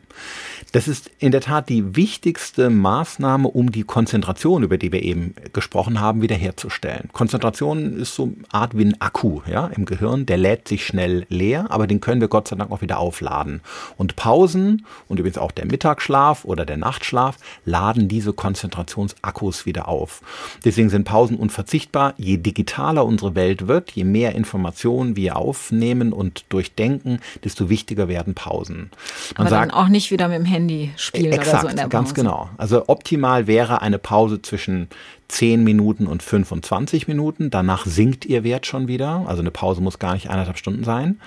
Das 0.71 0.87
ist 0.87 1.11
in 1.19 1.33
der 1.33 1.41
Tat 1.41 1.67
die 1.67 1.97
wichtigste 1.97 2.69
Maßnahme, 2.69 3.49
um 3.49 3.73
die 3.73 3.83
Konzentration, 3.83 4.63
über 4.63 4.77
die 4.77 4.93
wir 4.93 5.03
eben 5.03 5.35
gesprochen 5.51 5.99
haben, 5.99 6.21
wiederherzustellen. 6.21 7.09
Konzentration 7.11 7.97
ist 7.97 8.15
so 8.15 8.23
eine 8.23 8.35
Art 8.53 8.77
wie 8.77 8.85
ein 8.85 9.01
Akku 9.01 9.41
ja, 9.51 9.67
im 9.67 9.83
Gehirn, 9.83 10.25
der 10.25 10.37
lädt 10.37 10.69
sich 10.69 10.85
schnell 10.85 11.25
leer, 11.27 11.65
aber 11.69 11.87
den 11.87 11.99
können 11.99 12.21
wir 12.21 12.29
Gott 12.29 12.47
sei 12.47 12.55
Dank 12.55 12.71
auch 12.71 12.81
wieder 12.81 12.99
aufladen. 12.99 13.59
Und 13.97 14.15
Pausen 14.15 14.85
und 15.09 15.19
übrigens 15.19 15.37
auch 15.37 15.51
der 15.51 15.65
Mittagsschlaf 15.65 16.45
oder 16.45 16.65
der 16.65 16.77
Nachtschlaf 16.77 17.37
laden 17.65 18.07
diese 18.07 18.31
Konzentrationsakkus 18.31 19.65
wieder 19.65 19.89
auf. 19.89 20.21
Deswegen 20.63 20.89
sind 20.89 21.03
Pausen 21.03 21.35
unverzichtbar. 21.35 22.13
Je 22.15 22.37
digitaler 22.37 23.03
unsere 23.03 23.35
Welt 23.35 23.67
wird, 23.67 23.91
je 23.91 24.05
mehr 24.05 24.35
Informationen 24.35 25.17
wir 25.17 25.35
aufnehmen 25.35 26.12
und 26.13 26.45
durchdenken, 26.49 27.19
desto 27.43 27.69
wichtiger 27.69 28.07
werden 28.07 28.33
Pausen. 28.33 28.91
Man 29.37 29.47
aber 29.47 29.49
sagt, 29.49 29.71
dann 29.71 29.71
auch 29.71 29.87
nicht 29.87 30.11
wieder 30.11 30.27
mit 30.27 30.37
dem 30.37 30.45
Handy 30.45 30.91
spielen 30.95 31.33
exakt, 31.33 31.49
oder 31.49 31.61
so 31.61 31.67
in 31.67 31.75
der 31.75 31.83
Pause. 31.83 31.91
Ganz 31.91 32.13
genau. 32.13 32.49
Also 32.57 32.83
optimal 32.87 33.47
wäre 33.47 33.81
eine 33.81 33.99
Pause 33.99 34.41
zwischen 34.41 34.87
10 35.29 35.63
Minuten 35.63 36.07
und 36.07 36.23
25 36.23 37.07
Minuten. 37.07 37.49
Danach 37.49 37.85
sinkt 37.85 38.25
ihr 38.25 38.43
Wert 38.43 38.65
schon 38.65 38.87
wieder. 38.87 39.25
Also 39.27 39.41
eine 39.41 39.51
Pause 39.51 39.81
muss 39.81 39.99
gar 39.99 40.13
nicht 40.13 40.29
eineinhalb 40.29 40.57
Stunden 40.57 40.83
sein. 40.83 41.19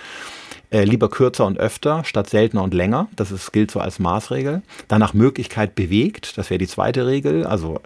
Äh, 0.70 0.84
lieber 0.84 1.08
kürzer 1.08 1.46
und 1.46 1.58
öfter 1.58 2.04
statt 2.04 2.28
seltener 2.28 2.62
und 2.62 2.74
länger. 2.74 3.08
Das 3.14 3.30
ist, 3.30 3.52
gilt 3.52 3.70
so 3.70 3.80
als 3.80 3.98
Maßregel. 3.98 4.62
Danach 4.88 5.14
Möglichkeit 5.14 5.74
bewegt. 5.74 6.38
Das 6.38 6.50
wäre 6.50 6.58
die 6.58 6.66
zweite 6.66 7.06
Regel. 7.06 7.46
Also 7.46 7.80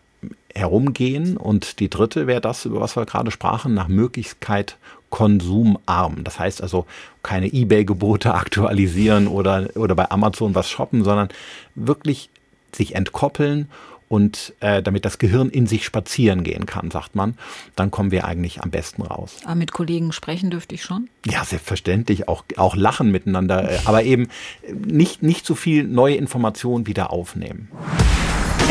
herumgehen. 0.54 1.36
Und 1.36 1.80
die 1.80 1.90
dritte 1.90 2.26
wäre 2.26 2.40
das, 2.40 2.64
über 2.64 2.80
was 2.80 2.96
wir 2.96 3.06
gerade 3.06 3.30
sprachen, 3.30 3.74
nach 3.74 3.88
Möglichkeit 3.88 4.76
konsumarm. 5.10 6.24
Das 6.24 6.38
heißt 6.38 6.62
also 6.62 6.86
keine 7.22 7.52
eBay-Gebote 7.52 8.34
aktualisieren 8.34 9.28
oder, 9.28 9.68
oder 9.74 9.94
bei 9.94 10.10
Amazon 10.10 10.54
was 10.54 10.70
shoppen, 10.70 11.04
sondern 11.04 11.28
wirklich 11.74 12.30
sich 12.72 12.94
entkoppeln 12.94 13.68
und 14.10 14.54
äh, 14.58 14.82
damit 14.82 15.04
das 15.04 15.18
Gehirn 15.18 15.50
in 15.50 15.68
sich 15.68 15.84
spazieren 15.84 16.42
gehen 16.42 16.66
kann, 16.66 16.90
sagt 16.90 17.14
man, 17.14 17.34
dann 17.76 17.92
kommen 17.92 18.10
wir 18.10 18.24
eigentlich 18.24 18.60
am 18.60 18.70
besten 18.70 19.02
raus. 19.02 19.36
Aber 19.44 19.54
mit 19.54 19.70
Kollegen 19.70 20.10
sprechen 20.10 20.50
dürfte 20.50 20.74
ich 20.74 20.82
schon? 20.82 21.08
Ja, 21.24 21.44
selbstverständlich, 21.44 22.26
auch, 22.26 22.42
auch 22.56 22.74
lachen 22.74 23.12
miteinander, 23.12 23.70
äh, 23.70 23.78
aber 23.84 24.02
eben 24.02 24.26
nicht, 24.68 25.22
nicht 25.22 25.46
so 25.46 25.54
viel 25.54 25.84
neue 25.84 26.16
Informationen 26.16 26.88
wieder 26.88 27.12
aufnehmen. 27.12 27.68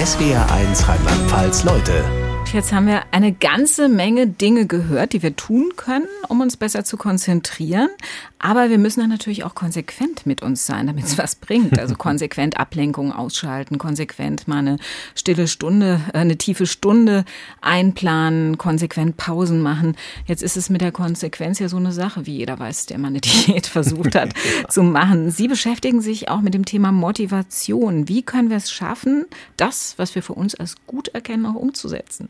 SWR 0.04 0.52
1 0.52 0.90
Rheinland-Pfalz 0.90 1.64
Leute 1.64 2.04
Jetzt 2.52 2.74
haben 2.74 2.88
wir 2.88 3.04
eine 3.12 3.32
ganze 3.32 3.88
Menge 3.90 4.26
Dinge 4.26 4.66
gehört, 4.66 5.14
die 5.14 5.22
wir 5.22 5.36
tun 5.36 5.74
können, 5.76 6.08
um 6.30 6.42
uns 6.42 6.58
besser 6.58 6.84
zu 6.84 6.98
konzentrieren. 6.98 7.90
Aber 8.40 8.70
wir 8.70 8.78
müssen 8.78 9.02
dann 9.02 9.10
natürlich 9.10 9.44
auch 9.44 9.54
konsequent 9.54 10.26
mit 10.26 10.42
uns 10.42 10.66
sein, 10.66 10.88
damit 10.88 11.04
es 11.04 11.18
was 11.18 11.36
bringt. 11.36 11.78
Also 11.78 11.96
konsequent 11.98 12.58
Ablenkungen 12.58 13.12
ausschalten, 13.12 13.78
konsequent 13.78 14.48
mal 14.48 14.60
eine 14.60 14.78
stille 15.14 15.48
Stunde, 15.50 16.00
äh, 16.14 16.20
eine 16.20 16.38
tiefe 16.38 16.66
Stunde 16.66 17.26
einplanen, 17.60 18.58
konsequent 18.58 19.18
Pausen 19.18 19.62
machen. 19.62 19.98
Jetzt 20.26 20.42
ist 20.42 20.56
es 20.56 20.70
mit 20.70 20.80
der 20.80 20.94
Konsequenz 20.94 21.60
ja 21.60 21.68
so 21.68 21.76
eine 21.76 21.92
Sache, 21.92 22.26
wie 22.26 22.38
jeder 22.38 22.58
weiß, 22.58 22.86
der 22.86 22.98
mal 22.98 23.10
eine 23.10 23.20
Diät 23.22 23.68
versucht 23.68 24.16
hat 24.16 24.34
zu 24.70 24.84
machen. 24.84 25.32
Sie 25.32 25.50
beschäftigen 25.50 26.00
sich 26.00 26.30
auch 26.30 26.40
mit 26.40 26.54
dem 26.54 26.64
Thema 26.64 26.94
Motivation. 26.94 28.08
Wie 28.08 28.22
können 28.22 28.50
wir 28.50 28.58
es 28.58 28.72
schaffen, 28.72 29.26
das, 29.58 29.96
was 29.98 30.16
wir 30.16 30.24
für 30.24 30.34
uns 30.34 30.56
als 30.56 30.76
gut 30.88 31.10
erkennen, 31.10 31.46
auch 31.46 31.56
umzusetzen? 31.56 32.30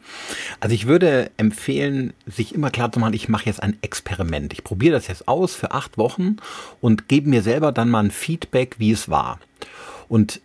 Also 0.59 0.73
ich 0.73 0.87
würde 0.87 1.29
empfehlen, 1.37 2.13
sich 2.25 2.55
immer 2.55 2.71
klar 2.71 2.91
zu 2.91 2.99
machen, 2.99 3.13
ich 3.13 3.29
mache 3.29 3.45
jetzt 3.45 3.61
ein 3.61 3.77
Experiment. 3.83 4.53
Ich 4.53 4.63
probiere 4.63 4.93
das 4.93 5.07
jetzt 5.07 5.27
aus 5.27 5.53
für 5.53 5.71
acht 5.71 5.98
Wochen 5.99 6.37
und 6.81 7.07
gebe 7.07 7.29
mir 7.29 7.43
selber 7.43 7.71
dann 7.71 7.91
mal 7.91 8.03
ein 8.03 8.11
Feedback, 8.11 8.77
wie 8.79 8.91
es 8.91 9.09
war. 9.09 9.39
Und 10.07 10.41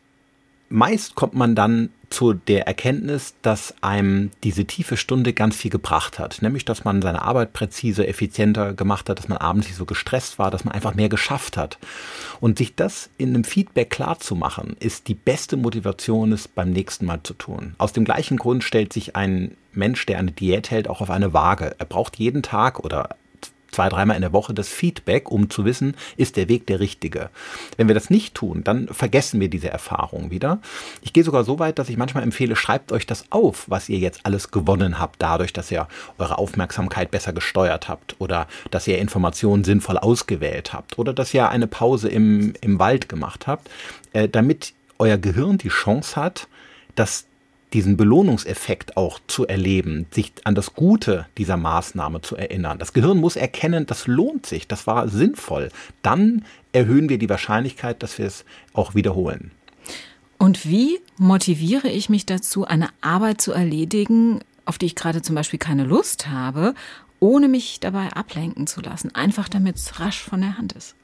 meist 0.69 1.15
kommt 1.15 1.35
man 1.35 1.55
dann 1.55 1.89
zu 2.11 2.33
der 2.33 2.67
Erkenntnis, 2.67 3.35
dass 3.43 3.75
einem 3.81 4.31
diese 4.45 4.65
tiefe 4.67 4.97
Stunde 4.97 5.33
ganz 5.33 5.57
viel 5.57 5.71
gebracht 5.71 6.19
hat. 6.19 6.43
Nämlich, 6.43 6.65
dass 6.65 6.85
man 6.85 7.03
seine 7.03 7.23
Arbeit 7.23 7.53
präziser, 7.53 8.07
effizienter 8.07 8.73
gemacht 8.73 9.09
hat, 9.09 9.19
dass 9.19 9.29
man 9.29 9.39
abends 9.39 9.67
nicht 9.67 9.77
so 9.77 9.85
gestresst 9.85 10.39
war, 10.39 10.51
dass 10.51 10.65
man 10.65 10.75
einfach 10.75 10.95
mehr 10.95 11.09
geschafft 11.09 11.57
hat. 11.57 11.79
Und 12.41 12.59
sich 12.59 12.77
das 12.77 13.11
in 13.19 13.31
einem 13.31 13.45
Feedback 13.45 13.91
klar 13.91 14.21
zu 14.21 14.37
machen, 14.37 14.77
ist 14.79 15.09
die 15.09 15.15
beste 15.15 15.57
Motivation, 15.57 16.31
es 16.31 16.47
beim 16.47 16.71
nächsten 16.71 17.07
Mal 17.07 17.23
zu 17.25 17.35
tun. 17.35 17.75
Aus 17.79 17.93
dem 17.93 18.05
gleichen 18.05 18.37
Grund 18.37 18.63
stellt 18.63 18.93
sich 18.93 19.17
ein 19.17 19.57
Mensch, 19.73 20.07
der 20.07 20.19
eine 20.19 20.31
Diät 20.31 20.71
hält, 20.71 20.89
auch 20.89 21.01
auf 21.01 21.11
eine 21.11 21.33
Waage. 21.33 21.75
Er 21.79 21.87
braucht 21.87 22.17
jeden 22.17 22.43
Tag 22.43 22.79
oder 22.79 23.17
zwei, 23.75 23.89
dreimal 23.89 24.17
in 24.17 24.23
der 24.23 24.33
Woche 24.33 24.55
das 24.55 24.69
Feedback, 24.69 25.31
um 25.31 25.51
zu 25.51 25.65
wissen, 25.65 25.95
ist 26.17 26.37
der 26.37 26.49
Weg 26.49 26.67
der 26.67 26.81
richtige. 26.81 27.31
Wenn 27.77 27.89
wir 27.89 27.95
das 27.95 28.09
nicht 28.09 28.35
tun, 28.35 28.63
dann 28.65 28.89
vergessen 28.89 29.41
wir 29.41 29.49
diese 29.49 29.69
Erfahrung 29.69 30.31
wieder. 30.31 30.61
Ich 31.03 31.13
gehe 31.13 31.25
sogar 31.25 31.45
so 31.45 31.59
weit, 31.59 31.79
dass 31.79 31.89
ich 31.89 31.97
manchmal 31.97 32.23
empfehle, 32.23 32.57
schreibt 32.57 32.93
euch 32.93 33.07
das 33.07 33.27
auf, 33.31 33.69
was 33.69 33.89
ihr 33.89 33.99
jetzt 33.99 34.21
alles 34.25 34.51
gewonnen 34.51 34.99
habt, 34.99 35.21
dadurch, 35.21 35.53
dass 35.53 35.71
ihr 35.71 35.89
eure 36.19 36.39
Aufmerksamkeit 36.39 37.11
besser 37.11 37.33
gesteuert 37.33 37.89
habt 37.89 38.17
oder 38.19 38.47
dass 38.71 38.87
ihr 38.87 38.99
Informationen 38.99 39.65
sinnvoll 39.65 39.99
ausgewählt 39.99 40.73
habt 40.73 40.99
oder 40.99 41.13
dass 41.13 41.35
ihr 41.35 41.49
eine 41.49 41.67
Pause 41.67 42.09
im, 42.09 42.55
im 42.61 42.79
Wald 42.79 43.09
gemacht 43.09 43.47
habt, 43.47 43.69
äh, 44.13 44.29
damit 44.29 44.73
euer 44.99 45.19
Gehirn 45.19 45.59
die 45.59 45.69
Chance 45.69 46.17
hat, 46.17 46.49
dass 46.95 47.27
diesen 47.75 47.97
Belohnungseffekt 47.97 48.97
auch 48.97 49.19
zu 49.27 49.47
erleben, 49.47 50.07
sich 50.11 50.33
an 50.45 50.55
das 50.55 50.75
Gute 50.75 51.27
dieser 51.37 51.57
Maßnahme 51.57 52.23
zu 52.23 52.37
erinnern. 52.37 52.79
Das 52.79 52.93
Gehirn 52.93 53.19
muss 53.19 53.37
erkennen, 53.37 53.85
das 53.85 54.07
lohnt 54.07 54.47
sich, 54.47 54.69
das 54.69 54.87
war 54.87 55.09
sinnvoll. 55.09 55.71
Dann 56.03 56.45
erhöhen 56.73 57.09
wir 57.09 57.19
die 57.19 57.29
Wahrscheinlichkeit, 57.29 58.03
dass 58.03 58.19
wir 58.19 58.27
es 58.27 58.45
auch 58.73 58.95
wiederholen. 58.95 59.51
Und 60.39 60.67
wie 60.67 61.01
motiviere 61.19 61.89
ich 61.89 62.09
mich 62.09 62.27
dazu, 62.27 62.65
eine 62.65 62.89
Arbeit 63.01 63.41
zu 63.41 63.53
erledigen, 63.53 64.41
auf 64.65 64.79
die 64.79 64.87
ich 64.87 64.95
gerade 64.95 65.21
zum 65.21 65.35
Beispiel 65.35 65.59
keine 65.59 65.85
Lust 65.85 66.29
habe, 66.29 66.75
ohne 67.19 67.49
mich 67.49 67.81
dabei 67.81 68.13
ablenken 68.13 68.67
zu 68.67 68.81
lassen, 68.81 69.15
einfach 69.15 69.49
damit 69.49 69.77
es 69.77 70.01
rasch 70.01 70.21
von 70.21 70.41
der 70.41 70.59
Hand 70.59 70.73
ist? 70.73 70.95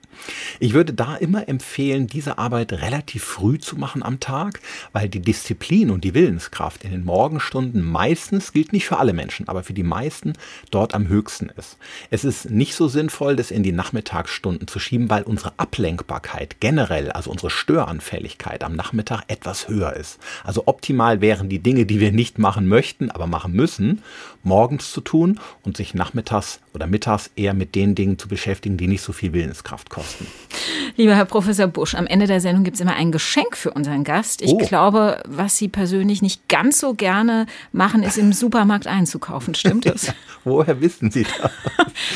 Ich 0.59 0.75
würde 0.75 0.93
da 0.93 1.17
immer 1.17 1.49
empfehlen, 1.49 2.07
diese 2.07 2.39
Arbeit 2.39 2.73
relativ 2.73 3.25
früh 3.25 3.59
zu 3.59 3.77
machen 3.77 4.03
am 4.03 4.21
Tag, 4.21 4.61
weil 4.93 5.09
die 5.09 5.21
Disziplin 5.21 5.91
und 5.91 6.05
die 6.05 6.15
Willenskraft 6.15 6.85
in 6.85 6.91
den 6.91 7.05
Morgenstunden 7.05 7.83
meistens, 7.83 8.53
gilt 8.53 8.73
nicht 8.73 8.87
für 8.87 8.99
alle 8.99 9.13
Menschen, 9.13 9.49
aber 9.49 9.63
für 9.63 9.73
die 9.73 9.83
meisten 9.83 10.35
dort 10.71 10.95
am 10.95 11.09
höchsten 11.09 11.51
ist. 11.57 11.79
Es 12.11 12.25
ist 12.25 12.51
nicht 12.51 12.75
so 12.75 12.89
sinnvoll, 12.89 13.37
das 13.37 13.51
in 13.51 13.63
die 13.63 13.73
Nachmittagsstunden 13.73 14.69
zu 14.69 14.79
schieben, 14.79 15.11
weil 15.11 15.23
unsere 15.23 15.53
Ablenkbarkeit 15.57 16.61
generell, 16.61 17.11
also 17.13 17.31
unsere 17.31 17.51
Störanfälligkeit 17.51 18.63
am 18.65 18.77
Nachmittag 18.77 19.23
etwas 19.29 19.69
höher 19.69 19.95
ist. 19.95 20.19
Also 20.45 20.65
optimal 20.67 21.21
wären 21.21 21.49
die 21.49 21.61
Dinge, 21.61 21.87
die 21.87 22.01
wir 22.01 22.13
nicht 22.13 22.39
machen 22.39 22.67
möchten, 22.67 23.11
aber 23.11 23.27
machen 23.27 23.53
müssen, 23.53 24.03
morgens 24.43 24.93
zu 24.93 25.01
tun 25.01 25.41
und 25.63 25.77
sich 25.77 25.95
nachmittags 25.95 26.61
oder 26.75 26.87
mittags 26.87 27.31
eher 27.37 27.55
mit 27.55 27.75
den 27.75 27.95
Dingen 27.95 28.19
zu 28.19 28.29
beschäftigen, 28.29 28.77
die 28.77 28.87
nicht 28.87 29.03
so 29.03 29.13
viel 29.13 29.33
Willenskraft 29.33 29.91
kosten 29.91 30.00
kosten. 30.01 30.27
Lieber 30.97 31.15
Herr 31.15 31.25
Professor 31.25 31.67
Busch, 31.67 31.95
am 31.95 32.07
Ende 32.07 32.27
der 32.27 32.41
Sendung 32.41 32.65
gibt 32.65 32.75
es 32.77 32.81
immer 32.81 32.95
ein 32.95 33.13
Geschenk 33.13 33.57
für 33.57 33.71
unseren 33.71 34.05
Gast. 34.05 34.43
Ich 34.43 34.53
oh. 34.53 34.59
glaube, 34.59 35.23
was 35.27 35.57
Sie 35.57 35.69
persönlich 35.69 36.23
nicht 36.23 36.49
ganz 36.49 36.81
so 36.81 36.95
gerne 36.95 37.47
machen, 37.73 38.03
ist 38.03 38.19
im 38.19 38.33
Supermarkt 38.33 38.87
einzukaufen. 38.87 39.55
Stimmt 39.55 39.87
das? 39.87 40.13
Woher 40.45 40.81
wissen 40.81 41.11
Sie 41.11 41.25
das? 41.25 41.51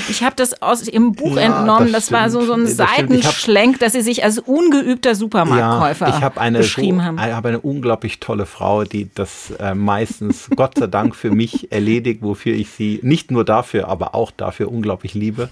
Ich 0.08 0.22
habe 0.22 0.34
das 0.34 0.62
aus 0.62 0.88
Ihrem 0.88 1.12
Buch 1.12 1.36
ja, 1.36 1.42
entnommen. 1.42 1.92
Das, 1.92 2.06
das 2.06 2.12
war 2.12 2.30
so, 2.30 2.42
so 2.46 2.54
ein 2.54 2.64
das 2.64 2.76
Seitenschlenk, 2.76 3.80
dass 3.80 3.92
Sie 3.92 4.00
sich 4.00 4.24
als 4.24 4.38
ungeübter 4.38 5.14
Supermarktkäufer 5.14 6.08
ja, 6.08 6.16
ich 6.16 6.22
hab 6.22 6.38
eine, 6.38 6.58
beschrieben 6.58 7.04
haben. 7.04 7.18
Ich 7.18 7.24
habe 7.24 7.48
eine 7.48 7.60
unglaublich 7.60 8.20
tolle 8.20 8.46
Frau, 8.46 8.84
die 8.84 9.10
das 9.14 9.52
äh, 9.58 9.74
meistens, 9.74 10.48
Gott 10.56 10.78
sei 10.78 10.86
Dank, 10.86 11.14
für 11.14 11.30
mich 11.30 11.70
erledigt, 11.70 12.22
wofür 12.22 12.54
ich 12.54 12.70
sie 12.70 13.00
nicht 13.02 13.30
nur 13.30 13.44
dafür, 13.44 13.88
aber 13.88 14.14
auch 14.14 14.30
dafür 14.30 14.70
unglaublich 14.70 15.12
liebe. 15.12 15.50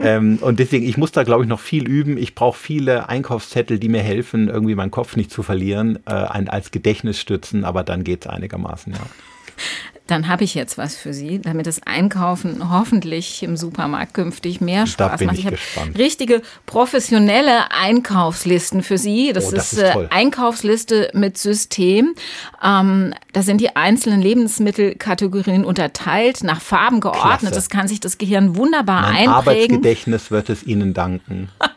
Ähm, 0.00 0.38
und 0.40 0.58
deswegen, 0.58 0.86
ich 0.86 0.96
muss 0.96 1.12
da, 1.12 1.22
glaube 1.22 1.44
ich, 1.44 1.48
noch 1.48 1.60
viel 1.60 1.86
üben. 1.86 2.16
Ich 2.16 2.34
brauche 2.34 2.58
viele 2.58 3.08
Einkaufszettel, 3.08 3.78
die 3.78 3.88
mir 3.88 4.02
helfen, 4.02 4.48
irgendwie 4.48 4.74
meinen 4.74 4.90
Kopf 4.90 5.16
nicht 5.16 5.30
zu 5.30 5.42
verlieren, 5.42 5.98
äh, 6.06 6.10
als 6.10 6.70
Gedächtnis 6.70 7.20
stützen, 7.20 7.64
aber 7.64 7.84
dann 7.84 8.04
geht 8.04 8.24
es 8.24 8.30
einigermaßen, 8.30 8.92
ja 8.92 9.00
dann 10.10 10.28
habe 10.28 10.44
ich 10.44 10.54
jetzt 10.54 10.78
was 10.78 10.96
für 10.96 11.14
Sie, 11.14 11.40
damit 11.40 11.66
das 11.66 11.82
Einkaufen 11.86 12.70
hoffentlich 12.70 13.42
im 13.42 13.56
Supermarkt 13.56 14.14
künftig 14.14 14.60
mehr 14.60 14.86
Spaß 14.86 15.20
macht. 15.20 15.38
Ich, 15.38 15.46
ich 15.46 15.76
habe 15.76 15.98
richtige 15.98 16.42
professionelle 16.66 17.70
Einkaufslisten 17.70 18.82
für 18.82 18.98
Sie. 18.98 19.32
Das, 19.32 19.48
oh, 19.48 19.54
das 19.54 19.72
ist, 19.72 19.78
ist 19.78 19.84
äh, 19.84 20.08
Einkaufsliste 20.10 21.10
mit 21.14 21.38
System. 21.38 22.14
Ähm, 22.62 23.14
da 23.32 23.42
sind 23.42 23.60
die 23.60 23.76
einzelnen 23.76 24.20
Lebensmittelkategorien 24.20 25.64
unterteilt, 25.64 26.42
nach 26.42 26.60
Farben 26.60 27.00
geordnet. 27.00 27.38
Klasse. 27.40 27.54
Das 27.54 27.70
kann 27.70 27.86
sich 27.86 28.00
das 28.00 28.18
Gehirn 28.18 28.56
wunderbar 28.56 29.02
mein 29.02 29.28
einprägen. 29.28 29.34
Arbeitsgedächtnis 29.34 30.30
wird 30.30 30.50
es 30.50 30.62
Ihnen 30.64 30.94
danken. 30.94 31.48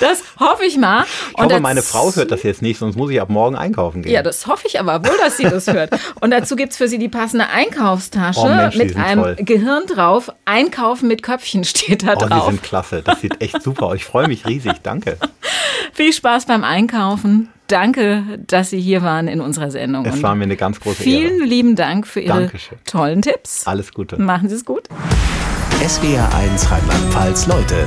Das 0.00 0.22
hoffe 0.38 0.64
ich 0.64 0.76
mal. 0.76 1.04
Ich 1.36 1.42
hoffe, 1.42 1.60
meine 1.60 1.82
Frau 1.82 2.14
hört 2.14 2.30
das 2.30 2.42
jetzt 2.42 2.62
nicht, 2.62 2.78
sonst 2.78 2.96
muss 2.96 3.10
ich 3.10 3.20
ab 3.20 3.30
morgen 3.30 3.56
einkaufen 3.56 4.02
gehen. 4.02 4.12
Ja, 4.12 4.22
das 4.22 4.46
hoffe 4.46 4.66
ich 4.66 4.78
aber 4.78 5.04
wohl, 5.04 5.16
dass 5.18 5.36
sie 5.36 5.44
das 5.44 5.66
hört. 5.66 5.98
Und 6.20 6.30
dazu 6.30 6.56
gibt 6.56 6.72
es 6.72 6.78
für 6.78 6.88
sie 6.88 6.98
die 6.98 7.08
passende 7.08 7.48
Einkaufstasche 7.76 8.40
oh 8.40 8.48
Mensch, 8.48 8.76
mit 8.76 8.96
einem 8.96 9.22
toll. 9.22 9.36
Gehirn 9.40 9.86
drauf. 9.86 10.32
Einkaufen 10.44 11.08
mit 11.08 11.22
Köpfchen 11.22 11.64
steht 11.64 12.06
da 12.06 12.14
oh, 12.14 12.26
drauf. 12.26 12.46
die 12.46 12.50
sind 12.52 12.62
klasse. 12.62 13.02
Das 13.02 13.20
sieht 13.20 13.40
echt 13.40 13.62
super 13.62 13.86
aus. 13.86 13.96
Ich 13.96 14.04
freue 14.04 14.28
mich 14.28 14.46
riesig. 14.46 14.74
Danke. 14.82 15.18
Viel 15.92 16.12
Spaß 16.12 16.46
beim 16.46 16.64
Einkaufen. 16.64 17.48
Danke, 17.68 18.22
dass 18.46 18.70
Sie 18.70 18.80
hier 18.80 19.02
waren 19.02 19.26
in 19.26 19.40
unserer 19.40 19.70
Sendung. 19.70 20.06
Es 20.06 20.22
war 20.22 20.34
mir 20.36 20.44
eine 20.44 20.56
ganz 20.56 20.78
große 20.78 21.02
Vielen 21.02 21.38
Ehre. 21.38 21.44
lieben 21.44 21.74
Dank 21.74 22.06
für 22.06 22.20
Ihre 22.20 22.42
Dankeschön. 22.42 22.78
tollen 22.84 23.22
Tipps. 23.22 23.66
Alles 23.66 23.92
Gute. 23.92 24.20
Machen 24.20 24.48
Sie 24.48 24.54
es 24.54 24.64
gut. 24.64 24.84
SWR 25.86 26.32
1 26.34 26.70
Rheinland-Pfalz 26.70 27.46
Leute 27.46 27.86